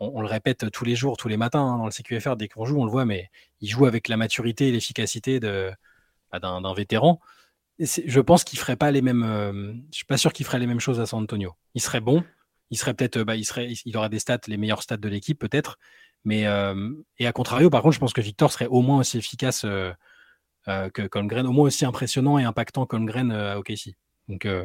le 0.00 0.26
répète 0.26 0.70
tous 0.70 0.84
les 0.84 0.94
jours, 0.94 1.16
tous 1.16 1.26
les 1.26 1.36
matins 1.36 1.62
hein, 1.62 1.78
dans 1.78 1.86
le 1.86 1.90
CQFR. 1.90 2.36
Dès 2.36 2.46
qu'on 2.46 2.64
joue, 2.64 2.80
on 2.80 2.84
le 2.84 2.90
voit, 2.90 3.04
mais 3.04 3.28
il 3.60 3.68
joue 3.68 3.86
avec 3.86 4.06
la 4.06 4.16
maturité 4.16 4.68
et 4.68 4.72
l'efficacité 4.72 5.40
bah, 5.40 6.38
d'un 6.38 6.72
vétéran. 6.74 7.20
je 7.80 8.20
pense 8.20 8.44
qu'il 8.44 8.58
ferait 8.60 8.76
pas 8.76 8.92
les 8.92 9.02
mêmes. 9.02 9.24
Euh, 9.24 9.72
je 9.90 9.96
suis 9.96 10.06
pas 10.06 10.16
sûr 10.16 10.32
qu'il 10.32 10.46
ferait 10.46 10.60
les 10.60 10.68
mêmes 10.68 10.80
choses 10.80 11.00
à 11.00 11.06
San 11.06 11.20
Antonio. 11.20 11.54
Il 11.74 11.80
serait 11.80 12.00
bon. 12.00 12.22
Il 12.70 12.78
serait 12.78 12.94
peut-être. 12.94 13.20
Bah, 13.24 13.34
il 13.34 13.44
serait. 13.44 13.72
Aurait 13.96 14.10
des 14.10 14.20
stats, 14.20 14.38
les 14.46 14.56
meilleurs 14.56 14.84
stats 14.84 14.96
de 14.96 15.08
l'équipe 15.08 15.40
peut-être. 15.40 15.76
Mais 16.24 16.46
euh, 16.46 16.92
et 17.18 17.26
à 17.26 17.32
contrario, 17.32 17.68
par 17.68 17.82
contre, 17.82 17.94
je 17.94 18.00
pense 18.00 18.12
que 18.12 18.20
Victor 18.20 18.52
serait 18.52 18.68
au 18.68 18.82
moins 18.82 19.00
aussi 19.00 19.18
efficace. 19.18 19.64
Euh, 19.64 19.90
euh, 19.90 19.92
que 20.66 21.06
Colmgren, 21.06 21.46
au 21.46 21.52
moins 21.52 21.66
aussi 21.66 21.84
impressionnant 21.84 22.38
et 22.38 22.44
impactant 22.44 22.86
Colmgren 22.86 23.30
euh, 23.32 23.54
à 23.54 23.58
OKC. 23.58 23.96
Donc 24.28 24.46
euh, 24.46 24.64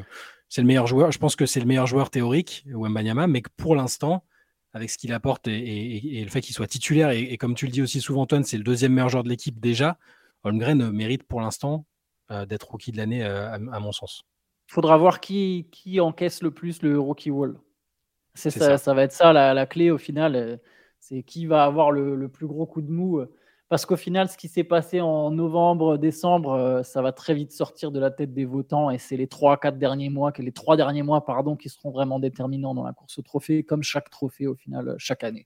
c'est 0.50 0.62
le 0.62 0.68
meilleur 0.68 0.88
joueur. 0.88 1.12
Je 1.12 1.20
pense 1.20 1.36
que 1.36 1.46
c'est 1.46 1.60
le 1.60 1.66
meilleur 1.66 1.88
joueur 1.88 2.10
théorique, 2.10 2.66
Wembanyama, 2.68 3.28
mais 3.28 3.42
que 3.42 3.50
pour 3.56 3.76
l'instant, 3.76 4.26
avec 4.74 4.90
ce 4.90 4.98
qu'il 4.98 5.14
apporte 5.14 5.48
et, 5.48 6.22
le 6.24 6.30
fait 6.30 6.42
qu'il 6.42 6.54
soit 6.54 6.68
titulaire, 6.68 7.12
et, 7.12 7.38
comme 7.38 7.56
tu 7.56 7.66
le 7.66 7.72
dis 7.72 7.82
aussi 7.82 8.02
souvent, 8.02 8.24
Antoine, 8.24 8.44
c'est 8.44 8.58
le 8.58 8.64
deuxième 8.64 8.94
meilleur 8.94 9.10
joueur 9.10 9.24
de 9.24 9.30
l'équipe 9.30 9.60
déjà, 9.60 9.98
Holmgren 10.44 10.92
mérite 10.92 11.24
pour 11.24 11.40
l'instant 11.40 11.86
d'être 12.30 12.72
rookie 12.72 12.92
de 12.92 12.98
l'année, 12.98 13.24
à, 13.24 13.58
mon 13.80 13.94
sens. 13.94 14.24
Il 14.70 14.74
faudra 14.74 14.98
voir 14.98 15.22
qui, 15.22 15.70
qui 15.72 16.02
encaisse 16.02 16.44
le 16.44 16.52
plus 16.52 16.82
le 16.82 17.00
rookie 17.00 17.32
wall. 17.32 17.58
Ça, 18.34 18.52
ça. 18.52 18.78
ça, 18.78 18.94
va 18.94 19.04
être 19.04 19.14
ça 19.14 19.32
la, 19.32 19.66
clé 19.66 19.92
au 19.92 19.98
final. 19.98 20.60
C'est 21.00 21.24
qui 21.24 21.46
va 21.46 21.64
avoir 21.64 21.92
le, 21.92 22.16
le, 22.16 22.28
plus 22.28 22.46
gros 22.46 22.66
coup 22.66 22.82
de 22.82 22.92
mou. 22.92 23.26
Parce 23.76 23.86
qu'au 23.86 23.98
final, 23.98 24.30
ce 24.30 24.38
qui 24.38 24.48
s'est 24.48 24.64
passé 24.64 25.02
en 25.02 25.32
novembre, 25.32 25.98
décembre, 25.98 26.52
euh, 26.54 26.84
ça 26.84 27.02
va 27.02 27.12
très 27.12 27.34
vite 27.34 27.52
sortir 27.52 27.92
de 27.92 28.00
la 28.00 28.10
tête 28.10 28.34
des 28.34 28.46
votants 28.46 28.90
et 28.90 28.98
c'est 28.98 29.18
les 29.18 29.28
trois, 29.28 29.58
quatre 29.58 29.78
derniers 29.78 30.08
mois, 30.08 30.32
les 30.38 30.54
trois 30.54 30.78
derniers 30.78 31.04
mois, 31.04 31.22
qui 31.60 31.68
seront 31.68 31.92
vraiment 31.92 32.18
déterminants 32.18 32.74
dans 32.74 32.86
la 32.86 32.94
course 32.94 33.18
au 33.18 33.22
trophée, 33.22 33.64
comme 33.64 33.84
chaque 33.84 34.10
trophée 34.10 34.48
au 34.48 34.56
final, 34.56 34.88
euh, 34.88 34.96
chaque 34.98 35.26
année. 35.26 35.46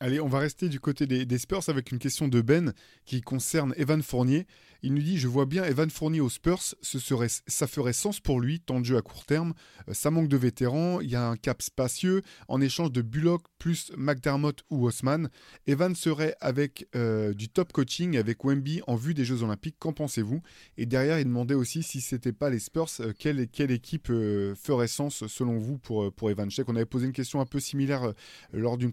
Allez, 0.00 0.20
on 0.20 0.28
va 0.28 0.40
rester 0.40 0.68
du 0.68 0.80
côté 0.80 1.06
des, 1.06 1.38
Spurs 1.38 1.66
avec 1.68 1.92
une 1.92 1.98
question 1.98 2.28
de 2.28 2.42
Ben 2.42 2.74
qui 3.06 3.22
concerne 3.22 3.72
Evan 3.78 4.02
Fournier. 4.02 4.46
Il 4.82 4.94
nous 4.94 5.02
dit 5.02 5.18
Je 5.18 5.26
vois 5.26 5.44
bien 5.44 5.64
Evan 5.64 5.90
Fournier 5.90 6.20
aux 6.20 6.28
Spurs, 6.28 6.62
ça 6.82 7.66
ferait 7.66 7.92
sens 7.92 8.20
pour 8.20 8.40
lui, 8.40 8.60
tant 8.60 8.78
de 8.78 8.84
jeu 8.84 8.96
à 8.96 9.02
court 9.02 9.24
terme. 9.24 9.54
Euh, 9.88 9.94
ça 9.94 10.12
manque 10.12 10.28
de 10.28 10.36
vétérans, 10.36 11.00
il 11.00 11.10
y 11.10 11.16
a 11.16 11.28
un 11.28 11.36
cap 11.36 11.62
spacieux. 11.62 12.22
En 12.46 12.60
échange 12.60 12.92
de 12.92 13.02
Bullock 13.02 13.42
plus 13.58 13.90
McDermott 13.96 14.62
ou 14.70 14.86
Haussmann, 14.86 15.30
Evan 15.66 15.96
serait 15.96 16.36
avec 16.40 16.86
euh, 16.94 17.34
du 17.34 17.48
top 17.48 17.72
coaching 17.72 18.16
avec 18.16 18.44
Wemby 18.44 18.82
en 18.86 18.94
vue 18.94 19.14
des 19.14 19.24
Jeux 19.24 19.42
Olympiques. 19.42 19.76
Qu'en 19.80 19.92
pensez-vous? 19.92 20.42
Et 20.76 20.86
derrière, 20.86 21.18
il 21.18 21.24
demandait 21.24 21.54
aussi 21.54 21.82
si 21.82 22.00
c'était 22.00 22.32
pas 22.32 22.48
les 22.48 22.60
Spurs, 22.60 22.88
euh, 23.00 23.12
quelle, 23.18 23.40
équipe 23.70 24.06
ferait 24.06 24.86
sens 24.86 25.26
selon 25.26 25.58
vous 25.58 25.78
pour, 25.78 26.30
Evan? 26.30 26.50
Sais 26.50 26.62
qu'on 26.62 26.76
avait 26.76 26.86
posé 26.86 27.06
une 27.06 27.12
question 27.12 27.40
un 27.40 27.46
peu 27.46 27.58
similaire 27.58 28.12
lors 28.52 28.78
d'un 28.78 28.90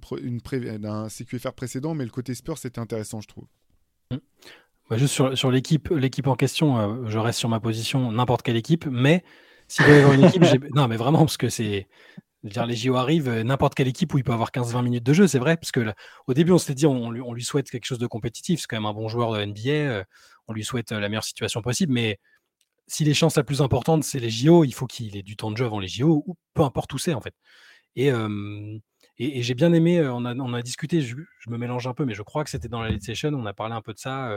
un 0.84 1.10
CQFR 1.10 1.54
précédent, 1.54 1.94
mais 1.94 2.06
le 2.06 2.10
côté 2.10 2.34
Spurs, 2.34 2.58
c'était 2.58 2.80
intéressant, 2.80 3.22
je 3.22 3.28
trouve. 3.28 3.46
Bah, 4.90 4.98
juste 4.98 5.36
sur, 5.36 5.52
l'équipe, 5.52 5.90
l'équipe 5.90 6.28
en 6.28 6.36
question, 6.36 6.78
euh, 6.78 7.10
je 7.10 7.18
reste 7.18 7.40
sur 7.40 7.50
ma 7.50 7.60
position, 7.60 8.12
n'importe 8.12 8.44
quelle 8.44 8.56
équipe, 8.56 8.86
mais 8.86 9.24
s'il 9.68 9.86
doit 9.86 9.96
y 9.96 9.98
avoir 9.98 10.14
une 10.14 10.26
équipe, 10.26 10.44
non, 10.76 10.88
mais 10.88 10.98
vraiment, 10.98 11.20
parce 11.20 11.38
que 11.38 11.50
c'est. 11.50 11.88
Dire, 12.44 12.68
les 12.68 12.76
JO 12.76 12.96
arrivent, 12.96 13.28
euh, 13.28 13.44
n'importe 13.44 13.74
quelle 13.74 13.88
équipe 13.88 14.14
où 14.14 14.20
il 14.20 14.24
peut 14.24 14.32
avoir 14.32 14.52
15-20 14.52 14.84
minutes 14.84 15.04
de 15.04 15.14
jeu, 15.14 15.26
c'est 15.26 15.40
vrai, 15.40 15.58
parce 15.58 15.72
que 15.72 15.92
au 16.28 16.36
début, 16.36 16.52
on 16.52 16.60
s'était 16.60 16.76
dit, 16.76 16.86
on, 16.86 17.08
on, 17.08 17.34
lui 17.34 17.44
souhaite 17.44 17.72
quelque 17.72 17.86
chose 17.86 17.98
de 17.98 18.06
compétitif, 18.06 18.60
c'est 18.60 18.68
quand 18.68 18.76
même 18.76 18.86
un 18.86 18.94
bon 18.94 19.08
joueur 19.08 19.34
de 19.34 19.44
NBA, 19.44 20.06
on 20.48 20.54
lui 20.54 20.64
souhaite 20.64 20.92
la 20.92 21.10
meilleure 21.10 21.24
situation 21.24 21.64
possible, 21.64 21.92
mais 21.92 22.20
si 22.86 23.04
les 23.04 23.16
chances 23.16 23.36
la 23.36 23.44
plus 23.44 23.62
importante, 23.64 24.04
c'est 24.04 24.20
les 24.20 24.30
JO, 24.30 24.64
il 24.64 24.74
faut 24.74 24.86
qu'il 24.86 25.18
ait 25.18 25.24
du 25.24 25.36
temps 25.36 25.50
de 25.50 25.58
jeu 25.58 25.66
avant 25.66 25.80
les 25.80 25.88
JO, 25.88 26.24
ou 26.28 26.38
peu 26.54 26.62
importe 26.62 26.94
où 26.94 27.00
c'est 27.00 27.16
en 27.16 27.22
fait. 27.22 27.34
Et, 27.96 28.12
et, 29.18 29.42
j'ai 29.42 29.54
bien 29.54 29.72
aimé, 29.74 30.06
on 30.08 30.26
a, 30.26 30.62
discuté, 30.62 31.02
je, 31.02 31.16
me 31.48 31.58
mélange 31.58 31.88
un 31.88 31.94
peu, 31.94 32.06
mais 32.06 32.14
je 32.14 32.22
crois 32.22 32.44
que 32.44 32.50
c'était 32.50 32.68
dans 32.68 32.82
la 32.82 32.90
Lead 32.90 33.02
Session, 33.04 33.34
on 33.34 33.46
a 33.46 33.54
parlé 33.54 33.74
un 33.74 33.82
peu 33.82 33.94
de 33.94 34.00
ça. 34.00 34.30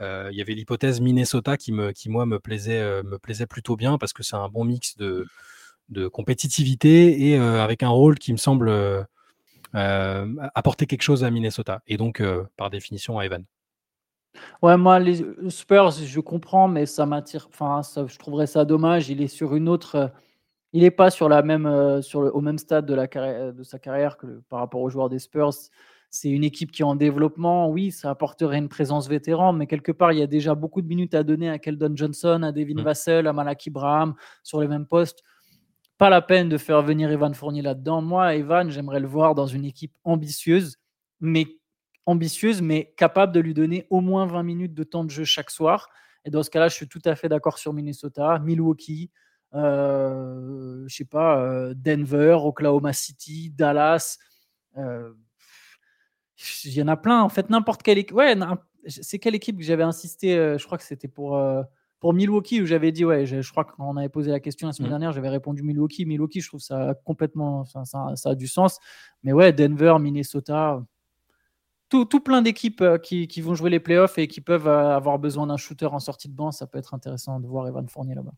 Il 0.00 0.34
y 0.36 0.40
avait 0.40 0.54
l'hypothèse 0.54 1.00
Minnesota 1.00 1.56
qui, 1.56 1.72
me, 1.72 1.92
qui, 1.92 2.08
moi, 2.08 2.26
me 2.26 2.38
plaisait, 2.38 3.02
me 3.02 3.18
plaisait 3.18 3.46
plutôt 3.46 3.76
bien 3.76 3.98
parce 3.98 4.12
que 4.12 4.22
c'est 4.22 4.36
un 4.36 4.48
bon 4.48 4.64
mix 4.64 4.96
de 4.96 6.08
compétitivité 6.08 7.28
et 7.28 7.36
avec 7.36 7.82
un 7.82 7.90
rôle 7.90 8.18
qui 8.18 8.32
me 8.32 8.38
semble 8.38 8.72
apporter 9.74 10.86
quelque 10.86 11.02
chose 11.02 11.24
à 11.24 11.30
Minnesota 11.30 11.82
et 11.86 11.96
donc, 11.96 12.22
par 12.56 12.70
définition, 12.70 13.18
à 13.18 13.26
Evan. 13.26 13.44
Ouais, 14.62 14.76
moi, 14.76 14.98
les 14.98 15.24
Spurs, 15.48 15.90
je 15.90 16.20
comprends, 16.20 16.68
mais 16.68 16.86
ça 16.86 17.06
m'attire. 17.06 17.48
Enfin, 17.52 17.82
je 18.06 18.18
trouverais 18.18 18.46
ça 18.46 18.64
dommage. 18.64 19.08
Il 19.08 19.20
est 19.20 19.28
sur 19.28 19.54
une 19.54 19.68
autre. 19.68 20.10
Euh, 20.72 20.78
il 20.78 20.82
n'est 20.82 20.90
pas 20.90 21.10
sur 21.10 21.28
la 21.28 21.42
même, 21.42 21.66
euh, 21.66 22.02
sur 22.02 22.22
le, 22.22 22.34
au 22.34 22.40
même 22.40 22.58
stade 22.58 22.86
de, 22.86 22.94
la 22.94 23.06
carrière, 23.08 23.52
de 23.52 23.62
sa 23.62 23.78
carrière 23.78 24.16
que 24.16 24.42
par 24.48 24.58
rapport 24.60 24.80
aux 24.80 24.90
joueurs 24.90 25.08
des 25.08 25.18
Spurs. 25.18 25.52
C'est 26.10 26.28
une 26.28 26.44
équipe 26.44 26.72
qui 26.72 26.82
est 26.82 26.84
en 26.84 26.94
développement. 26.94 27.70
Oui, 27.70 27.90
ça 27.90 28.10
apporterait 28.10 28.58
une 28.58 28.68
présence 28.68 29.08
vétéran, 29.08 29.54
mais 29.54 29.66
quelque 29.66 29.92
part, 29.92 30.12
il 30.12 30.18
y 30.18 30.22
a 30.22 30.26
déjà 30.26 30.54
beaucoup 30.54 30.82
de 30.82 30.86
minutes 30.86 31.14
à 31.14 31.22
donner 31.22 31.48
à 31.48 31.58
Keldon 31.58 31.92
Johnson, 31.94 32.42
à 32.42 32.52
Devin 32.52 32.82
mmh. 32.82 32.84
Vassell, 32.84 33.26
à 33.26 33.32
Malaki 33.32 33.70
Braham 33.70 34.14
sur 34.42 34.60
les 34.60 34.68
mêmes 34.68 34.86
postes. 34.86 35.22
Pas 35.96 36.10
la 36.10 36.20
peine 36.20 36.50
de 36.50 36.58
faire 36.58 36.82
venir 36.82 37.10
Evan 37.10 37.32
Fournier 37.32 37.62
là-dedans. 37.62 38.02
Moi, 38.02 38.34
Evan, 38.34 38.70
j'aimerais 38.70 39.00
le 39.00 39.06
voir 39.06 39.34
dans 39.34 39.46
une 39.46 39.64
équipe 39.64 39.94
ambitieuse, 40.04 40.76
mais 41.20 41.46
ambitieuse, 42.04 42.60
mais 42.60 42.92
capable 42.96 43.32
de 43.32 43.40
lui 43.40 43.54
donner 43.54 43.86
au 43.88 44.00
moins 44.00 44.26
20 44.26 44.42
minutes 44.42 44.74
de 44.74 44.82
temps 44.82 45.04
de 45.04 45.10
jeu 45.10 45.24
chaque 45.24 45.50
soir. 45.50 45.88
Et 46.24 46.30
dans 46.30 46.42
ce 46.42 46.50
cas-là, 46.50 46.68
je 46.68 46.74
suis 46.74 46.88
tout 46.88 47.02
à 47.04 47.14
fait 47.14 47.28
d'accord 47.28 47.56
sur 47.56 47.72
Minnesota, 47.72 48.38
Milwaukee, 48.40 49.10
euh, 49.12 49.31
je 49.54 50.86
sais 50.88 51.04
pas, 51.04 51.38
euh, 51.38 51.74
Denver, 51.74 52.38
Oklahoma 52.42 52.92
City, 52.92 53.50
Dallas. 53.50 54.18
Euh, 54.76 55.12
il 56.64 56.72
y 56.72 56.82
en 56.82 56.88
a 56.88 56.96
plein. 56.96 57.22
En 57.22 57.28
fait, 57.28 57.50
n'importe 57.50 57.82
quelle 57.82 57.98
équipe. 57.98 58.16
Ouais, 58.16 58.34
c'est 58.86 59.18
quelle 59.18 59.34
équipe 59.34 59.58
que 59.58 59.64
j'avais 59.64 59.82
insisté 59.82 60.36
euh, 60.36 60.58
Je 60.58 60.66
crois 60.66 60.78
que 60.78 60.84
c'était 60.84 61.08
pour, 61.08 61.40
pour 62.00 62.12
Milwaukee 62.12 62.60
où 62.62 62.66
j'avais 62.66 62.92
dit, 62.92 63.04
ouais, 63.04 63.26
je, 63.26 63.48
crois 63.50 63.64
qu'on 63.64 63.96
avait 63.96 64.08
posé 64.08 64.30
la 64.30 64.40
question 64.40 64.66
la 64.66 64.72
semaine 64.72 64.88
mmh. 64.88 64.92
dernière, 64.92 65.12
j'avais 65.12 65.28
répondu 65.28 65.62
Milwaukee. 65.62 66.04
Milwaukee, 66.04 66.40
je 66.40 66.48
trouve 66.48 66.60
ça 66.60 66.94
complètement, 67.04 67.64
ça, 67.64 67.84
ça, 67.84 68.30
a 68.30 68.34
du 68.34 68.48
sens. 68.48 68.78
Mais 69.22 69.32
ouais, 69.32 69.52
Denver, 69.52 69.96
Minnesota, 70.00 70.82
tout, 72.00 72.20
plein 72.20 72.42
d'équipes 72.42 72.80
euh, 72.80 72.98
qui, 72.98 73.40
vont 73.40 73.54
jouer 73.54 73.70
les 73.70 73.80
playoffs 73.80 74.16
et 74.18 74.26
qui 74.26 74.40
peuvent 74.40 74.66
euh, 74.66 74.96
avoir 74.96 75.18
besoin 75.18 75.46
d'un 75.46 75.56
shooter 75.56 75.86
en 75.86 75.98
sortie 75.98 76.28
de 76.28 76.34
banc. 76.34 76.50
Ça 76.50 76.66
peut 76.66 76.78
être 76.78 76.94
intéressant 76.94 77.38
de 77.38 77.46
voir 77.46 77.68
Evan 77.68 77.86
Fournier 77.88 78.14
là-bas. 78.14 78.32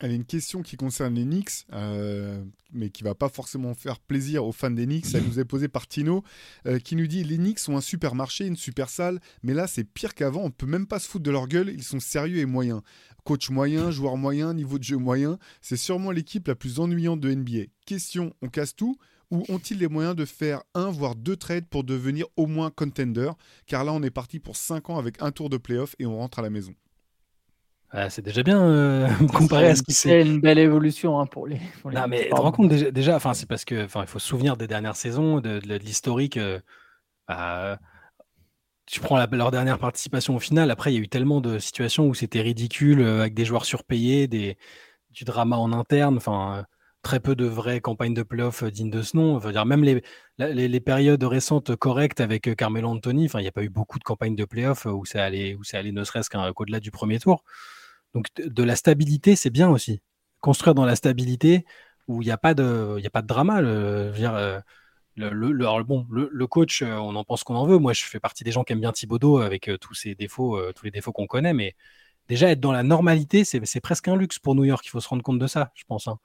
Elle 0.00 0.12
a 0.12 0.14
une 0.14 0.24
question 0.24 0.62
qui 0.62 0.76
concerne 0.76 1.14
les 1.14 1.24
Knicks, 1.24 1.66
euh, 1.72 2.44
mais 2.72 2.90
qui 2.90 3.02
va 3.02 3.14
pas 3.14 3.28
forcément 3.28 3.74
faire 3.74 3.98
plaisir 3.98 4.44
aux 4.44 4.52
fans 4.52 4.70
des 4.70 4.86
Knicks. 4.86 5.12
Elle 5.14 5.24
nous 5.24 5.40
est 5.40 5.44
posée 5.44 5.68
par 5.68 5.88
Tino, 5.88 6.22
qui 6.84 6.94
nous 6.94 7.06
dit 7.06 7.24
les 7.24 7.36
Knicks 7.36 7.58
sont 7.58 7.76
un 7.76 7.80
supermarché, 7.80 8.46
une 8.46 8.56
super 8.56 8.90
salle, 8.90 9.20
mais 9.42 9.54
là 9.54 9.66
c'est 9.66 9.84
pire 9.84 10.14
qu'avant. 10.14 10.44
On 10.44 10.50
peut 10.50 10.66
même 10.66 10.86
pas 10.86 11.00
se 11.00 11.08
foutre 11.08 11.24
de 11.24 11.30
leur 11.32 11.48
gueule. 11.48 11.70
Ils 11.70 11.82
sont 11.82 12.00
sérieux 12.00 12.38
et 12.38 12.46
moyens. 12.46 12.82
Coach 13.24 13.50
moyen, 13.50 13.90
joueur 13.90 14.16
moyen, 14.16 14.54
niveau 14.54 14.78
de 14.78 14.84
jeu 14.84 14.96
moyen. 14.96 15.38
C'est 15.60 15.76
sûrement 15.76 16.12
l'équipe 16.12 16.46
la 16.46 16.54
plus 16.54 16.78
ennuyante 16.78 17.20
de 17.20 17.34
NBA. 17.34 17.64
Question 17.84 18.32
on 18.40 18.48
casse 18.48 18.76
tout? 18.76 18.96
Ou 19.30 19.44
ont-ils 19.50 19.78
les 19.78 19.88
moyens 19.88 20.16
de 20.16 20.24
faire 20.24 20.62
un 20.74 20.90
voire 20.90 21.14
deux 21.14 21.36
trades 21.36 21.66
pour 21.66 21.84
devenir 21.84 22.26
au 22.36 22.46
moins 22.46 22.70
contender? 22.70 23.30
Car 23.66 23.84
là, 23.84 23.92
on 23.92 24.02
est 24.02 24.10
parti 24.10 24.38
pour 24.38 24.56
5 24.56 24.88
ans 24.88 24.98
avec 24.98 25.20
un 25.20 25.32
tour 25.32 25.50
de 25.50 25.58
playoff 25.58 25.94
et 25.98 26.06
on 26.06 26.16
rentre 26.16 26.38
à 26.38 26.42
la 26.42 26.50
maison. 26.50 26.72
Ah, 27.90 28.10
c'est 28.10 28.22
déjà 28.22 28.42
bien 28.42 28.62
euh, 28.62 29.08
comparé 29.34 29.68
à 29.68 29.76
ce 29.76 29.82
qui 29.82 29.94
c'est. 29.94 30.20
une 30.20 30.40
belle 30.40 30.58
évolution 30.58 31.18
hein, 31.20 31.26
pour 31.26 31.46
les. 31.46 31.58
non, 31.86 32.06
mais 32.06 32.24
tu 32.24 32.30
te 32.30 32.34
rends 32.34 32.52
compte 32.52 32.68
déjà, 32.68 33.16
enfin, 33.16 33.32
c'est 33.32 33.46
parce 33.46 33.64
que, 33.64 33.84
enfin, 33.84 34.02
il 34.02 34.06
faut 34.06 34.18
se 34.18 34.26
souvenir 34.26 34.56
des 34.56 34.66
dernières 34.66 34.96
saisons, 34.96 35.40
de, 35.40 35.58
l'historique. 35.78 36.36
Euh, 36.36 36.60
bah, 37.28 37.78
tu 38.86 39.00
prends 39.00 39.18
leur 39.30 39.50
dernière 39.50 39.78
participation 39.78 40.36
au 40.36 40.38
final. 40.38 40.70
Après, 40.70 40.92
il 40.92 40.96
y 40.96 40.98
a 40.98 41.02
eu 41.02 41.08
tellement 41.08 41.40
de 41.40 41.58
situations 41.58 42.06
où 42.06 42.14
c'était 42.14 42.40
ridicule, 42.40 43.00
euh, 43.00 43.20
avec 43.20 43.34
des 43.34 43.44
joueurs 43.44 43.64
surpayés, 43.64 44.28
des, 44.28 44.58
du 45.10 45.24
drama 45.24 45.56
en 45.56 45.72
interne. 45.72 46.16
Enfin, 46.18 46.64
très 47.02 47.20
peu 47.20 47.34
de 47.36 47.46
vraies 47.46 47.80
campagnes 47.80 48.14
de 48.14 48.22
playoff 48.22 48.64
dignes 48.64 48.90
de 48.90 49.02
ce 49.02 49.16
nom. 49.16 49.38
dire, 49.38 49.64
même 49.66 49.84
les, 49.84 50.02
les, 50.38 50.80
périodes 50.80 51.22
récentes 51.24 51.74
correctes 51.76 52.20
avec 52.20 52.54
Carmelo 52.56 52.88
Anthony, 52.88 53.30
il 53.32 53.40
n'y 53.40 53.48
a 53.48 53.52
pas 53.52 53.62
eu 53.62 53.70
beaucoup 53.70 53.98
de 53.98 54.04
campagnes 54.04 54.36
de 54.36 54.44
playoff 54.44 54.84
où 54.86 54.90
où 55.00 55.04
ça 55.06 55.24
allait 55.24 55.56
ne 55.92 56.04
serait-ce 56.04 56.28
qu'au-delà 56.52 56.80
du 56.80 56.90
premier 56.90 57.18
tour. 57.18 57.44
Donc 58.18 58.26
de 58.36 58.62
la 58.64 58.74
stabilité, 58.74 59.36
c'est 59.36 59.50
bien 59.50 59.70
aussi. 59.70 60.00
Construire 60.40 60.74
dans 60.74 60.84
la 60.84 60.96
stabilité 60.96 61.64
où 62.08 62.20
il 62.20 62.24
n'y 62.24 62.32
a, 62.32 62.36
pas 62.36 62.52
de, 62.52 63.00
a 63.04 63.10
pas 63.10 63.22
de 63.22 63.28
drama. 63.28 63.60
Le, 63.60 64.10
le, 65.14 65.82
bon, 65.84 66.04
le, 66.10 66.46
coach, 66.48 66.82
on 66.82 67.14
en 67.14 67.22
pense 67.22 67.44
qu'on 67.44 67.54
en 67.54 67.64
veut. 67.64 67.78
Moi, 67.78 67.92
je 67.92 68.04
fais 68.04 68.18
partie 68.18 68.42
des 68.42 68.50
gens 68.50 68.64
qui 68.64 68.72
aiment 68.72 68.80
bien 68.80 68.90
Thibodeau 68.90 69.38
avec 69.38 69.70
tous 69.80 69.94
ses 69.94 70.16
défauts, 70.16 70.60
tous 70.72 70.84
les 70.84 70.90
défauts 70.90 71.12
qu'on 71.12 71.28
connaît. 71.28 71.52
Mais 71.52 71.76
déjà, 72.26 72.50
être 72.50 72.58
dans 72.58 72.72
la 72.72 72.82
normalité, 72.82 73.44
c'est 73.44 73.80
presque 73.80 74.08
un 74.08 74.16
luxe 74.16 74.40
pour 74.40 74.56
New 74.56 74.64
York. 74.64 74.84
Il 74.84 74.90
faut 74.90 75.00
se 75.00 75.08
rendre 75.08 75.22
compte 75.22 75.38
de 75.38 75.46
ça, 75.46 75.70
je 75.76 75.84
pense. 75.86 76.08
Hein. 76.08 76.18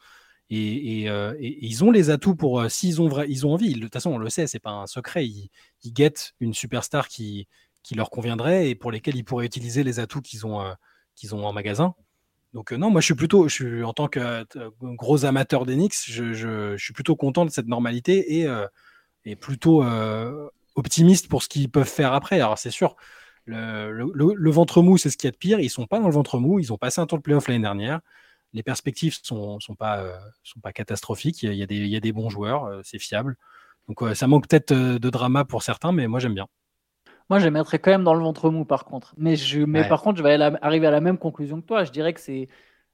Euh, 0.52 1.36
et, 1.40 1.66
ils 1.66 1.84
ont 1.84 1.92
les 1.92 2.10
atouts 2.10 2.36
pour, 2.36 2.60
euh, 2.60 2.70
s'ils 2.70 3.02
ont, 3.02 3.24
ils 3.24 3.46
ont 3.46 3.54
envie, 3.54 3.74
de 3.74 3.80
toute 3.82 3.94
façon 3.94 4.12
on 4.12 4.18
le 4.18 4.30
sait, 4.30 4.48
c'est 4.48 4.60
pas 4.60 4.72
un 4.72 4.88
secret, 4.88 5.26
ils, 5.26 5.50
guettent 5.86 6.34
une 6.40 6.54
superstar 6.54 7.08
qui, 7.08 7.48
qui 7.82 7.96
leur 7.96 8.10
conviendrait 8.10 8.70
et 8.70 8.76
pour 8.76 8.92
lesquels 8.92 9.16
ils 9.16 9.24
pourraient 9.24 9.46
utiliser 9.46 9.84
les 9.84 10.00
atouts 10.00 10.22
qu'ils 10.22 10.46
ont, 10.46 10.62
euh, 10.62 10.74
qu'ils 11.16 11.36
ont 11.36 11.46
en 11.46 11.54
magasin. 11.54 11.96
Donc 12.54 12.72
non, 12.72 12.92
moi 12.92 13.02
je 13.02 13.06
suis 13.06 13.16
plutôt, 13.16 13.48
je 13.48 13.54
suis 13.54 13.84
en 13.84 13.94
tant 13.94 14.08
que 14.08 14.46
gros 14.96 15.26
amateur 15.26 15.66
d'Enix, 15.66 16.06
je, 16.08 16.34
je, 16.34 16.78
suis 16.78 16.94
plutôt 16.94 17.16
content 17.16 17.46
de 17.46 17.50
cette 17.50 17.68
normalité 17.68 18.42
et, 18.42 18.48
et 19.26 19.36
plutôt 19.36 19.84
optimiste 20.76 21.30
pour 21.30 21.42
ce 21.42 21.50
qu'ils 21.50 21.72
peuvent 21.72 21.90
faire 21.90 22.14
après. 22.14 22.40
Alors 22.40 22.60
c'est 22.60 22.70
sûr, 22.70 22.96
le, 23.48 24.52
ventre 24.52 24.84
mou, 24.84 25.00
c'est 25.00 25.10
ce 25.10 25.18
qu'il 25.18 25.28
y 25.28 25.30
a 25.30 25.32
de 25.32 25.38
pire. 25.38 25.60
Ils 25.60 25.70
sont 25.70 25.88
pas 25.88 26.00
dans 26.00 26.08
le 26.08 26.14
ventre 26.14 26.38
mou. 26.38 26.60
Ils 26.60 26.72
ont 26.72 26.78
passé 26.78 27.02
un 27.02 27.08
tour 27.08 27.18
de 27.18 27.24
playoff 27.24 27.48
l'année 27.48 27.64
dernière 27.64 28.02
les 28.54 28.64
perspectives 28.64 29.18
sont, 29.22 29.60
sont 29.60 29.76
pas, 29.76 30.00
euh, 30.00 30.18
sont 30.44 30.60
pas 30.60 30.72
catastrophiques. 30.72 31.44
Il 31.44 31.54
y, 31.54 31.64
a, 31.64 31.66
des, 31.66 31.78
il 31.78 31.88
y 31.88 31.96
a 31.96 32.00
des 32.00 32.12
bons 32.12 32.30
joueurs, 32.30 32.66
euh, 32.66 32.82
c'est 32.84 33.00
fiable. 33.00 33.36
Donc 33.88 34.02
ça 34.16 34.28
manque 34.28 34.48
peut-être 34.48 34.72
euh, 34.72 35.00
de 35.00 35.10
drama 35.10 35.44
pour 35.44 35.64
certains, 35.64 35.92
mais 35.92 36.08
moi 36.08 36.20
j'aime 36.20 36.36
bien. 36.36 36.48
Moi, 37.30 37.40
je 37.40 37.48
mettrais 37.50 37.80
quand 37.80 37.92
même 37.92 38.04
dans 38.04 38.14
le 38.14 38.22
ventre 38.22 38.50
mou, 38.50 38.66
par 38.66 38.86
contre. 38.86 39.14
Mais, 39.18 39.36
je, 39.36 39.62
mais 39.62 39.88
par 39.88 40.02
contre, 40.02 40.18
je 40.18 40.24
vais 40.24 40.40
arriver 40.62 40.88
à 40.88 40.92
la 40.92 41.02
même 41.02 41.18
conclusion 41.18 41.62
que 41.62 41.66
toi. 41.66 41.84
Je 41.84 41.92
dirais 41.92 42.14
que 42.14 42.20
c'est 42.20 42.48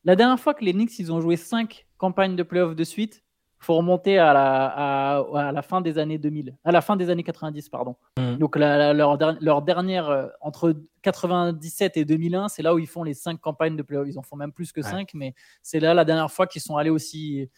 la 0.06 0.16
dernière 0.16 0.40
fois 0.40 0.54
que 0.54 0.64
les 0.64 0.74
Knicks 0.74 0.98
ils 1.00 1.12
ont 1.12 1.20
joué 1.22 1.36
5 1.36 1.88
campagnes 1.98 2.36
de 2.36 2.44
playoffs 2.44 2.76
de 2.76 2.84
suite 2.84 3.24
faut 3.60 3.76
remonter 3.76 4.18
à 4.18 4.34
la, 4.34 5.20
à, 5.36 5.52
la, 5.52 5.62
fin 5.62 5.82
des 5.82 5.98
années 5.98 6.18
2000, 6.18 6.58
à 6.64 6.72
la 6.72 6.82
fin 6.82 6.96
des 6.96 7.10
années 7.10 7.24
90, 7.24 7.68
pardon. 7.70 7.96
Mm. 8.18 8.38
Donc 8.38 8.56
leur, 8.56 9.18
leur, 9.42 9.62
dernière, 9.62 10.10
euh, 10.10 10.28
entre 10.40 10.76
97 11.02 11.98
et 11.98 12.06
2001, 12.06 12.48
c'est 12.48 12.64
là 12.64 12.74
où 12.74 12.80
ils 12.80 12.88
font 12.88 13.04
les 13.04 13.14
cinq 13.14 13.40
campagnes 13.42 13.76
de 13.76 13.84
playoffs. 13.84 14.08
Ils 14.08 14.18
en 14.18 14.24
font 14.24 14.38
même 14.38 14.54
plus 14.54 14.72
que 14.72 14.82
cinq, 14.82 15.12
mais 15.14 15.36
c'est 15.62 15.82
là 15.82 15.94
la 15.94 16.06
dernière 16.06 16.32
fois 16.32 16.48
qu'ils 16.48 16.62
sont 16.62 16.78
allés 16.78 16.90
aussi 16.90 17.50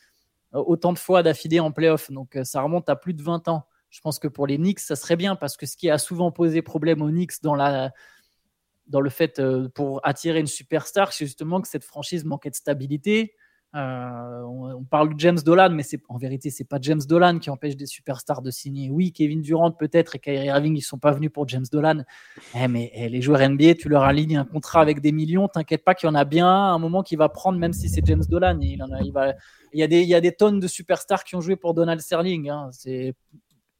euh, 0.55 0.63
autant 0.65 0.91
de 0.91 0.97
fois 0.97 1.22
d'affilée 1.22 1.59
en 1.59 1.72
playoffs. 1.72 2.11
Donc 2.11 2.36
euh, 2.36 2.43
ça 2.43 2.61
remonte 2.61 2.89
à 2.89 2.95
plus 2.95 3.13
de 3.13 3.22
20 3.22 3.47
ans. 3.47 3.67
Je 3.91 4.01
pense 4.01 4.17
que 4.17 4.27
pour 4.27 4.47
les 4.47 4.57
Knicks, 4.57 4.79
ça 4.79 4.95
serait 4.95 5.15
bien 5.15 5.35
parce 5.35 5.55
que 5.57 5.67
ce 5.67 5.77
qui 5.77 5.89
a 5.89 5.99
souvent 5.99 6.31
posé 6.31 6.63
problème 6.63 7.03
aux 7.03 7.09
Knicks 7.09 7.43
dans 7.43 7.55
la 7.55 7.91
dans 8.87 9.01
le 9.01 9.09
fait 9.09 9.39
pour 9.75 10.01
attirer 10.03 10.39
une 10.39 10.47
superstar, 10.47 11.13
c'est 11.13 11.25
justement 11.25 11.61
que 11.61 11.67
cette 11.67 11.83
franchise 11.83 12.25
manquait 12.25 12.49
de 12.49 12.55
stabilité 12.55 13.35
euh, 13.73 14.41
on, 14.43 14.83
parle 14.83 15.13
de 15.13 15.19
James 15.19 15.39
Dolan, 15.39 15.69
mais 15.71 15.83
en 16.09 16.17
vérité, 16.17 16.49
c'est 16.49 16.65
pas 16.65 16.77
James 16.81 16.99
Dolan 17.07 17.39
qui 17.39 17.49
empêche 17.49 17.77
des 17.77 17.85
superstars 17.85 18.41
de 18.41 18.51
signer. 18.51 18.89
Oui, 18.89 19.13
Kevin 19.13 19.41
Durant 19.41 19.71
peut-être 19.71 20.15
et 20.15 20.19
Kyrie 20.19 20.47
Irving, 20.47 20.75
ils 20.75 20.81
sont 20.81 20.97
pas 20.97 21.11
venus 21.11 21.31
pour 21.31 21.47
James 21.47 21.65
Dolan. 21.71 22.03
Eh, 22.55 22.67
mais 22.67 22.91
eh, 22.93 23.07
les 23.07 23.21
joueurs 23.21 23.47
NBA, 23.47 23.75
tu 23.75 23.87
leur 23.87 24.03
alignes 24.03 24.35
un 24.35 24.45
contrat 24.45 24.81
avec 24.81 24.99
des 24.99 25.13
millions, 25.13 25.47
t'inquiète 25.47 25.85
pas 25.85 25.95
qu'il 25.95 26.07
y 26.07 26.09
en 26.09 26.15
a 26.15 26.25
bien 26.25 26.49
un 26.49 26.79
moment 26.79 27.01
qui 27.01 27.15
va 27.15 27.29
prendre, 27.29 27.57
même 27.57 27.71
si 27.71 27.87
c'est 27.87 28.05
James 28.05 28.23
Dolan. 28.27 28.59
Il 28.61 28.77
y 29.73 30.13
a 30.13 30.21
des 30.21 30.31
tonnes 30.33 30.59
de 30.59 30.67
superstars 30.67 31.23
qui 31.23 31.35
ont 31.35 31.41
joué 31.41 31.55
pour 31.55 31.73
Donald 31.73 32.01
Sterling. 32.01 32.49
Hein. 32.49 32.69
C'est 32.73 33.13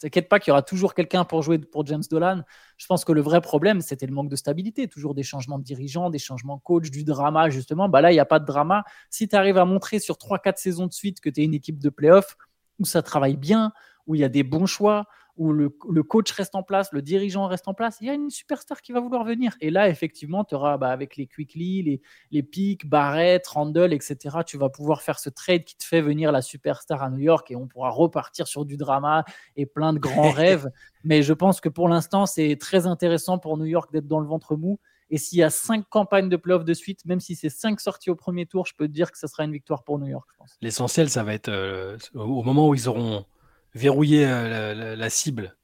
T'inquiète 0.02 0.30
pas 0.30 0.39
qu'il 0.39 0.49
y 0.49 0.52
aura 0.52 0.64
toujours 0.64 0.95
quelqu'un 0.95 1.26
pour 1.26 1.43
jouer 1.43 1.60
pour 1.60 1.86
James 1.86 2.02
Dolan. 2.10 2.41
Je 2.78 2.88
pense 2.88 3.06
que 3.06 3.12
le 3.12 3.22
vrai 3.22 3.39
problème, 3.39 3.82
c'était 3.82 4.08
le 4.08 4.14
manque 4.14 4.30
de 4.30 4.36
stabilité. 4.36 4.88
Toujours 4.88 5.14
des 5.14 5.22
changements 5.22 5.60
de 5.60 5.64
dirigeants, 5.64 6.10
des 6.10 6.18
changements 6.18 6.58
de 6.58 6.62
coach, 6.62 6.89
du 6.89 7.04
drama, 7.04 7.52
justement. 7.52 7.88
Bah 7.88 8.02
là, 8.02 8.12
il 8.12 8.16
n'y 8.16 8.20
a 8.20 8.26
pas 8.26 8.39
de 8.39 8.45
drama. 8.45 8.84
Si 9.12 9.28
tu 9.28 9.36
arrives 9.36 9.60
à 9.60 9.66
montrer 9.66 9.99
sur 9.99 10.18
3-4 10.18 10.58
saisons 10.58 10.88
de 10.88 10.93
suite 10.93 11.22
que 11.22 11.30
tu 11.30 11.41
es 11.41 11.43
une 11.43 11.54
équipe 11.54 11.78
de 11.78 11.89
playoff 11.89 12.36
où 12.80 12.86
ça 12.86 13.04
travaille 13.04 13.38
bien, 13.38 13.74
où 14.08 14.16
il 14.16 14.22
y 14.22 14.24
a 14.24 14.30
des 14.30 14.41
bons 14.41 14.66
choix, 14.66 15.06
où 15.42 15.54
le, 15.54 16.04
coach 16.04 16.32
reste 16.34 16.54
en 16.54 16.62
place, 16.62 16.92
le 16.92 17.02
dirigeant 17.02 17.48
reste 17.48 17.68
en 17.68 17.74
place, 17.74 17.98
il 18.00 18.06
y 18.06 18.12
a 18.12 18.14
une 18.14 18.30
superstar 18.30 18.80
qui 18.84 18.92
va 18.92 19.00
vouloir 19.00 19.24
venir. 19.24 19.56
Et 19.60 19.72
là, 19.72 19.89
effectivement, 19.89 20.44
tu 20.44 20.54
auras 20.54 20.78
bah, 20.78 20.89
avec 20.89 21.16
les 21.16 21.26
Quickly, 21.26 21.82
les, 21.82 22.02
les 22.30 22.44
Pick, 22.44 22.88
Barrett, 22.88 23.46
Randall, 23.48 23.92
etc., 23.92 24.18
tu 24.46 24.60
vas 24.60 24.70
pouvoir 24.70 25.02
faire 25.02 25.18
ce 25.18 25.32
trade 25.32 25.64
qui 25.64 25.76
te 25.76 25.84
fait 25.84 26.02
venir 26.02 26.32
la 26.32 26.44
superstar 26.44 27.02
à 27.02 27.10
New 27.10 27.18
York 27.18 27.50
et 27.50 27.56
on 27.56 27.66
pourra 27.66 27.89
repartir 27.89 28.46
sur 28.46 28.66
du 28.66 28.78
drama 28.78 29.26
et 29.56 29.66
plein 29.66 29.94
de 29.94 30.00
grands 30.00 30.30
rêves. 30.30 30.70
Mais 31.04 31.24
je 31.24 31.34
pense 31.34 31.60
que 31.60 31.70
pour 31.70 31.89
l'instant, 31.89 32.28
c'est 32.28 32.56
très 32.58 32.86
intéressant 32.86 33.39
pour 33.39 33.58
New 33.58 33.66
York 33.66 33.92
d'être 33.92 34.08
dans 34.08 34.20
le 34.20 34.28
ventre 34.28 34.56
mou. 34.56 34.78
Et 35.10 35.18
s'il 35.18 35.39
y 35.39 35.44
a 35.44 35.50
cinq 35.50 35.86
campagnes 35.89 36.30
de 36.30 36.38
playoffs 36.38 36.66
de 36.66 36.74
suite, 36.76 37.04
même 37.06 37.20
si 37.20 37.36
c'est 37.36 37.50
cinq 37.50 37.80
sorties 37.80 38.12
au 38.12 38.16
premier 38.16 38.46
tour, 38.46 38.68
je 38.68 38.76
peux 38.76 38.88
te 38.88 38.94
dire 38.94 39.12
que 39.12 39.18
ce 39.18 39.26
sera 39.26 39.44
une 39.44 39.54
victoire 39.54 39.84
pour 39.84 39.98
New 39.98 40.08
York. 40.08 40.30
L'essentiel, 40.62 41.10
ça 41.10 41.24
va 41.24 41.34
être 41.34 41.50
euh, 41.50 41.98
au 42.14 42.44
moment 42.44 42.70
où 42.70 42.76
ils 42.76 42.88
auront 42.88 43.26
verrouiller 43.74 44.26
euh, 44.26 44.95
la, 44.95 45.09
cible 45.09 45.55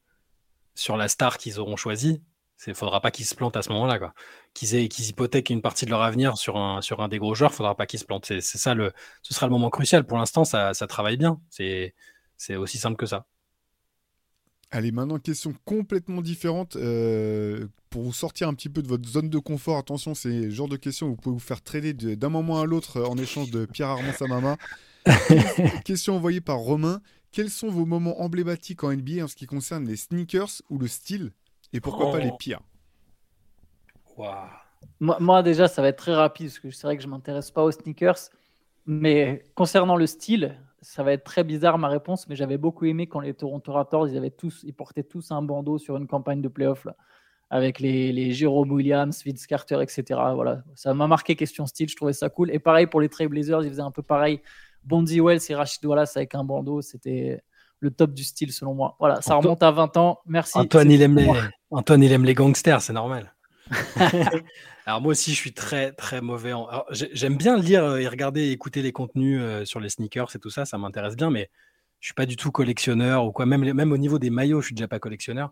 sur 0.75 0.97
la 0.97 1.07
star 1.07 1.37
qu'ils 1.37 1.59
auront 1.59 1.75
choisie, 1.75 2.21
il 2.65 2.71
ne 2.71 2.75
faudra 2.75 3.01
pas 3.01 3.11
qu'ils 3.11 3.25
se 3.25 3.35
plantent 3.35 3.57
à 3.57 3.61
ce 3.61 3.69
moment-là. 3.69 4.13
Qu'ils 4.53 4.89
qu'ils 4.89 5.09
hypothèquent 5.09 5.51
une 5.51 5.61
partie 5.61 5.85
de 5.85 5.91
leur 5.91 6.01
avenir 6.01 6.37
sur 6.37 6.57
un, 6.57 6.81
sur 6.81 7.01
un 7.01 7.07
des 7.07 7.19
gros 7.19 7.35
joueurs, 7.35 7.51
il 7.51 7.53
ne 7.53 7.57
faudra 7.57 7.75
pas 7.75 7.85
qu'ils 7.85 7.99
se 7.99 8.05
plantent. 8.05 8.25
C'est 8.25 8.41
ça 8.41 8.73
le, 8.73 8.91
ce 9.21 9.33
sera 9.33 9.45
le 9.45 9.51
moment 9.51 9.69
crucial. 9.69 10.05
Pour 10.05 10.17
l'instant, 10.17 10.43
ça, 10.43 10.73
ça, 10.73 10.87
travaille 10.87 11.17
bien. 11.17 11.39
C'est 11.49 11.93
aussi 12.55 12.77
simple 12.77 12.97
que 12.97 13.05
ça. 13.05 13.27
Allez, 14.69 14.91
maintenant, 14.91 15.17
question 15.17 15.53
complètement 15.65 16.21
différente. 16.21 16.75
Euh, 16.75 17.67
pour 17.89 18.01
vous 18.01 18.11
sortir 18.11 18.49
un 18.49 18.53
petit 18.53 18.67
peu 18.67 18.81
de 18.81 18.87
votre 18.87 19.07
zone 19.07 19.29
de 19.29 19.39
confort, 19.39 19.77
attention, 19.77 20.13
c'est 20.13 20.29
le 20.29 20.49
genre 20.49 20.67
de 20.67 20.75
questions 20.75 21.07
où 21.07 21.09
vous 21.11 21.15
pouvez 21.15 21.33
vous 21.33 21.39
faire 21.39 21.61
trader 21.61 21.93
d'un 21.93 22.29
moment 22.29 22.59
à 22.59 22.65
l'autre 22.65 23.01
en 23.01 23.17
échange 23.17 23.49
de 23.49 23.65
Pierre 23.65 23.89
Armand 23.89 24.11
Samama. 24.11 24.57
question 25.85 26.15
envoyée 26.15 26.41
par 26.41 26.57
Romain. 26.57 27.01
Quels 27.37 27.51
sont 27.51 27.69
vos 27.69 27.85
moments 27.85 28.19
emblématiques 28.19 28.83
en 28.83 28.91
NBA 28.91 29.23
en 29.23 29.27
ce 29.27 29.35
qui 29.35 29.45
concerne 29.45 29.85
les 29.85 29.95
sneakers 29.95 30.63
ou 30.71 30.79
le 30.79 30.87
style 30.87 31.33
Et 31.71 31.79
pourquoi 31.79 32.09
pas 32.09 32.17
les 32.17 32.31
oh. 32.33 32.35
pires? 32.35 32.61
Moi, 34.99 35.43
déjà, 35.43 35.67
ça 35.67 35.83
va 35.83 35.89
être 35.89 35.99
très 35.99 36.15
rapide 36.15 36.47
parce 36.47 36.57
que 36.57 36.71
c'est 36.71 36.87
vrai 36.87 36.97
que 36.97 37.03
je 37.03 37.07
ne 37.07 37.11
m'intéresse 37.11 37.51
pas 37.51 37.63
aux 37.63 37.69
sneakers. 37.69 38.31
Mais 38.87 39.43
concernant 39.53 39.97
le 39.97 40.07
style, 40.07 40.57
ça 40.81 41.03
va 41.03 41.13
être 41.13 41.25
très 41.25 41.43
bizarre 41.43 41.77
ma 41.77 41.89
réponse, 41.89 42.27
mais 42.27 42.35
j'avais 42.35 42.57
beaucoup 42.57 42.85
aimé 42.85 43.05
quand 43.05 43.19
les 43.19 43.35
Toronto 43.35 43.71
Raptors, 43.71 44.07
ils, 44.07 44.17
avaient 44.17 44.31
tous, 44.31 44.63
ils 44.63 44.73
portaient 44.73 45.03
tous 45.03 45.29
un 45.29 45.43
bandeau 45.43 45.77
sur 45.77 45.95
une 45.95 46.07
campagne 46.07 46.41
de 46.41 46.47
playoff 46.47 46.87
avec 47.51 47.79
les, 47.79 48.11
les 48.13 48.31
Jerome 48.31 48.71
Williams, 48.71 49.23
Vince 49.23 49.45
Carter, 49.45 49.79
etc. 49.83 50.03
Voilà, 50.33 50.63
ça 50.73 50.91
m'a 50.95 51.05
marqué 51.05 51.35
question 51.35 51.67
style, 51.67 51.87
je 51.87 51.95
trouvais 51.95 52.13
ça 52.13 52.29
cool. 52.29 52.49
Et 52.49 52.57
pareil 52.57 52.87
pour 52.87 52.99
les 52.99 53.09
Trailblazers, 53.09 53.61
ils 53.61 53.69
faisaient 53.69 53.81
un 53.83 53.91
peu 53.91 54.01
pareil 54.01 54.41
Bonzi 54.83 55.19
Wells 55.19 55.41
et 55.49 55.55
Rachid 55.55 55.85
Wallace 55.85 56.17
avec 56.17 56.35
un 56.35 56.43
bandeau, 56.43 56.81
c'était 56.81 57.41
le 57.79 57.91
top 57.91 58.13
du 58.13 58.23
style 58.23 58.51
selon 58.51 58.73
moi. 58.73 58.95
Voilà, 58.99 59.21
ça 59.21 59.35
remonte 59.35 59.61
à 59.63 59.71
20 59.71 59.97
ans. 59.97 60.19
Merci. 60.25 60.57
Antoine, 60.57 60.91
il 60.91 61.01
aime, 61.01 61.17
les... 61.17 61.29
Antoine 61.71 62.03
il 62.03 62.11
aime 62.11 62.25
les 62.25 62.33
gangsters, 62.33 62.81
c'est 62.81 62.93
normal. 62.93 63.33
Alors 64.85 65.01
moi 65.01 65.11
aussi, 65.11 65.31
je 65.31 65.35
suis 65.35 65.53
très 65.53 65.91
très 65.91 66.21
mauvais. 66.21 66.53
En... 66.53 66.67
J'aime 66.91 67.35
bien 67.37 67.57
lire 67.57 67.83
euh, 67.83 67.97
et 67.97 68.07
regarder 68.07 68.43
et 68.43 68.51
écouter 68.51 68.81
les 68.81 68.93
contenus 68.93 69.39
euh, 69.41 69.65
sur 69.65 69.79
les 69.79 69.89
sneakers 69.89 70.33
et 70.35 70.39
tout 70.39 70.49
ça, 70.49 70.65
ça 70.65 70.77
m'intéresse 70.77 71.15
bien, 71.15 71.29
mais 71.29 71.49
je 71.99 72.07
suis 72.07 72.13
pas 72.13 72.25
du 72.25 72.37
tout 72.37 72.51
collectionneur 72.51 73.25
ou 73.25 73.31
quoi. 73.31 73.45
Même, 73.45 73.73
même 73.73 73.91
au 73.91 73.97
niveau 73.97 74.19
des 74.19 74.29
maillots, 74.29 74.61
je 74.61 74.67
suis 74.67 74.75
déjà 74.75 74.87
pas 74.87 74.99
collectionneur. 74.99 75.51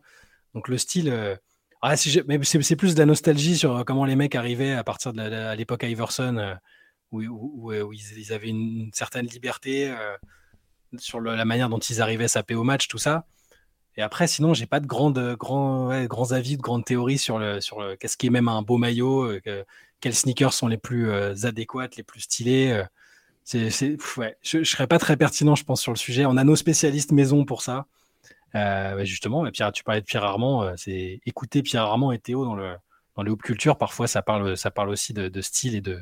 Donc 0.53 0.69
le 0.69 0.77
style, 0.77 1.09
euh, 1.09 1.35
ah, 1.81 1.97
c'est 1.97 2.75
plus 2.75 2.95
de 2.95 2.99
la 2.99 3.05
nostalgie 3.05 3.57
sur 3.57 3.83
comment 3.85 4.05
les 4.05 4.15
mecs 4.15 4.35
arrivaient 4.35 4.71
à 4.71 4.83
partir 4.83 5.11
de 5.11 5.55
l'époque 5.55 5.83
Iverson 5.83 6.55
où, 7.19 7.93
ils, 7.93 8.33
avaient 8.33 8.49
une, 8.49 8.89
certaine 8.93 9.25
liberté 9.25 9.89
euh, 9.89 10.17
sur 10.97 11.19
la 11.19 11.45
manière 11.45 11.69
dont 11.69 11.79
ils 11.79 12.01
arrivaient 12.01 12.25
à 12.25 12.29
saper 12.29 12.55
au 12.55 12.63
match, 12.63 12.87
tout 12.87 12.97
ça. 12.97 13.25
Et 13.97 14.01
après, 14.01 14.27
sinon, 14.27 14.53
j'ai 14.53 14.65
pas 14.65 14.79
de 14.79 14.87
grandes, 14.87 15.35
grands, 15.35 16.05
grands 16.05 16.31
avis, 16.33 16.57
de 16.57 16.61
grandes 16.61 16.83
théories 16.83 17.17
sur 17.17 17.39
le, 17.39 17.61
sur 17.61 17.97
qu'est-ce 17.97 18.17
qui 18.17 18.27
est 18.27 18.29
même 18.29 18.49
un 18.49 18.61
beau 18.61 18.77
maillot, 18.77 19.23
euh, 19.23 19.63
quels 20.01 20.15
sneakers 20.15 20.53
sont 20.53 20.67
les 20.67 20.77
plus 20.77 21.09
euh, 21.09 21.33
adéquates, 21.43 21.95
les 21.95 22.03
plus 22.03 22.21
stylés. 22.21 22.83
c'est, 23.43 23.97
ouais, 24.17 24.37
je, 24.41 24.57
ne 24.59 24.63
serais 24.63 24.87
pas 24.87 24.99
très 24.99 25.15
pertinent, 25.15 25.55
je 25.55 25.63
pense, 25.63 25.81
sur 25.81 25.93
le 25.93 25.97
sujet. 25.97 26.25
On 26.25 26.35
a 26.37 26.43
nos 26.43 26.57
spécialistes 26.57 27.13
maison 27.13 27.45
pour 27.45 27.61
ça. 27.61 27.85
justement, 29.03 29.45
et 29.45 29.51
Pierre, 29.51 29.71
tu 29.71 29.83
parlais 29.83 30.01
de 30.01 30.05
Pierre 30.05 30.25
Armand, 30.25 30.75
c'est 30.75 31.21
écouter 31.25 31.61
Pierre 31.61 31.83
Armand 31.83 32.11
et 32.11 32.19
Théo 32.19 32.43
dans 32.45 32.55
le 32.55 32.75
dans 33.15 33.23
les 33.23 33.35
culture. 33.37 33.77
Parfois, 33.77 34.07
ça 34.07 34.21
parle, 34.21 34.57
ça 34.57 34.71
parle 34.71 34.89
aussi 34.89 35.13
de 35.13 35.41
style 35.41 35.75
et 35.75 35.81
de, 35.81 36.01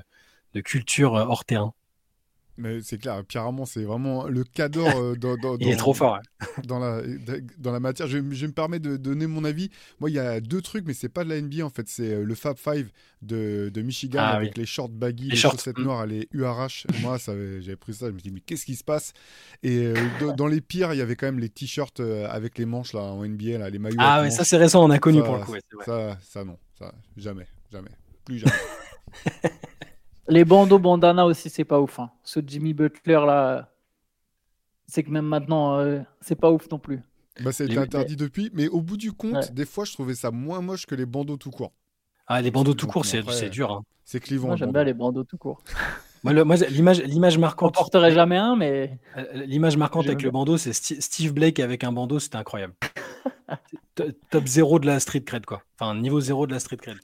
de 0.53 0.61
culture 0.61 1.15
euh, 1.15 1.25
hors 1.25 1.45
terrain. 1.45 1.73
Mais 2.55 2.81
c'est 2.83 2.99
clair, 2.99 3.23
Pierre 3.25 3.43
Armand, 3.43 3.65
c'est 3.65 3.83
vraiment 3.83 4.27
le 4.27 4.43
cadeau. 4.43 4.85
Euh, 4.85 5.15
dans, 5.17 5.57
il 5.57 5.69
est 5.69 5.75
trop 5.75 5.95
fort. 5.95 6.19
Dans, 6.65 6.77
la, 6.77 7.01
dans 7.57 7.71
la 7.71 7.79
matière. 7.79 8.07
Je, 8.07 8.17
me 8.19 8.51
permets 8.51 8.77
de 8.77 8.95
donner 8.95 9.25
mon 9.25 9.43
avis. 9.43 9.71
Moi, 9.99 10.11
il 10.11 10.13
y 10.13 10.19
a 10.19 10.39
deux 10.39 10.61
trucs, 10.61 10.85
mais 10.85 10.93
c'est 10.93 11.09
pas 11.09 11.23
de 11.23 11.29
la 11.29 11.41
NBA 11.41 11.65
en 11.65 11.69
fait. 11.69 11.89
C'est 11.89 12.13
euh, 12.13 12.23
le 12.23 12.35
Fab 12.35 12.57
Five 12.57 12.91
de, 13.23 13.71
de 13.73 13.81
Michigan 13.81 14.19
ah 14.21 14.35
avec 14.35 14.55
les 14.55 14.67
shorts 14.67 14.89
baggy, 14.89 15.29
les, 15.29 15.35
chaussettes 15.35 15.79
mm. 15.79 15.83
noires, 15.83 16.05
les 16.05 16.27
URH. 16.31 16.85
Moi, 17.01 17.17
j'avais 17.17 17.75
pris 17.75 17.95
ça. 17.95 18.07
Je 18.07 18.11
me 18.11 18.19
dis, 18.19 18.29
mais 18.29 18.41
qu'est-ce 18.41 18.65
qui 18.65 18.75
se 18.75 18.83
passe? 18.83 19.13
Et 19.63 19.93
dans 20.37 20.47
les 20.47 20.61
pires, 20.61 20.93
il 20.93 20.97
y 20.97 21.01
avait 21.01 21.15
quand 21.15 21.25
même 21.25 21.39
les 21.39 21.49
t-shirts 21.49 22.01
avec 22.29 22.59
les 22.59 22.65
manches 22.65 22.93
là 22.93 23.01
en 23.01 23.25
NBA, 23.25 23.57
là, 23.57 23.69
les 23.71 23.79
maillots. 23.79 23.97
Ah 23.99 24.21
ouais, 24.21 24.29
ça 24.29 24.43
c'est 24.43 24.57
récent, 24.57 24.83
on 24.83 24.91
a 24.91 24.99
connu 24.99 25.23
pour 25.23 25.37
le 25.37 25.43
coup. 25.43 25.55
ça, 25.85 26.19
ça, 26.21 26.43
non, 26.43 26.59
ça, 26.77 26.93
jamais, 27.17 27.47
jamais, 27.71 27.91
plus 28.25 28.37
jamais. 28.37 28.53
Les 30.27 30.45
bandeaux 30.45 30.79
bandana 30.79 31.25
aussi, 31.25 31.49
c'est 31.49 31.65
pas 31.65 31.81
ouf. 31.81 31.99
Hein. 31.99 32.11
Ce 32.23 32.39
Jimmy 32.45 32.73
Butler 32.73 33.21
là, 33.25 33.69
c'est 34.87 35.03
que 35.03 35.09
même 35.09 35.25
maintenant, 35.25 35.79
euh, 35.79 35.99
c'est 36.21 36.35
pas 36.35 36.51
ouf 36.51 36.69
non 36.69 36.79
plus. 36.79 37.01
Bah, 37.43 37.51
ça 37.51 37.63
a 37.63 37.67
été 37.67 37.77
interdit 37.77 38.15
depuis, 38.15 38.51
mais 38.53 38.67
au 38.67 38.81
bout 38.81 38.97
du 38.97 39.11
compte, 39.11 39.53
des 39.53 39.65
fois, 39.65 39.85
je 39.85 39.93
trouvais 39.93 40.13
ça 40.13 40.31
moins 40.31 40.61
moche 40.61 40.85
que 40.85 40.95
les 40.95 41.05
bandeaux 41.05 41.37
tout 41.37 41.51
court. 41.51 41.71
Ah, 42.27 42.41
les 42.41 42.51
bandeaux 42.51 42.73
tout 42.73 42.87
court, 42.87 43.05
c'est 43.05 43.49
dur. 43.49 43.71
Hein. 43.71 43.83
C'est 44.05 44.19
clivant. 44.19 44.47
Moi, 44.47 44.55
j'aime 44.55 44.71
bien 44.71 44.83
les 44.83 44.93
bandeaux 44.93 45.23
tout 45.23 45.37
court. 45.37 45.61
moi, 46.23 46.33
l'image 46.33 47.37
marquante. 47.37 47.75
Je 47.75 47.79
porterai 47.79 48.11
jamais 48.11 48.37
un, 48.37 48.55
mais. 48.55 48.99
Euh, 49.17 49.45
l'image 49.45 49.77
marquante 49.77 50.05
avec 50.05 50.21
le 50.21 50.31
bandeau, 50.31 50.57
c'est 50.57 50.73
Steve 50.73 51.33
Blake 51.33 51.59
avec 51.59 51.83
un 51.83 51.91
bandeau, 51.91 52.19
c'était 52.19 52.37
incroyable. 52.37 52.73
Top 54.29 54.47
0 54.47 54.79
de 54.79 54.85
la 54.85 54.99
street 54.99 55.21
cred, 55.21 55.45
quoi. 55.45 55.63
Enfin, 55.79 55.95
niveau 55.95 56.19
0 56.19 56.47
de 56.47 56.53
la 56.53 56.59
street 56.59 56.77
cred. 56.77 56.97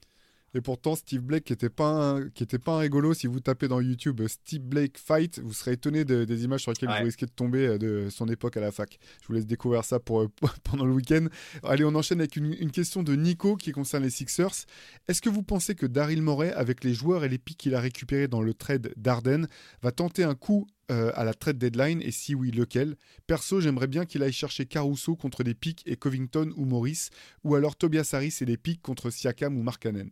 Et 0.55 0.61
pourtant, 0.61 0.95
Steve 0.95 1.21
Blake, 1.21 1.43
qui 1.43 1.53
n'était 1.53 1.69
pas, 1.69 1.89
un, 1.89 2.29
qui 2.29 2.43
était 2.43 2.57
pas 2.57 2.73
un 2.73 2.79
rigolo, 2.79 3.13
si 3.13 3.27
vous 3.27 3.39
tapez 3.39 3.67
dans 3.67 3.81
YouTube 3.81 4.21
euh, 4.21 4.27
Steve 4.27 4.61
Blake 4.61 4.97
Fight, 4.97 5.39
vous 5.39 5.53
serez 5.53 5.73
étonné 5.73 6.05
des 6.05 6.43
images 6.43 6.61
sur 6.61 6.71
lesquelles 6.71 6.89
vous 6.89 7.05
risquez 7.05 7.25
de 7.27 7.31
tomber 7.31 7.67
euh, 7.67 7.77
de 7.77 8.07
son 8.09 8.27
époque 8.27 8.57
à 8.57 8.61
la 8.61 8.71
fac. 8.71 8.97
Je 9.21 9.27
vous 9.27 9.33
laisse 9.33 9.45
découvrir 9.45 9.85
ça 9.85 9.99
pour, 9.99 10.21
euh, 10.21 10.27
pendant 10.63 10.85
le 10.85 10.93
week-end. 10.93 11.27
Allez, 11.63 11.85
on 11.85 11.93
enchaîne 11.93 12.19
avec 12.19 12.35
une, 12.35 12.71
question 12.71 13.03
de 13.03 13.15
Nico 13.15 13.55
qui 13.57 13.71
concerne 13.71 14.03
les 14.03 14.09
Sixers. 14.09 14.65
Est-ce 15.07 15.21
que 15.21 15.29
vous 15.29 15.43
pensez 15.43 15.75
que 15.75 15.85
Daryl 15.85 16.21
Morey, 16.21 16.51
avec 16.53 16.83
les 16.83 16.93
joueurs 16.93 17.23
et 17.23 17.29
les 17.29 17.37
pics 17.37 17.57
qu'il 17.57 17.75
a 17.75 17.79
récupérés 17.79 18.27
dans 18.27 18.41
le 18.41 18.53
trade 18.53 18.93
d'Arden, 18.95 19.47
va 19.81 19.91
tenter 19.91 20.23
un 20.23 20.35
coup 20.35 20.67
à 20.87 21.23
la 21.23 21.33
trade 21.33 21.57
deadline? 21.57 22.01
Et 22.01 22.11
si 22.11 22.35
oui, 22.35 22.51
lequel? 22.51 22.95
Perso, 23.27 23.59
j'aimerais 23.59 23.87
bien 23.87 24.05
qu'il 24.05 24.23
aille 24.23 24.31
chercher 24.31 24.65
Caruso 24.65 25.15
contre 25.15 25.43
des 25.43 25.55
pics 25.55 25.81
et 25.85 25.97
Covington 25.97 26.51
ou 26.55 26.65
Morris, 26.65 27.09
ou 27.43 27.55
alors 27.55 27.75
Tobias 27.75 28.09
Harris 28.13 28.35
et 28.41 28.45
des 28.45 28.57
pics 28.57 28.81
contre 28.81 29.09
Siakam 29.09 29.57
ou 29.57 29.63
Markkanen. 29.63 30.11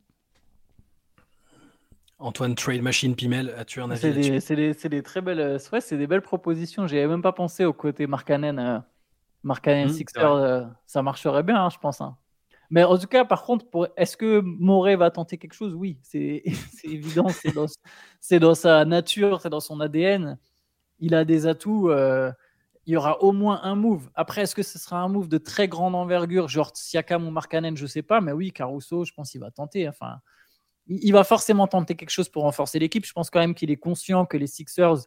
Antoine 2.20 2.55
Trade 2.55 2.82
Machine 2.82 3.15
Pimel, 3.15 3.53
as-tu 3.57 3.80
un 3.80 3.91
avis 3.91 4.41
C'est 4.41 4.55
des, 4.55 5.03
très 5.03 5.22
belles, 5.22 5.39
euh, 5.39 5.59
ouais, 5.72 5.82
c'est 5.82 5.97
des 5.97 6.07
belles 6.07 6.24
propositions. 6.24 6.88
J'avais 6.88 7.07
même 7.07 7.22
pas 7.22 7.32
pensé 7.32 7.63
au 7.63 7.74
côté 7.74 8.07
Markkanen, 8.07 8.57
euh, 8.57 8.80
Markkanen 9.43 9.88
mmh, 9.88 9.93
Sixer, 9.93 10.20
euh, 10.24 10.65
ça 10.88 11.03
marcherait 11.03 11.43
bien, 11.43 11.63
hein, 11.63 11.70
je 11.70 11.78
pense. 11.78 12.01
Hein. 12.01 12.18
Mais 12.72 12.84
en 12.84 12.97
tout 12.97 13.05
cas, 13.05 13.24
par 13.24 13.43
contre, 13.43 13.70
pour... 13.70 13.88
est-ce 13.95 14.18
que 14.18 14.41
Moret 14.41 14.95
va 14.95 15.11
tenter 15.11 15.38
quelque 15.38 15.53
chose? 15.53 15.76
Oui, 15.76 15.99
c'est 16.01 16.43
évident, 16.84 17.30
c'est 17.30 17.53
dans, 17.53 17.68
dans, 18.39 18.55
sa 18.55 18.84
nature, 18.84 19.39
c'est 19.41 19.49
dans 19.49 19.59
son 19.59 19.80
ADN. 19.80 20.39
Il 20.99 21.13
a 21.13 21.24
des 21.24 21.45
atouts. 21.45 21.91
il 21.91 22.93
y 22.93 22.97
aura 22.97 23.22
au 23.22 23.32
moins 23.32 23.61
un 23.61 23.76
move. 23.76 24.09
Après, 24.15 24.41
est-ce 24.41 24.55
que 24.55 24.63
ce 24.63 24.80
sera 24.80 24.99
un 25.01 25.07
move 25.07 25.28
de 25.28 25.38
très 25.38 25.68
grande 25.68 25.93
envergure, 25.93 26.47
genre 26.47 26.72
Siakam 26.74 27.28
ou 27.28 27.30
Markkanen 27.30 27.78
Je 27.78 27.86
sais 27.86 28.01
pas, 28.01 28.22
mais 28.22 28.32
oui, 28.32 28.51
Caruso, 28.51 29.05
je 29.05 29.13
pense 29.13 29.30
qu'il 29.30 29.41
va 29.41 29.51
tenter. 29.51 29.88
Enfin, 29.88 30.20
il 30.88 31.11
va 31.11 31.23
forcément 31.23 31.67
tenter 31.67 31.95
quelque 31.95 32.09
chose 32.09 32.29
pour 32.29 32.43
renforcer 32.43 32.79
l'équipe. 32.79 33.05
Je 33.05 33.13
pense 33.13 33.29
quand 33.29 33.39
même 33.39 33.55
qu'il 33.55 33.71
est 33.71 33.77
conscient 33.77 34.25
que 34.25 34.38
les 34.38 34.47
Sixers 34.47 35.05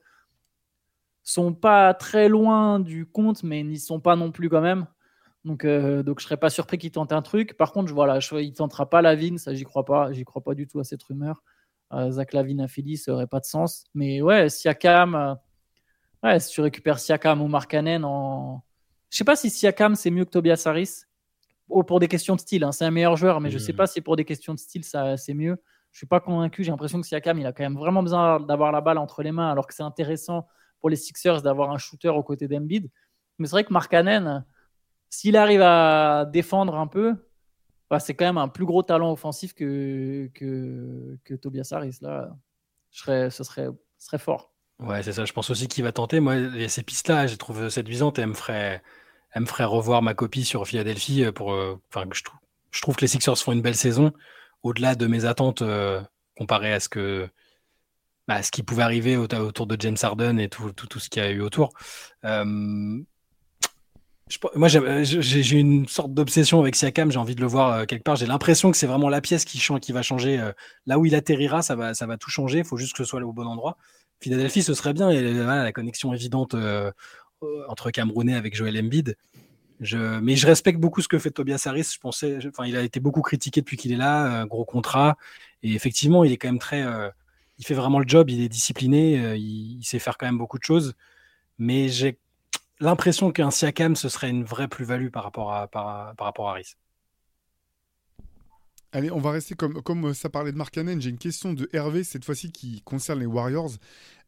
sont 1.22 1.52
pas 1.54 1.94
très 1.94 2.28
loin 2.28 2.80
du 2.80 3.06
compte, 3.06 3.42
mais 3.42 3.62
n'y 3.62 3.78
sont 3.78 4.00
pas 4.00 4.16
non 4.16 4.32
plus 4.32 4.48
quand 4.48 4.60
même. 4.60 4.86
Donc, 5.44 5.64
euh, 5.64 6.02
donc 6.02 6.20
je 6.20 6.24
serais 6.24 6.36
pas 6.36 6.50
surpris 6.50 6.78
qu'il 6.78 6.90
tente 6.90 7.12
un 7.12 7.22
truc. 7.22 7.56
Par 7.56 7.72
contre, 7.72 7.92
voilà, 7.92 8.20
je, 8.20 8.34
il 8.36 8.52
tentera 8.52 8.88
pas 8.88 9.00
Lavine, 9.02 9.38
ça 9.38 9.54
j'y 9.54 9.64
crois 9.64 9.84
pas, 9.84 10.12
j'y 10.12 10.24
crois 10.24 10.42
pas 10.42 10.54
du 10.54 10.66
tout 10.66 10.80
à 10.80 10.84
cette 10.84 11.02
rumeur. 11.02 11.42
Euh, 11.92 12.10
Zach 12.10 12.32
Lavine 12.32 12.60
à 12.60 12.68
Philly, 12.68 12.96
ça 12.96 13.12
aurait 13.12 13.26
pas 13.26 13.40
de 13.40 13.46
sens. 13.46 13.84
Mais 13.94 14.20
ouais, 14.22 14.48
Siakam, 14.48 15.14
euh, 15.14 15.34
ouais, 16.22 16.40
si 16.40 16.52
tu 16.52 16.60
récupères 16.60 16.98
Siakam 16.98 17.40
ou 17.40 17.48
Markkanen 17.48 18.04
en, 18.04 18.62
je 19.08 19.16
sais 19.16 19.24
pas 19.24 19.36
si 19.36 19.50
Siakam 19.50 19.94
c'est 19.94 20.10
mieux 20.10 20.24
que 20.24 20.30
Tobias 20.30 20.62
Harris 20.66 21.04
pour 21.86 22.00
des 22.00 22.08
questions 22.08 22.36
de 22.36 22.40
style. 22.40 22.64
Hein. 22.64 22.72
C'est 22.72 22.84
un 22.84 22.90
meilleur 22.90 23.16
joueur, 23.16 23.40
mais 23.40 23.50
je 23.50 23.56
ne 23.56 23.60
sais 23.60 23.72
pas 23.72 23.86
si 23.86 24.00
pour 24.00 24.16
des 24.16 24.24
questions 24.24 24.54
de 24.54 24.58
style, 24.58 24.84
ça, 24.84 25.16
c'est 25.16 25.34
mieux. 25.34 25.62
Je 25.92 25.96
ne 25.96 25.98
suis 25.98 26.06
pas 26.06 26.20
convaincu. 26.20 26.62
J'ai 26.62 26.70
l'impression 26.70 27.00
que 27.00 27.06
Siakam, 27.06 27.38
il 27.38 27.46
a 27.46 27.52
quand 27.52 27.62
même 27.62 27.76
vraiment 27.76 28.02
besoin 28.02 28.40
d'avoir 28.40 28.72
la 28.72 28.80
balle 28.80 28.98
entre 28.98 29.22
les 29.22 29.32
mains, 29.32 29.50
alors 29.50 29.66
que 29.66 29.74
c'est 29.74 29.82
intéressant 29.82 30.46
pour 30.80 30.90
les 30.90 30.96
Sixers 30.96 31.42
d'avoir 31.42 31.70
un 31.70 31.78
shooter 31.78 32.08
aux 32.08 32.22
côtés 32.22 32.48
d'Embiid. 32.48 32.88
Mais 33.38 33.46
c'est 33.46 33.52
vrai 33.52 33.64
que 33.64 33.72
Mark 33.72 33.94
s'il 35.12 35.36
arrive 35.36 35.62
à 35.62 36.24
défendre 36.24 36.76
un 36.76 36.86
peu, 36.86 37.16
bah, 37.90 37.98
c'est 37.98 38.14
quand 38.14 38.24
même 38.24 38.38
un 38.38 38.48
plus 38.48 38.64
gros 38.64 38.84
talent 38.84 39.10
offensif 39.10 39.54
que, 39.54 40.30
que, 40.34 41.18
que 41.24 41.34
Tobias 41.34 41.68
Harris. 41.72 41.98
Là, 42.00 42.30
je 42.92 43.00
serais, 43.00 43.30
ce 43.30 43.42
serait, 43.42 43.68
serait 43.98 44.18
fort. 44.18 44.54
Ouais, 44.78 45.02
c'est 45.02 45.12
ça. 45.12 45.24
Je 45.24 45.32
pense 45.32 45.50
aussi 45.50 45.66
qu'il 45.66 45.82
va 45.82 45.90
tenter. 45.90 46.20
Moi, 46.20 46.68
ces 46.68 46.82
pistes-là, 46.84 47.26
je 47.26 47.34
trouve 47.34 47.68
séduisantes 47.68 48.18
et 48.18 48.22
elle 48.22 48.28
me 48.28 48.34
ferait, 48.34 48.82
elle 49.32 49.42
me 49.42 49.46
ferait 49.46 49.64
revoir 49.64 50.02
ma 50.02 50.14
copie 50.14 50.44
sur 50.44 50.66
Philadelphie 50.66 51.24
pour. 51.34 51.52
Euh, 51.52 51.80
enfin, 51.92 52.06
je, 52.12 52.22
trouve, 52.22 52.38
je 52.70 52.80
trouve 52.80 52.96
que 52.96 53.02
les 53.02 53.08
Sixers 53.08 53.38
font 53.38 53.52
une 53.52 53.62
belle 53.62 53.76
saison, 53.76 54.12
au-delà 54.62 54.94
de 54.94 55.06
mes 55.06 55.24
attentes 55.24 55.62
euh, 55.62 56.00
comparé 56.36 56.72
à 56.72 56.80
ce 56.80 56.88
que. 56.88 57.28
Bah, 58.28 58.42
ce 58.42 58.50
qui 58.50 58.62
pouvait 58.62 58.84
arriver 58.84 59.16
autour 59.16 59.66
de 59.66 59.76
James 59.80 59.96
Harden 60.00 60.38
et 60.38 60.48
tout, 60.48 60.72
tout, 60.72 60.86
tout 60.86 61.00
ce 61.00 61.08
qu'il 61.08 61.20
y 61.22 61.26
a 61.26 61.30
eu 61.30 61.40
autour. 61.40 61.70
Euh, 62.24 63.02
moi, 64.54 64.68
j'ai 64.68 65.58
une 65.58 65.88
sorte 65.88 66.14
d'obsession 66.14 66.60
avec 66.60 66.76
Siakam. 66.76 67.10
J'ai 67.10 67.18
envie 67.18 67.34
de 67.34 67.40
le 67.40 67.46
voir 67.46 67.72
euh, 67.72 67.84
quelque 67.84 68.04
part. 68.04 68.16
J'ai 68.16 68.26
l'impression 68.26 68.70
que 68.70 68.76
c'est 68.76 68.86
vraiment 68.86 69.08
la 69.08 69.20
pièce 69.20 69.44
qui, 69.44 69.60
qui 69.80 69.92
va 69.92 70.02
changer. 70.02 70.38
Euh, 70.38 70.52
là 70.86 70.98
où 70.98 71.06
il 71.06 71.14
atterrira, 71.14 71.62
ça 71.62 71.74
va, 71.74 71.94
ça 71.94 72.06
va 72.06 72.16
tout 72.16 72.30
changer. 72.30 72.58
Il 72.58 72.64
faut 72.64 72.76
juste 72.76 72.92
que 72.92 73.04
ce 73.04 73.04
soit 73.04 73.20
au 73.20 73.32
bon 73.32 73.46
endroit. 73.46 73.76
Philadelphie, 74.20 74.62
ce 74.62 74.74
serait 74.74 74.92
bien. 74.92 75.10
Et 75.10 75.20
la 75.32 75.72
connexion 75.72 76.12
évidente 76.14 76.54
euh, 76.54 76.92
entre 77.68 77.90
Camerounais 77.90 78.34
avec 78.34 78.54
Joel 78.54 78.78
Embiid. 78.78 79.16
Je, 79.80 79.96
mais 80.20 80.36
je 80.36 80.46
respecte 80.46 80.78
beaucoup 80.78 81.00
ce 81.00 81.08
que 81.08 81.18
fait 81.18 81.30
Tobias 81.30 81.62
Harris. 81.66 81.92
Je 81.94 81.98
pensais, 81.98 82.38
enfin, 82.46 82.66
il 82.66 82.76
a 82.76 82.82
été 82.82 83.00
beaucoup 83.00 83.22
critiqué 83.22 83.60
depuis 83.60 83.76
qu'il 83.76 83.92
est 83.92 83.96
là, 83.96 84.44
gros 84.46 84.64
contrat. 84.64 85.16
Et 85.62 85.74
effectivement, 85.74 86.22
il 86.24 86.32
est 86.32 86.36
quand 86.36 86.48
même 86.48 86.58
très, 86.58 86.84
il 87.58 87.64
fait 87.64 87.74
vraiment 87.74 87.98
le 87.98 88.06
job. 88.06 88.28
Il 88.30 88.42
est 88.42 88.48
discipliné. 88.48 89.36
il, 89.36 89.82
sait 89.82 89.98
faire 89.98 90.18
quand 90.18 90.26
même 90.26 90.38
beaucoup 90.38 90.58
de 90.58 90.64
choses. 90.64 90.94
Mais 91.58 91.88
j'ai 91.88 92.18
l'impression 92.80 93.30
qu'un 93.30 93.50
Siakam, 93.50 93.96
ce 93.96 94.08
serait 94.08 94.30
une 94.30 94.44
vraie 94.44 94.68
plus-value 94.68 95.08
par 95.08 95.22
rapport 95.22 95.52
à, 95.54 95.68
par, 95.68 96.14
rapport 96.18 96.48
à 96.48 96.52
Harris. 96.52 96.74
Allez, 98.92 99.12
on 99.12 99.20
va 99.20 99.30
rester 99.30 99.54
comme, 99.54 99.82
comme 99.82 100.14
ça 100.14 100.28
parlait 100.30 100.50
de 100.50 100.56
Mark. 100.56 100.74
J'ai 100.74 101.10
une 101.10 101.18
question 101.18 101.52
de 101.52 101.68
Hervé, 101.72 102.02
cette 102.02 102.24
fois-ci 102.24 102.50
qui 102.50 102.82
concerne 102.82 103.20
les 103.20 103.26
Warriors. 103.26 103.70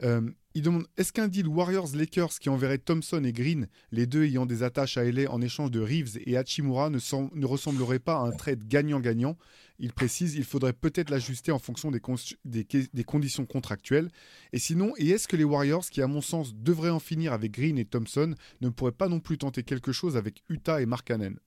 Euh, 0.05 0.21
il 0.55 0.63
demande 0.63 0.87
est-ce 0.97 1.13
qu'un 1.13 1.27
deal 1.27 1.49
Warriors-Lakers 1.49 2.39
qui 2.39 2.49
enverrait 2.49 2.79
Thompson 2.79 3.25
et 3.25 3.33
Green, 3.33 3.67
les 3.91 4.07
deux 4.07 4.25
ayant 4.25 4.47
des 4.47 4.63
attaches 4.63 4.99
à 4.99 5.05
LA 5.05 5.29
en 5.33 5.41
échange 5.41 5.73
de 5.73 5.81
Reeves 5.81 6.19
et 6.27 6.37
Hachimura, 6.37 6.91
ne, 6.91 7.47
ressemblerait 7.47 7.99
pas 7.99 8.15
à 8.15 8.21
un 8.21 8.31
trade 8.31 8.69
gagnant-gagnant? 8.69 9.37
Il 9.81 9.93
précise 9.93 10.37
il 10.37 10.45
faudrait 10.45 10.75
peut-être 10.75 11.11
l'ajuster 11.11 11.51
en 11.51 11.59
fonction 11.59 11.91
des, 11.91 13.05
conditions 13.05 13.47
contractuelles. 13.47 14.11
Et 14.53 14.61
sinon, 14.61 14.93
et 14.97 15.11
est-ce 15.11 15.27
que 15.27 15.37
les 15.37 15.43
Warriors, 15.43 15.87
qui 15.87 16.03
à 16.03 16.07
mon 16.07 16.21
sens 16.21 16.55
devraient 16.55 16.91
en 16.91 17.01
finir 17.01 17.33
avec 17.33 17.51
Green 17.51 17.79
et 17.79 17.85
Thompson, 17.85 18.37
ne 18.61 18.69
pourraient 18.69 18.93
pas 18.93 19.09
non 19.09 19.19
plus 19.19 19.39
tenter 19.39 19.65
quelque 19.65 19.91
chose 19.91 20.17
avec 20.17 20.45
Utah 20.49 20.81
et 20.81 20.87
Markkanen 20.87 21.41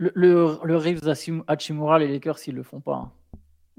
le, 0.00 0.10
le, 0.14 0.58
le 0.64 0.76
Reeves 0.78 1.06
Hachimura, 1.46 1.98
les 1.98 2.08
Lakers, 2.08 2.38
ils 2.46 2.54
le 2.54 2.62
font 2.62 2.80
pas. 2.80 2.94
Hein. 2.94 3.12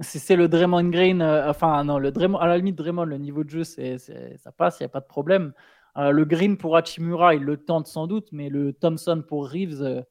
C'est 0.02 0.36
le 0.36 0.48
Draymond 0.48 0.90
Green, 0.90 1.22
euh, 1.22 1.50
enfin 1.50 1.84
non, 1.84 1.98
le 1.98 2.12
Draymond, 2.12 2.38
à 2.38 2.48
la 2.48 2.58
limite 2.58 2.76
Draymond, 2.76 3.06
le 3.06 3.18
niveau 3.18 3.44
de 3.44 3.50
jeu, 3.50 3.64
c'est 3.64 3.98
ça 3.98 4.52
passe, 4.52 4.80
il 4.80 4.84
n'y 4.84 4.86
a 4.86 4.90
pas 4.90 5.00
de 5.00 5.08
problème. 5.08 5.54
Euh, 5.98 6.12
le 6.12 6.24
Green 6.26 6.58
pour 6.58 6.78
Hachimura, 6.78 7.34
il 7.34 7.42
le 7.42 7.58
tente 7.58 7.88
sans 7.88 8.06
doute, 8.06 8.30
mais 8.32 8.50
le 8.50 8.72
Thompson 8.72 9.24
pour 9.28 9.50
Reeves, 9.50 9.82
euh, 9.82 10.02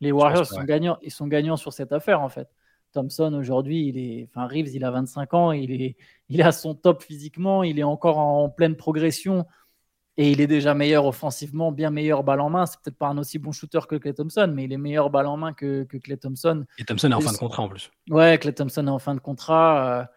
les 0.00 0.12
Warriors 0.12 0.46
sont, 0.46 0.62
gagnants, 0.62 0.98
ils 1.02 1.10
sont 1.10 1.26
gagnants 1.26 1.56
sur 1.56 1.72
cette 1.72 1.92
affaire, 1.92 2.20
en 2.20 2.28
fait. 2.28 2.48
Thompson, 2.92 3.34
aujourd'hui, 3.34 3.88
il 3.88 3.98
est, 3.98 4.28
enfin, 4.30 4.46
Reeves, 4.46 4.74
il 4.74 4.84
a 4.84 4.92
25 4.92 5.34
ans, 5.34 5.52
il 5.52 5.72
est, 5.72 5.96
il 6.28 6.40
est 6.40 6.44
à 6.44 6.52
son 6.52 6.74
top 6.74 7.02
physiquement, 7.02 7.64
il 7.64 7.80
est 7.80 7.84
encore 7.84 8.18
en 8.18 8.48
pleine 8.48 8.76
progression 8.76 9.46
et 10.16 10.30
il 10.30 10.40
est 10.40 10.46
déjà 10.46 10.74
meilleur 10.74 11.06
offensivement, 11.06 11.72
bien 11.72 11.90
meilleur 11.90 12.22
balle 12.22 12.40
en 12.40 12.50
main. 12.50 12.66
C'est 12.66 12.78
peut-être 12.80 12.98
pas 12.98 13.08
un 13.08 13.18
aussi 13.18 13.38
bon 13.38 13.52
shooter 13.52 13.80
que 13.88 13.96
Clay 13.96 14.12
Thompson, 14.12 14.50
mais 14.54 14.64
il 14.64 14.72
est 14.72 14.78
meilleur 14.78 15.08
balle 15.08 15.26
en 15.26 15.36
main 15.36 15.52
que, 15.52 15.84
que 15.84 15.96
Clay 15.96 16.18
Thompson. 16.18 16.64
Et 16.78 16.84
Thompson 16.84 17.10
est 17.10 17.14
en 17.14 17.20
fin 17.20 17.32
de 17.32 17.38
contrat 17.38 17.62
en 17.62 17.68
plus. 17.68 17.90
Ouais, 18.10 18.38
Clay 18.38 18.52
Thompson 18.52 18.86
est 18.86 18.90
en 18.90 18.98
fin 18.98 19.14
de 19.14 19.20
contrat. 19.20 20.08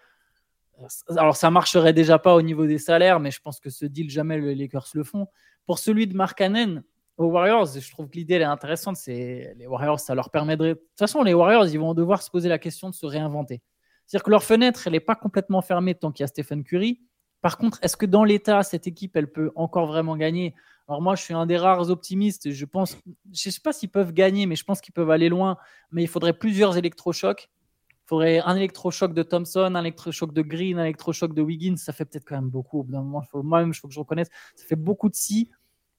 Alors, 1.10 1.38
ça 1.38 1.50
marcherait 1.50 1.94
déjà 1.94 2.20
pas 2.20 2.36
au 2.36 2.42
niveau 2.42 2.66
des 2.66 2.78
salaires, 2.78 3.20
mais 3.20 3.32
je 3.32 3.40
pense 3.40 3.60
que 3.60 3.70
ce 3.70 3.86
deal, 3.86 4.10
jamais 4.10 4.40
les 4.40 4.56
Lakers 4.56 4.88
le 4.94 5.04
font. 5.04 5.28
Pour 5.66 5.80
celui 5.80 6.08
de 6.08 6.16
Mark 6.16 6.38
Cannon, 6.38 6.84
aux 7.18 7.28
Warriors, 7.28 7.68
je 7.68 7.92
trouve 7.92 8.10
que 8.10 8.18
l'idée 8.18 8.36
est 8.36 8.44
intéressante. 8.44 8.98
C'est 8.98 9.56
les 9.58 9.68
Warriors, 9.68 10.00
ça 10.00 10.14
leur 10.16 10.30
permettrait. 10.30 10.70
De 10.70 10.74
toute 10.74 11.00
façon, 11.00 11.24
les 11.24 11.34
Warriors, 11.34 11.68
ils 11.68 11.80
vont 11.80 11.94
devoir 11.94 12.22
se 12.22 12.30
poser 12.30 12.50
la 12.50 12.60
question 12.60 12.90
de 12.90 12.96
se 12.96 13.06
réinventer. 13.06 13.62
C'est-à-dire 14.06 14.24
que 14.24 14.32
leur 14.32 14.44
fenêtre, 14.44 14.86
elle 14.86 14.94
n'est 14.94 15.00
pas 15.00 15.16
complètement 15.16 15.62
fermée 15.62 15.96
tant 15.96 16.12
qu'il 16.12 16.24
y 16.24 16.26
a 16.26 16.28
Stephen 16.28 16.64
Curry. 16.64 17.02
Par 17.46 17.60
contre, 17.60 17.78
est-ce 17.84 17.96
que 17.96 18.08
dans 18.08 18.24
l'état, 18.24 18.64
cette 18.64 18.88
équipe, 18.88 19.16
elle 19.16 19.32
peut 19.32 19.52
encore 19.56 19.86
vraiment 19.86 20.18
gagner? 20.18 20.56
Alors 20.88 21.00
moi, 21.00 21.14
je 21.14 21.22
suis 21.22 21.36
un 21.36 21.46
des 21.46 21.60
rares 21.60 21.92
optimistes. 21.92 22.50
Je 22.50 22.66
pense, 22.66 22.98
je 23.32 23.52
sais 23.52 23.60
pas 23.64 23.72
s'ils 23.72 23.92
peuvent 23.92 24.14
gagner, 24.14 24.48
mais 24.48 24.56
je 24.56 24.64
pense 24.64 24.82
qu'ils 24.82 24.96
peuvent 24.96 25.12
aller 25.12 25.30
loin. 25.30 25.56
Mais 25.92 26.02
il 26.02 26.08
faudrait 26.08 26.34
plusieurs 26.34 26.76
électrochocs. 26.76 27.52
Il 27.92 28.08
faudrait 28.08 28.40
un 28.40 28.56
électrochoc 28.56 29.14
de 29.14 29.22
Thompson, 29.22 29.76
un 29.76 29.82
électrochoc 29.82 30.34
de 30.34 30.42
Green, 30.42 30.80
un 30.80 30.86
électrochoc 30.86 31.36
de 31.36 31.44
Wiggins. 31.44 31.78
Ça 31.78 31.94
fait 31.94 32.06
peut-être 32.06 32.26
quand 32.26 32.34
même 32.34 32.50
beaucoup. 32.50 32.80
Au 32.80 33.44
moi-même, 33.44 33.70
il 33.70 33.76
faut 33.76 33.88
que 33.88 33.94
je 33.94 34.00
reconnaisse, 34.00 34.30
ça 34.56 34.66
fait 34.66 34.76
beaucoup 34.76 35.10
de 35.10 35.16
si. 35.16 35.52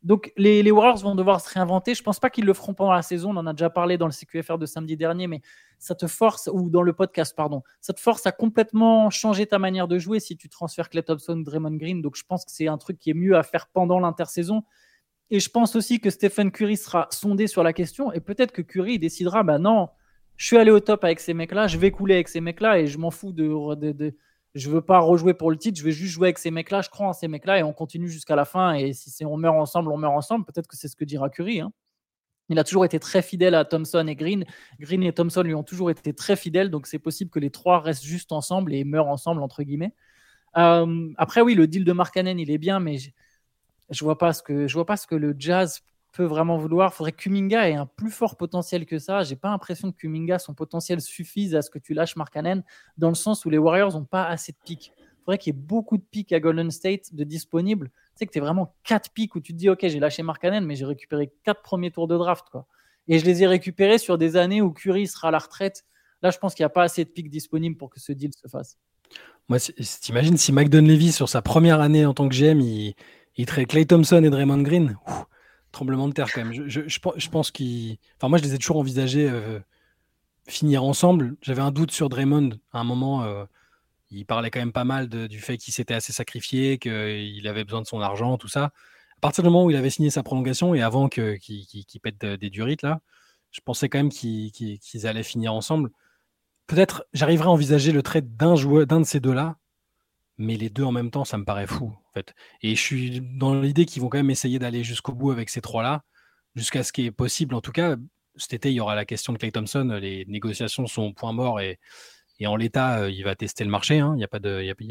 Donc 0.02 0.32
les, 0.36 0.70
Warriors 0.70 0.98
vont 0.98 1.14
devoir 1.14 1.40
se 1.40 1.52
réinventer. 1.52 1.94
Je 1.94 2.02
pense 2.02 2.20
pas 2.20 2.30
qu'ils 2.30 2.44
le 2.44 2.54
feront 2.54 2.74
pendant 2.74 2.92
la 2.92 3.02
saison. 3.02 3.30
On 3.30 3.36
en 3.38 3.46
a 3.46 3.52
déjà 3.52 3.70
parlé 3.70 3.98
dans 3.98 4.06
le 4.06 4.12
CQFR 4.12 4.58
de 4.58 4.66
samedi 4.66 4.96
dernier, 4.96 5.26
mais 5.26 5.40
ça 5.78 5.94
te 5.94 6.06
force, 6.06 6.48
ou 6.52 6.70
dans 6.70 6.82
le 6.82 6.92
podcast, 6.92 7.34
pardon, 7.36 7.62
ça 7.80 7.92
te 7.92 8.00
force 8.00 8.26
à 8.26 8.32
complètement 8.32 9.10
changer 9.10 9.46
ta 9.46 9.58
manière 9.58 9.88
de 9.88 9.98
jouer 9.98 10.20
si 10.20 10.36
tu 10.36 10.48
transfères 10.48 10.90
Clay 10.90 11.02
Thompson, 11.02 11.36
Draymond 11.36 11.76
Green. 11.76 12.02
Donc 12.02 12.16
je 12.16 12.24
pense 12.24 12.44
que 12.44 12.52
c'est 12.52 12.68
un 12.68 12.78
truc 12.78 12.98
qui 12.98 13.10
est 13.10 13.14
mieux 13.14 13.36
à 13.36 13.42
faire 13.42 13.66
pendant 13.68 13.98
l'intersaison. 13.98 14.62
Et 15.30 15.40
je 15.40 15.50
pense 15.50 15.74
aussi 15.74 16.00
que 16.00 16.10
Stephen 16.10 16.52
Curry 16.52 16.76
sera 16.76 17.08
sondé 17.10 17.48
sur 17.48 17.64
la 17.64 17.72
question 17.72 18.12
et 18.12 18.20
peut-être 18.20 18.52
que 18.52 18.62
Curry 18.62 19.00
décidera, 19.00 19.42
bah 19.42 19.58
non, 19.58 19.88
je 20.36 20.46
suis 20.46 20.56
allé 20.56 20.70
au 20.70 20.78
top 20.78 21.02
avec 21.02 21.18
ces 21.18 21.34
mecs-là, 21.34 21.66
je 21.66 21.78
vais 21.78 21.90
couler 21.90 22.14
avec 22.14 22.28
ces 22.28 22.40
mecs-là 22.40 22.78
et 22.78 22.86
je 22.86 22.98
m'en 22.98 23.10
fous 23.10 23.32
de, 23.32 23.74
de 23.74 24.16
je 24.56 24.70
veux 24.70 24.80
pas 24.80 24.98
rejouer 25.00 25.34
pour 25.34 25.50
le 25.50 25.58
titre, 25.58 25.78
je 25.78 25.84
vais 25.84 25.92
juste 25.92 26.14
jouer 26.14 26.28
avec 26.28 26.38
ces 26.38 26.50
mecs-là, 26.50 26.80
je 26.80 26.88
crois 26.88 27.06
en 27.06 27.12
ces 27.12 27.28
mecs-là 27.28 27.58
et 27.58 27.62
on 27.62 27.74
continue 27.74 28.08
jusqu'à 28.08 28.36
la 28.36 28.46
fin. 28.46 28.72
Et 28.72 28.94
si 28.94 29.24
on 29.24 29.36
meurt 29.36 29.56
ensemble, 29.56 29.92
on 29.92 29.98
meurt 29.98 30.14
ensemble. 30.14 30.46
Peut-être 30.46 30.66
que 30.66 30.76
c'est 30.76 30.88
ce 30.88 30.96
que 30.96 31.04
dira 31.04 31.28
Curry. 31.28 31.60
Hein. 31.60 31.72
Il 32.48 32.58
a 32.58 32.64
toujours 32.64 32.84
été 32.86 32.98
très 32.98 33.20
fidèle 33.20 33.54
à 33.54 33.66
Thompson 33.66 34.06
et 34.06 34.16
Green. 34.16 34.46
Green 34.80 35.02
et 35.02 35.12
Thompson 35.12 35.42
lui 35.42 35.54
ont 35.54 35.62
toujours 35.62 35.90
été 35.90 36.14
très 36.14 36.36
fidèles, 36.36 36.70
donc 36.70 36.86
c'est 36.86 36.98
possible 36.98 37.30
que 37.30 37.38
les 37.38 37.50
trois 37.50 37.80
restent 37.80 38.04
juste 38.04 38.32
ensemble 38.32 38.72
et 38.72 38.84
meurent 38.84 39.08
ensemble, 39.08 39.42
entre 39.42 39.62
guillemets. 39.62 39.92
Euh, 40.56 41.10
après, 41.18 41.42
oui, 41.42 41.54
le 41.54 41.66
deal 41.66 41.84
de 41.84 41.92
Markkanen, 41.92 42.38
il 42.38 42.50
est 42.50 42.58
bien, 42.58 42.80
mais 42.80 42.96
je, 42.96 43.10
je 43.90 44.04
vois 44.04 44.14
vois 44.14 44.86
pas 44.86 44.96
ce 44.96 45.06
que 45.06 45.14
le 45.14 45.36
Jazz 45.38 45.82
peut 46.16 46.24
vraiment 46.24 46.56
vouloir. 46.56 46.90
Il 46.92 46.96
faudrait 46.96 47.12
que 47.12 47.22
Kuminga 47.22 47.68
ait 47.68 47.74
un 47.74 47.86
plus 47.86 48.10
fort 48.10 48.36
potentiel 48.36 48.86
que 48.86 48.98
ça. 48.98 49.22
J'ai 49.22 49.36
pas 49.36 49.50
l'impression 49.50 49.92
que 49.92 49.96
Kuminga, 49.98 50.38
son 50.38 50.54
potentiel 50.54 51.00
suffise 51.00 51.54
à 51.54 51.62
ce 51.62 51.70
que 51.70 51.78
tu 51.78 51.94
lâches 51.94 52.16
Markkanen, 52.16 52.64
dans 52.96 53.08
le 53.08 53.14
sens 53.14 53.44
où 53.44 53.50
les 53.50 53.58
Warriors 53.58 53.92
n'ont 53.92 54.04
pas 54.04 54.24
assez 54.26 54.52
de 54.52 54.58
pics. 54.64 54.92
Il 54.98 55.24
faudrait 55.24 55.38
qu'il 55.38 55.54
y 55.54 55.56
ait 55.56 55.60
beaucoup 55.60 55.98
de 55.98 56.02
pics 56.02 56.32
à 56.32 56.40
Golden 56.40 56.70
State 56.70 57.14
de 57.14 57.24
disponibles. 57.24 57.88
Tu 57.88 58.12
sais 58.16 58.26
que 58.26 58.32
tu 58.32 58.38
es 58.38 58.40
vraiment 58.40 58.74
4 58.84 59.10
pics 59.12 59.34
où 59.34 59.40
tu 59.40 59.52
te 59.52 59.58
dis, 59.58 59.68
OK, 59.68 59.80
j'ai 59.82 60.00
lâché 60.00 60.22
Markkanen, 60.22 60.64
mais 60.64 60.74
j'ai 60.76 60.86
récupéré 60.86 61.32
4 61.44 61.62
premiers 61.62 61.90
tours 61.90 62.08
de 62.08 62.16
draft. 62.16 62.46
Quoi. 62.50 62.66
Et 63.08 63.18
je 63.18 63.24
les 63.24 63.42
ai 63.42 63.46
récupérés 63.46 63.98
sur 63.98 64.18
des 64.18 64.36
années 64.36 64.62
où 64.62 64.72
Curry 64.72 65.06
sera 65.06 65.28
à 65.28 65.30
la 65.30 65.38
retraite. 65.38 65.84
Là, 66.22 66.30
je 66.30 66.38
pense 66.38 66.54
qu'il 66.54 66.62
n'y 66.62 66.66
a 66.66 66.70
pas 66.70 66.84
assez 66.84 67.04
de 67.04 67.10
pics 67.10 67.28
disponibles 67.28 67.76
pour 67.76 67.90
que 67.90 68.00
ce 68.00 68.12
deal 68.12 68.30
se 68.32 68.48
fasse. 68.48 68.78
Moi, 69.48 69.58
t'imagines 70.00 70.36
si 70.36 70.52
Mike 70.52 70.70
Dunleavy, 70.70 71.12
sur 71.12 71.28
sa 71.28 71.42
première 71.42 71.80
année 71.80 72.06
en 72.06 72.14
tant 72.14 72.28
que 72.28 72.34
GM, 72.34 72.60
il, 72.60 72.94
il 73.36 73.46
traite 73.46 73.68
Clay 73.68 73.84
Thompson 73.84 74.22
et 74.24 74.30
Draymond 74.30 74.62
Green? 74.62 74.96
Tremblement 75.76 76.08
de 76.08 76.14
terre 76.14 76.32
quand 76.32 76.42
même. 76.42 76.54
Je, 76.54 76.88
je, 76.88 77.28
pense 77.28 77.50
qu'ils. 77.50 77.98
Enfin, 78.16 78.28
moi, 78.28 78.38
je 78.38 78.44
les 78.44 78.54
ai 78.54 78.58
toujours 78.58 78.78
envisagés 78.78 79.28
euh, 79.28 79.60
finir 80.48 80.84
ensemble. 80.84 81.36
J'avais 81.42 81.60
un 81.60 81.70
doute 81.70 81.90
sur 81.90 82.08
Draymond. 82.08 82.58
À 82.72 82.80
un 82.80 82.84
moment, 82.84 83.24
euh, 83.24 83.44
il 84.10 84.24
parlait 84.24 84.50
quand 84.50 84.58
même 84.58 84.72
pas 84.72 84.84
mal 84.84 85.06
du 85.08 85.38
fait 85.38 85.58
qu'il 85.58 85.74
s'était 85.74 85.92
assez 85.92 86.14
sacrifié, 86.14 86.78
qu'il 86.78 87.46
avait 87.46 87.64
besoin 87.64 87.82
de 87.82 87.86
son 87.86 88.00
argent, 88.00 88.38
tout 88.38 88.48
ça. 88.48 88.64
À 88.64 89.20
partir 89.20 89.44
du 89.44 89.50
moment 89.50 89.66
où 89.66 89.70
il 89.70 89.76
avait 89.76 89.90
signé 89.90 90.08
sa 90.08 90.22
prolongation 90.22 90.74
et 90.74 90.80
avant 90.80 91.08
qu'il 91.10 92.00
pète 92.02 92.24
des 92.24 92.50
durites, 92.50 92.82
là, 92.82 93.00
je 93.50 93.60
pensais 93.60 93.90
quand 93.90 93.98
même 93.98 94.10
qu'ils 94.10 95.06
allaient 95.06 95.22
finir 95.22 95.52
ensemble. 95.52 95.90
Peut-être 96.66 97.04
j'arriverai 97.12 97.48
à 97.48 97.50
envisager 97.50 97.92
le 97.92 98.02
trait 98.02 98.22
d'un 98.22 98.54
d'un 98.54 99.00
de 99.00 99.06
ces 99.06 99.20
deux-là, 99.20 99.56
mais 100.38 100.56
les 100.56 100.70
deux 100.70 100.84
en 100.84 100.92
même 100.92 101.10
temps, 101.10 101.24
ça 101.24 101.38
me 101.38 101.44
paraît 101.44 101.66
fou. 101.66 101.94
En. 102.14 102.34
Et 102.62 102.74
je 102.74 102.80
suis 102.80 103.20
dans 103.20 103.54
l'idée 103.60 103.86
qu'ils 103.86 104.02
vont 104.02 104.08
quand 104.08 104.18
même 104.18 104.30
essayer 104.30 104.58
d'aller 104.58 104.84
jusqu'au 104.84 105.12
bout 105.12 105.30
avec 105.30 105.48
ces 105.50 105.60
trois-là, 105.60 106.02
jusqu'à 106.54 106.82
ce 106.82 106.92
qui 106.92 107.06
est 107.06 107.10
possible. 107.10 107.54
En 107.54 107.60
tout 107.60 107.72
cas, 107.72 107.96
cet 108.36 108.52
été, 108.52 108.70
il 108.70 108.74
y 108.74 108.80
aura 108.80 108.94
la 108.94 109.04
question 109.04 109.32
de 109.32 109.38
Clay 109.38 109.50
Thompson. 109.50 109.98
Les 110.00 110.24
négociations 110.26 110.86
sont 110.86 111.02
au 111.02 111.12
point 111.12 111.32
mort 111.32 111.60
et, 111.60 111.78
en 112.44 112.56
l'état, 112.56 113.00
euh, 113.00 113.10
il 113.10 113.22
va 113.24 113.34
tester 113.34 113.64
le 113.64 113.70
marché. 113.70 113.98
Hein. 113.98 114.12
Il 114.14 114.18
n'y 114.18 114.24
a, 114.24 114.28
pas 114.28 114.40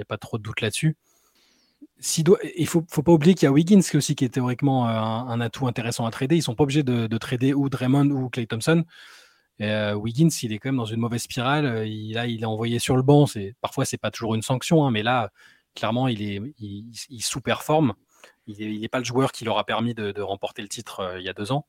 pas 0.07 0.17
trop 0.17 0.37
de 0.37 0.43
doute 0.43 0.61
là-dessus. 0.61 0.97
Il 2.17 2.23
ne 2.27 2.65
faut, 2.65 2.83
faut, 2.89 3.03
pas 3.03 3.11
oublier 3.11 3.35
qu'il 3.35 3.45
y 3.45 3.47
a 3.47 3.51
Wiggins 3.51 3.81
qui, 3.81 3.97
aussi, 3.97 4.15
qui 4.15 4.25
est 4.25 4.29
théoriquement 4.29 4.87
euh, 4.87 4.91
un, 4.91 5.39
atout 5.41 5.67
intéressant 5.67 6.05
à 6.05 6.11
trader. 6.11 6.35
Ils 6.35 6.39
ne 6.39 6.43
sont 6.43 6.55
pas 6.55 6.63
obligés 6.63 6.83
de, 6.83 7.17
trader 7.17 7.53
ou 7.53 7.69
Draymond 7.69 8.09
ou 8.09 8.29
Clay 8.29 8.47
Thompson. 8.47 8.83
Euh, 9.61 9.93
Wiggins, 9.93 10.29
il 10.43 10.53
est 10.53 10.59
quand 10.59 10.69
même 10.69 10.77
dans 10.77 10.85
une 10.85 10.99
mauvaise 10.99 11.21
spirale. 11.21 11.65
Euh, 11.65 11.85
il, 11.85 12.13
là, 12.13 12.27
il 12.27 12.41
est 12.41 12.45
envoyé 12.45 12.79
sur 12.79 12.95
le 12.95 13.03
banc. 13.03 13.25
C'est, 13.25 13.55
parfois, 13.61 13.85
c'est 13.85 13.97
pas 13.97 14.11
toujours 14.11 14.35
une 14.35 14.41
sanction, 14.41 14.85
hein, 14.85 14.91
mais 14.91 15.03
là, 15.03 15.31
clairement, 15.75 16.07
il, 16.07 16.21
est, 16.21 16.41
il, 16.59 17.21
sous-performe. 17.21 17.93
il 18.47 18.79
n'est 18.79 18.89
pas 18.89 18.99
le 18.99 19.05
joueur 19.05 19.31
qui 19.31 19.45
leur 19.45 19.57
a 19.57 19.65
permis 19.65 19.93
de, 19.93 20.21
remporter 20.21 20.61
le 20.61 20.67
titre 20.67 21.15
il 21.17 21.23
y 21.23 21.29
a 21.29 21.33
deux 21.33 21.51
ans. 21.51 21.65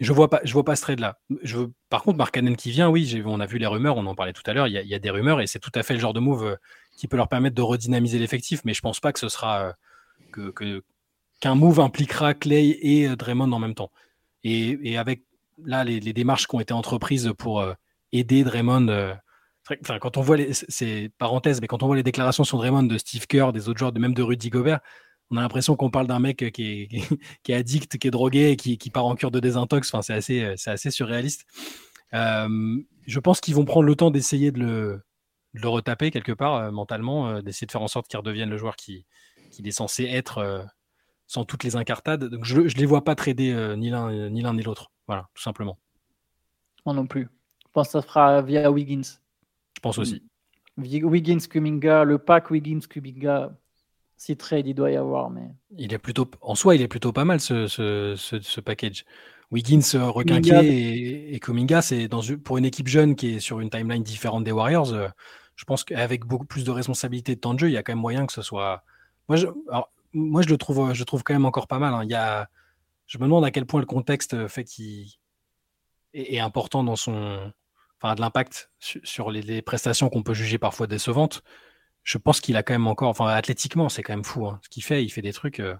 Je 0.00 0.12
vois 0.12 0.30
pas, 0.30 0.40
je 0.44 0.52
vois 0.52 0.64
pas 0.64 0.76
ce 0.76 0.82
trade-là. 0.82 1.18
Par 1.88 2.02
contre, 2.04 2.18
Markkanen 2.18 2.56
qui 2.56 2.70
vient, 2.70 2.88
oui, 2.88 3.20
on 3.26 3.40
a 3.40 3.46
vu 3.46 3.58
les 3.58 3.66
rumeurs, 3.66 3.96
on 3.96 4.06
en 4.06 4.14
parlait 4.14 4.32
tout 4.32 4.44
à 4.46 4.52
l'heure. 4.52 4.68
Il 4.68 4.72
y, 4.72 4.94
a 4.94 4.98
des 5.00 5.10
rumeurs 5.10 5.40
et 5.40 5.48
c'est 5.48 5.58
tout 5.58 5.72
à 5.74 5.82
fait 5.82 5.94
le 5.94 5.98
genre 5.98 6.14
de 6.14 6.20
move 6.20 6.56
qui 6.96 7.08
peut 7.08 7.16
leur 7.16 7.28
permettre 7.28 7.56
de 7.56 7.62
redynamiser 7.62 8.20
l'effectif. 8.20 8.60
Mais 8.64 8.74
je 8.74 8.80
pense 8.80 9.00
pas 9.00 9.12
que 9.12 9.18
ce 9.18 9.28
sera 9.28 9.74
que 10.30 10.52
qu'un 11.40 11.54
move 11.56 11.80
impliquera 11.80 12.34
Clay 12.34 12.78
et 12.80 13.08
Draymond 13.16 13.50
en 13.50 13.58
même 13.58 13.74
temps. 13.74 13.90
Et, 14.44 14.96
avec 14.96 15.22
là 15.64 15.84
les, 15.84 16.00
démarches 16.12 16.46
qui 16.46 16.54
ont 16.56 16.60
été 16.60 16.72
entreprises 16.72 17.32
pour 17.38 17.64
aider 18.12 18.44
Draymond. 18.44 19.16
Enfin, 19.82 19.98
quand 19.98 20.16
on 20.16 20.22
voit 20.22 20.36
les, 20.36 20.52
c'est 20.52 21.10
parenthèse, 21.18 21.60
mais 21.60 21.66
quand 21.66 21.82
on 21.82 21.86
voit 21.86 21.96
les 21.96 22.02
déclarations 22.02 22.44
sur 22.44 22.58
Draymond 22.58 22.84
de 22.84 22.96
Steve 22.96 23.26
Kerr, 23.26 23.52
des 23.52 23.68
autres 23.68 23.78
joueurs, 23.78 23.92
de 23.92 24.00
même 24.00 24.14
de 24.14 24.22
Rudy 24.22 24.48
Gobert, 24.48 24.80
on 25.30 25.36
a 25.36 25.42
l'impression 25.42 25.76
qu'on 25.76 25.90
parle 25.90 26.06
d'un 26.06 26.20
mec 26.20 26.38
qui 26.52 26.88
est, 27.46 27.52
addict, 27.52 27.98
qui 27.98 28.08
est 28.08 28.10
drogué, 28.10 28.56
qui, 28.56 28.78
qui 28.78 28.90
part 28.90 29.04
en 29.04 29.14
cure 29.14 29.30
de 29.30 29.40
désintox. 29.40 29.92
Enfin, 29.92 30.02
c'est 30.02 30.14
assez, 30.14 30.54
c'est 30.56 30.70
assez 30.70 30.90
surréaliste. 30.90 31.44
je 32.12 33.18
pense 33.20 33.40
qu'ils 33.40 33.54
vont 33.54 33.64
prendre 33.64 33.86
le 33.86 33.94
temps 33.94 34.10
d'essayer 34.10 34.52
de 34.52 35.02
le, 35.52 35.68
retaper 35.68 36.10
quelque 36.10 36.32
part 36.32 36.54
euh, 36.54 36.70
mentalement, 36.70 37.28
euh, 37.28 37.42
d'essayer 37.42 37.66
de 37.66 37.72
faire 37.72 37.82
en 37.82 37.88
sorte 37.88 38.08
qu'il 38.08 38.18
redevienne 38.18 38.50
le 38.50 38.58
joueur 38.58 38.76
qui, 38.76 39.06
qu'il 39.50 39.66
est 39.66 39.72
censé 39.72 40.04
être 40.04 40.38
euh, 40.38 40.62
sans 41.28 41.44
toutes 41.44 41.62
les 41.62 41.76
incartades. 41.76 42.24
Donc 42.24 42.44
je 42.44 42.62
ne 42.62 42.68
les 42.68 42.86
vois 42.86 43.04
pas 43.04 43.14
trader 43.14 43.76
ni 43.76 43.90
l'un 43.90 44.28
ni 44.28 44.42
l'un 44.42 44.54
ni 44.54 44.62
l'autre. 44.62 44.90
Voilà, 45.06 45.28
tout 45.34 45.42
simplement. 45.42 45.78
Moi 46.84 46.94
non 46.94 47.06
plus. 47.06 47.28
Je 47.66 47.72
pense 47.72 47.88
que 47.88 47.92
ça 47.92 48.02
sera 48.02 48.42
via 48.42 48.72
Wiggins. 48.72 49.20
Je 49.76 49.80
pense 49.80 49.98
aussi. 49.98 50.22
Wiggins, 50.78 51.40
Kuminga, 51.48 52.04
le 52.04 52.18
pack 52.18 52.50
Wiggins, 52.50 52.80
Kuminga, 52.88 53.52
si 54.16 54.36
trade 54.36 54.66
il 54.66 54.74
doit 54.74 54.90
y 54.90 54.96
avoir, 54.96 55.30
mais. 55.30 55.48
Il 55.76 55.92
est 55.92 55.98
plutôt, 55.98 56.30
en 56.40 56.54
soi, 56.54 56.76
il 56.76 56.82
est 56.82 56.88
plutôt 56.88 57.12
pas 57.12 57.24
mal 57.24 57.40
ce, 57.40 57.66
ce, 57.66 58.14
ce, 58.16 58.60
package. 58.60 59.04
Wiggins 59.50 59.80
euh, 59.94 60.08
requinqué 60.08 60.50
et, 60.50 61.34
et 61.34 61.40
Kuminga, 61.40 61.82
c'est 61.82 62.06
dans 62.06 62.20
pour 62.44 62.58
une 62.58 62.64
équipe 62.64 62.88
jeune 62.88 63.16
qui 63.16 63.34
est 63.34 63.40
sur 63.40 63.60
une 63.60 63.70
timeline 63.70 64.02
différente 64.02 64.44
des 64.44 64.52
Warriors. 64.52 64.92
Euh, 64.92 65.08
je 65.56 65.64
pense 65.64 65.84
qu'avec 65.84 66.24
beaucoup 66.24 66.46
plus 66.46 66.64
de 66.64 66.70
responsabilités 66.70 67.34
de 67.34 67.40
temps 67.40 67.54
de 67.54 67.58
jeu, 67.58 67.68
il 67.68 67.72
y 67.72 67.76
a 67.76 67.82
quand 67.82 67.92
même 67.92 68.00
moyen 68.00 68.26
que 68.26 68.32
ce 68.32 68.42
soit. 68.42 68.84
Moi, 69.28 69.36
je, 69.36 69.46
moi, 70.12 70.42
je 70.42 70.48
le 70.48 70.56
trouve, 70.56 70.92
je 70.94 71.04
trouve 71.04 71.22
quand 71.22 71.34
même 71.34 71.44
encore 71.46 71.66
pas 71.66 71.78
mal. 71.78 71.94
Hein. 71.94 72.04
Il 72.04 72.10
y 72.10 72.14
a, 72.14 72.48
je 73.06 73.18
me 73.18 73.24
demande 73.24 73.44
à 73.44 73.50
quel 73.50 73.66
point 73.66 73.80
le 73.80 73.86
contexte 73.86 74.48
fait 74.48 74.64
qu'il 74.64 75.06
est, 76.14 76.40
important 76.40 76.84
dans 76.84 76.96
son, 76.96 77.52
enfin, 78.00 78.14
de 78.14 78.20
l'impact 78.20 78.70
sur, 78.78 79.30
les, 79.30 79.62
prestations 79.62 80.08
qu'on 80.08 80.22
peut 80.22 80.34
juger 80.34 80.58
parfois 80.58 80.86
décevantes 80.86 81.42
je 82.08 82.16
pense 82.16 82.40
qu'il 82.40 82.56
a 82.56 82.62
quand 82.62 82.72
même 82.72 82.86
encore, 82.86 83.10
enfin 83.10 83.26
athlétiquement, 83.26 83.90
c'est 83.90 84.02
quand 84.02 84.14
même 84.14 84.24
fou 84.24 84.46
hein. 84.46 84.58
ce 84.62 84.70
qu'il 84.70 84.82
fait. 84.82 85.04
Il 85.04 85.10
fait 85.10 85.20
des 85.20 85.34
trucs. 85.34 85.60
Euh. 85.60 85.74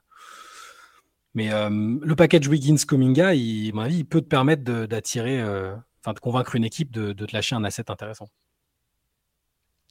Mais 1.33 1.51
euh, 1.53 1.70
le 1.70 2.16
package 2.16 2.49
Wiggins 2.49 2.85
Cominga, 2.87 3.35
il, 3.35 3.68
il 3.68 4.05
peut 4.05 4.20
te 4.20 4.26
permettre 4.26 4.62
d'attirer, 4.62 5.41
euh, 5.41 5.74
enfin 6.03 6.12
de 6.12 6.18
convaincre 6.18 6.55
une 6.55 6.64
équipe 6.64 6.91
de 6.91 7.12
te 7.14 7.35
lâcher 7.35 7.57
un 7.57 7.64
asset 7.64 7.91
intéressant. 7.91 8.29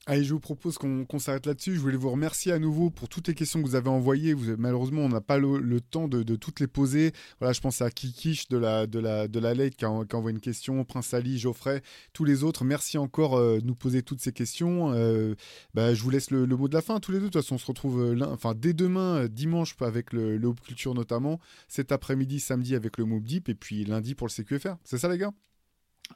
Allez, 0.09 0.23
je 0.23 0.31
vous 0.31 0.39
propose 0.39 0.77
qu'on 0.77 1.19
s'arrête 1.19 1.45
là-dessus. 1.45 1.75
Je 1.75 1.81
voulais 1.81 1.97
vous 1.97 2.09
remercier 2.09 2.53
à 2.53 2.59
nouveau 2.59 2.89
pour 2.89 3.09
toutes 3.09 3.27
les 3.27 3.33
questions 3.33 3.61
que 3.61 3.67
vous 3.67 3.75
avez 3.75 3.89
envoyées. 3.89 4.33
Vous, 4.33 4.55
malheureusement, 4.57 5.01
on 5.01 5.09
n'a 5.09 5.19
pas 5.19 5.37
le, 5.37 5.81
temps 5.81 6.07
de, 6.07 6.23
toutes 6.37 6.61
les 6.61 6.67
poser. 6.67 7.11
Voilà, 7.39 7.51
je 7.51 7.59
pense 7.59 7.81
à 7.81 7.91
Kikish 7.91 8.47
de 8.47 8.57
la, 8.57 8.87
de 8.87 8.99
la, 8.99 9.27
de 9.27 9.37
la 9.37 9.69
qui, 9.69 9.83
a, 9.83 9.89
envoyé 9.89 10.33
une 10.33 10.39
question, 10.39 10.85
Prince 10.85 11.13
Ali, 11.13 11.37
Geoffrey, 11.37 11.81
tous 12.13 12.23
les 12.23 12.45
autres. 12.45 12.63
Merci 12.63 12.97
encore 12.97 13.35
euh, 13.35 13.59
de 13.59 13.65
nous 13.65 13.75
poser 13.75 14.01
toutes 14.01 14.21
ces 14.21 14.31
questions. 14.31 14.93
Euh, 14.93 15.35
bah, 15.73 15.93
je 15.93 16.01
vous 16.01 16.09
laisse 16.09 16.31
le, 16.31 16.45
mot 16.45 16.69
de 16.69 16.73
la 16.73 16.81
fin 16.81 17.01
tous 17.01 17.11
les 17.11 17.17
deux. 17.17 17.25
De 17.25 17.31
toute 17.31 17.41
façon, 17.41 17.55
on 17.55 17.57
se 17.57 17.67
retrouve 17.67 18.01
euh, 18.01 18.25
enfin, 18.27 18.53
dès 18.55 18.71
demain, 18.71 19.27
dimanche, 19.27 19.75
avec 19.81 20.13
le, 20.13 20.37
le 20.37 20.53
Culture 20.53 20.93
notamment. 20.93 21.41
Cet 21.67 21.91
après-midi, 21.91 22.39
samedi 22.39 22.75
avec 22.75 22.97
le 22.97 23.03
Mob 23.03 23.23
Deep 23.23 23.49
et 23.49 23.55
puis 23.55 23.83
lundi 23.83 24.15
pour 24.15 24.27
le 24.27 24.31
CQFR. 24.31 24.77
C'est 24.85 24.99
ça, 24.99 25.09
les 25.09 25.17
gars? 25.17 25.33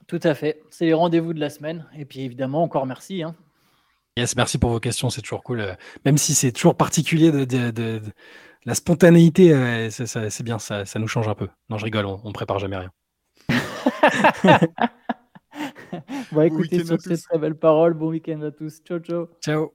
Tout 0.08 0.22
à 0.24 0.34
fait. 0.34 0.62
C'est 0.70 0.86
les 0.86 0.94
rendez-vous 0.94 1.34
de 1.34 1.42
la 1.42 1.50
semaine. 1.50 1.86
Et 1.98 2.06
puis 2.06 2.22
évidemment, 2.22 2.64
encore 2.64 2.86
merci. 2.86 3.22
Hein. 3.22 3.36
Yes, 4.18 4.36
merci 4.36 4.58
pour 4.58 4.72
vos 4.72 4.80
questions, 4.80 5.10
c'est 5.10 5.22
toujours 5.22 5.44
cool. 5.44 5.62
Euh, 5.62 5.74
même 6.06 6.18
si 6.18 6.34
c'est 6.34 6.52
toujours 6.52 6.76
particulier 6.76 7.32
de, 7.32 8.02
la 8.66 8.76
spontanéité, 8.76 9.54
euh, 9.54 9.90
c'est 9.90 10.44
bien, 10.44 10.60
ça, 10.60 10.84
nous 10.96 11.08
change 11.08 11.30
un 11.30 11.36
peu. 11.36 11.48
Non, 11.70 11.78
je 11.78 11.86
rigole, 11.86 12.06
on, 12.06 12.32
prépare 12.32 12.60
jamais 12.60 12.78
rien. 12.78 12.92
bon, 16.32 16.42
écoutez, 16.42 16.84
sur 16.84 17.02
ces 17.02 17.22
très 17.22 17.40
belles 17.40 17.58
paroles, 17.58 17.94
bon 17.94 18.10
week-end 18.10 18.42
à 18.42 18.52
tous. 18.52 18.82
Ciao, 18.84 19.00
ciao. 19.00 19.30
Ciao. 19.42 19.72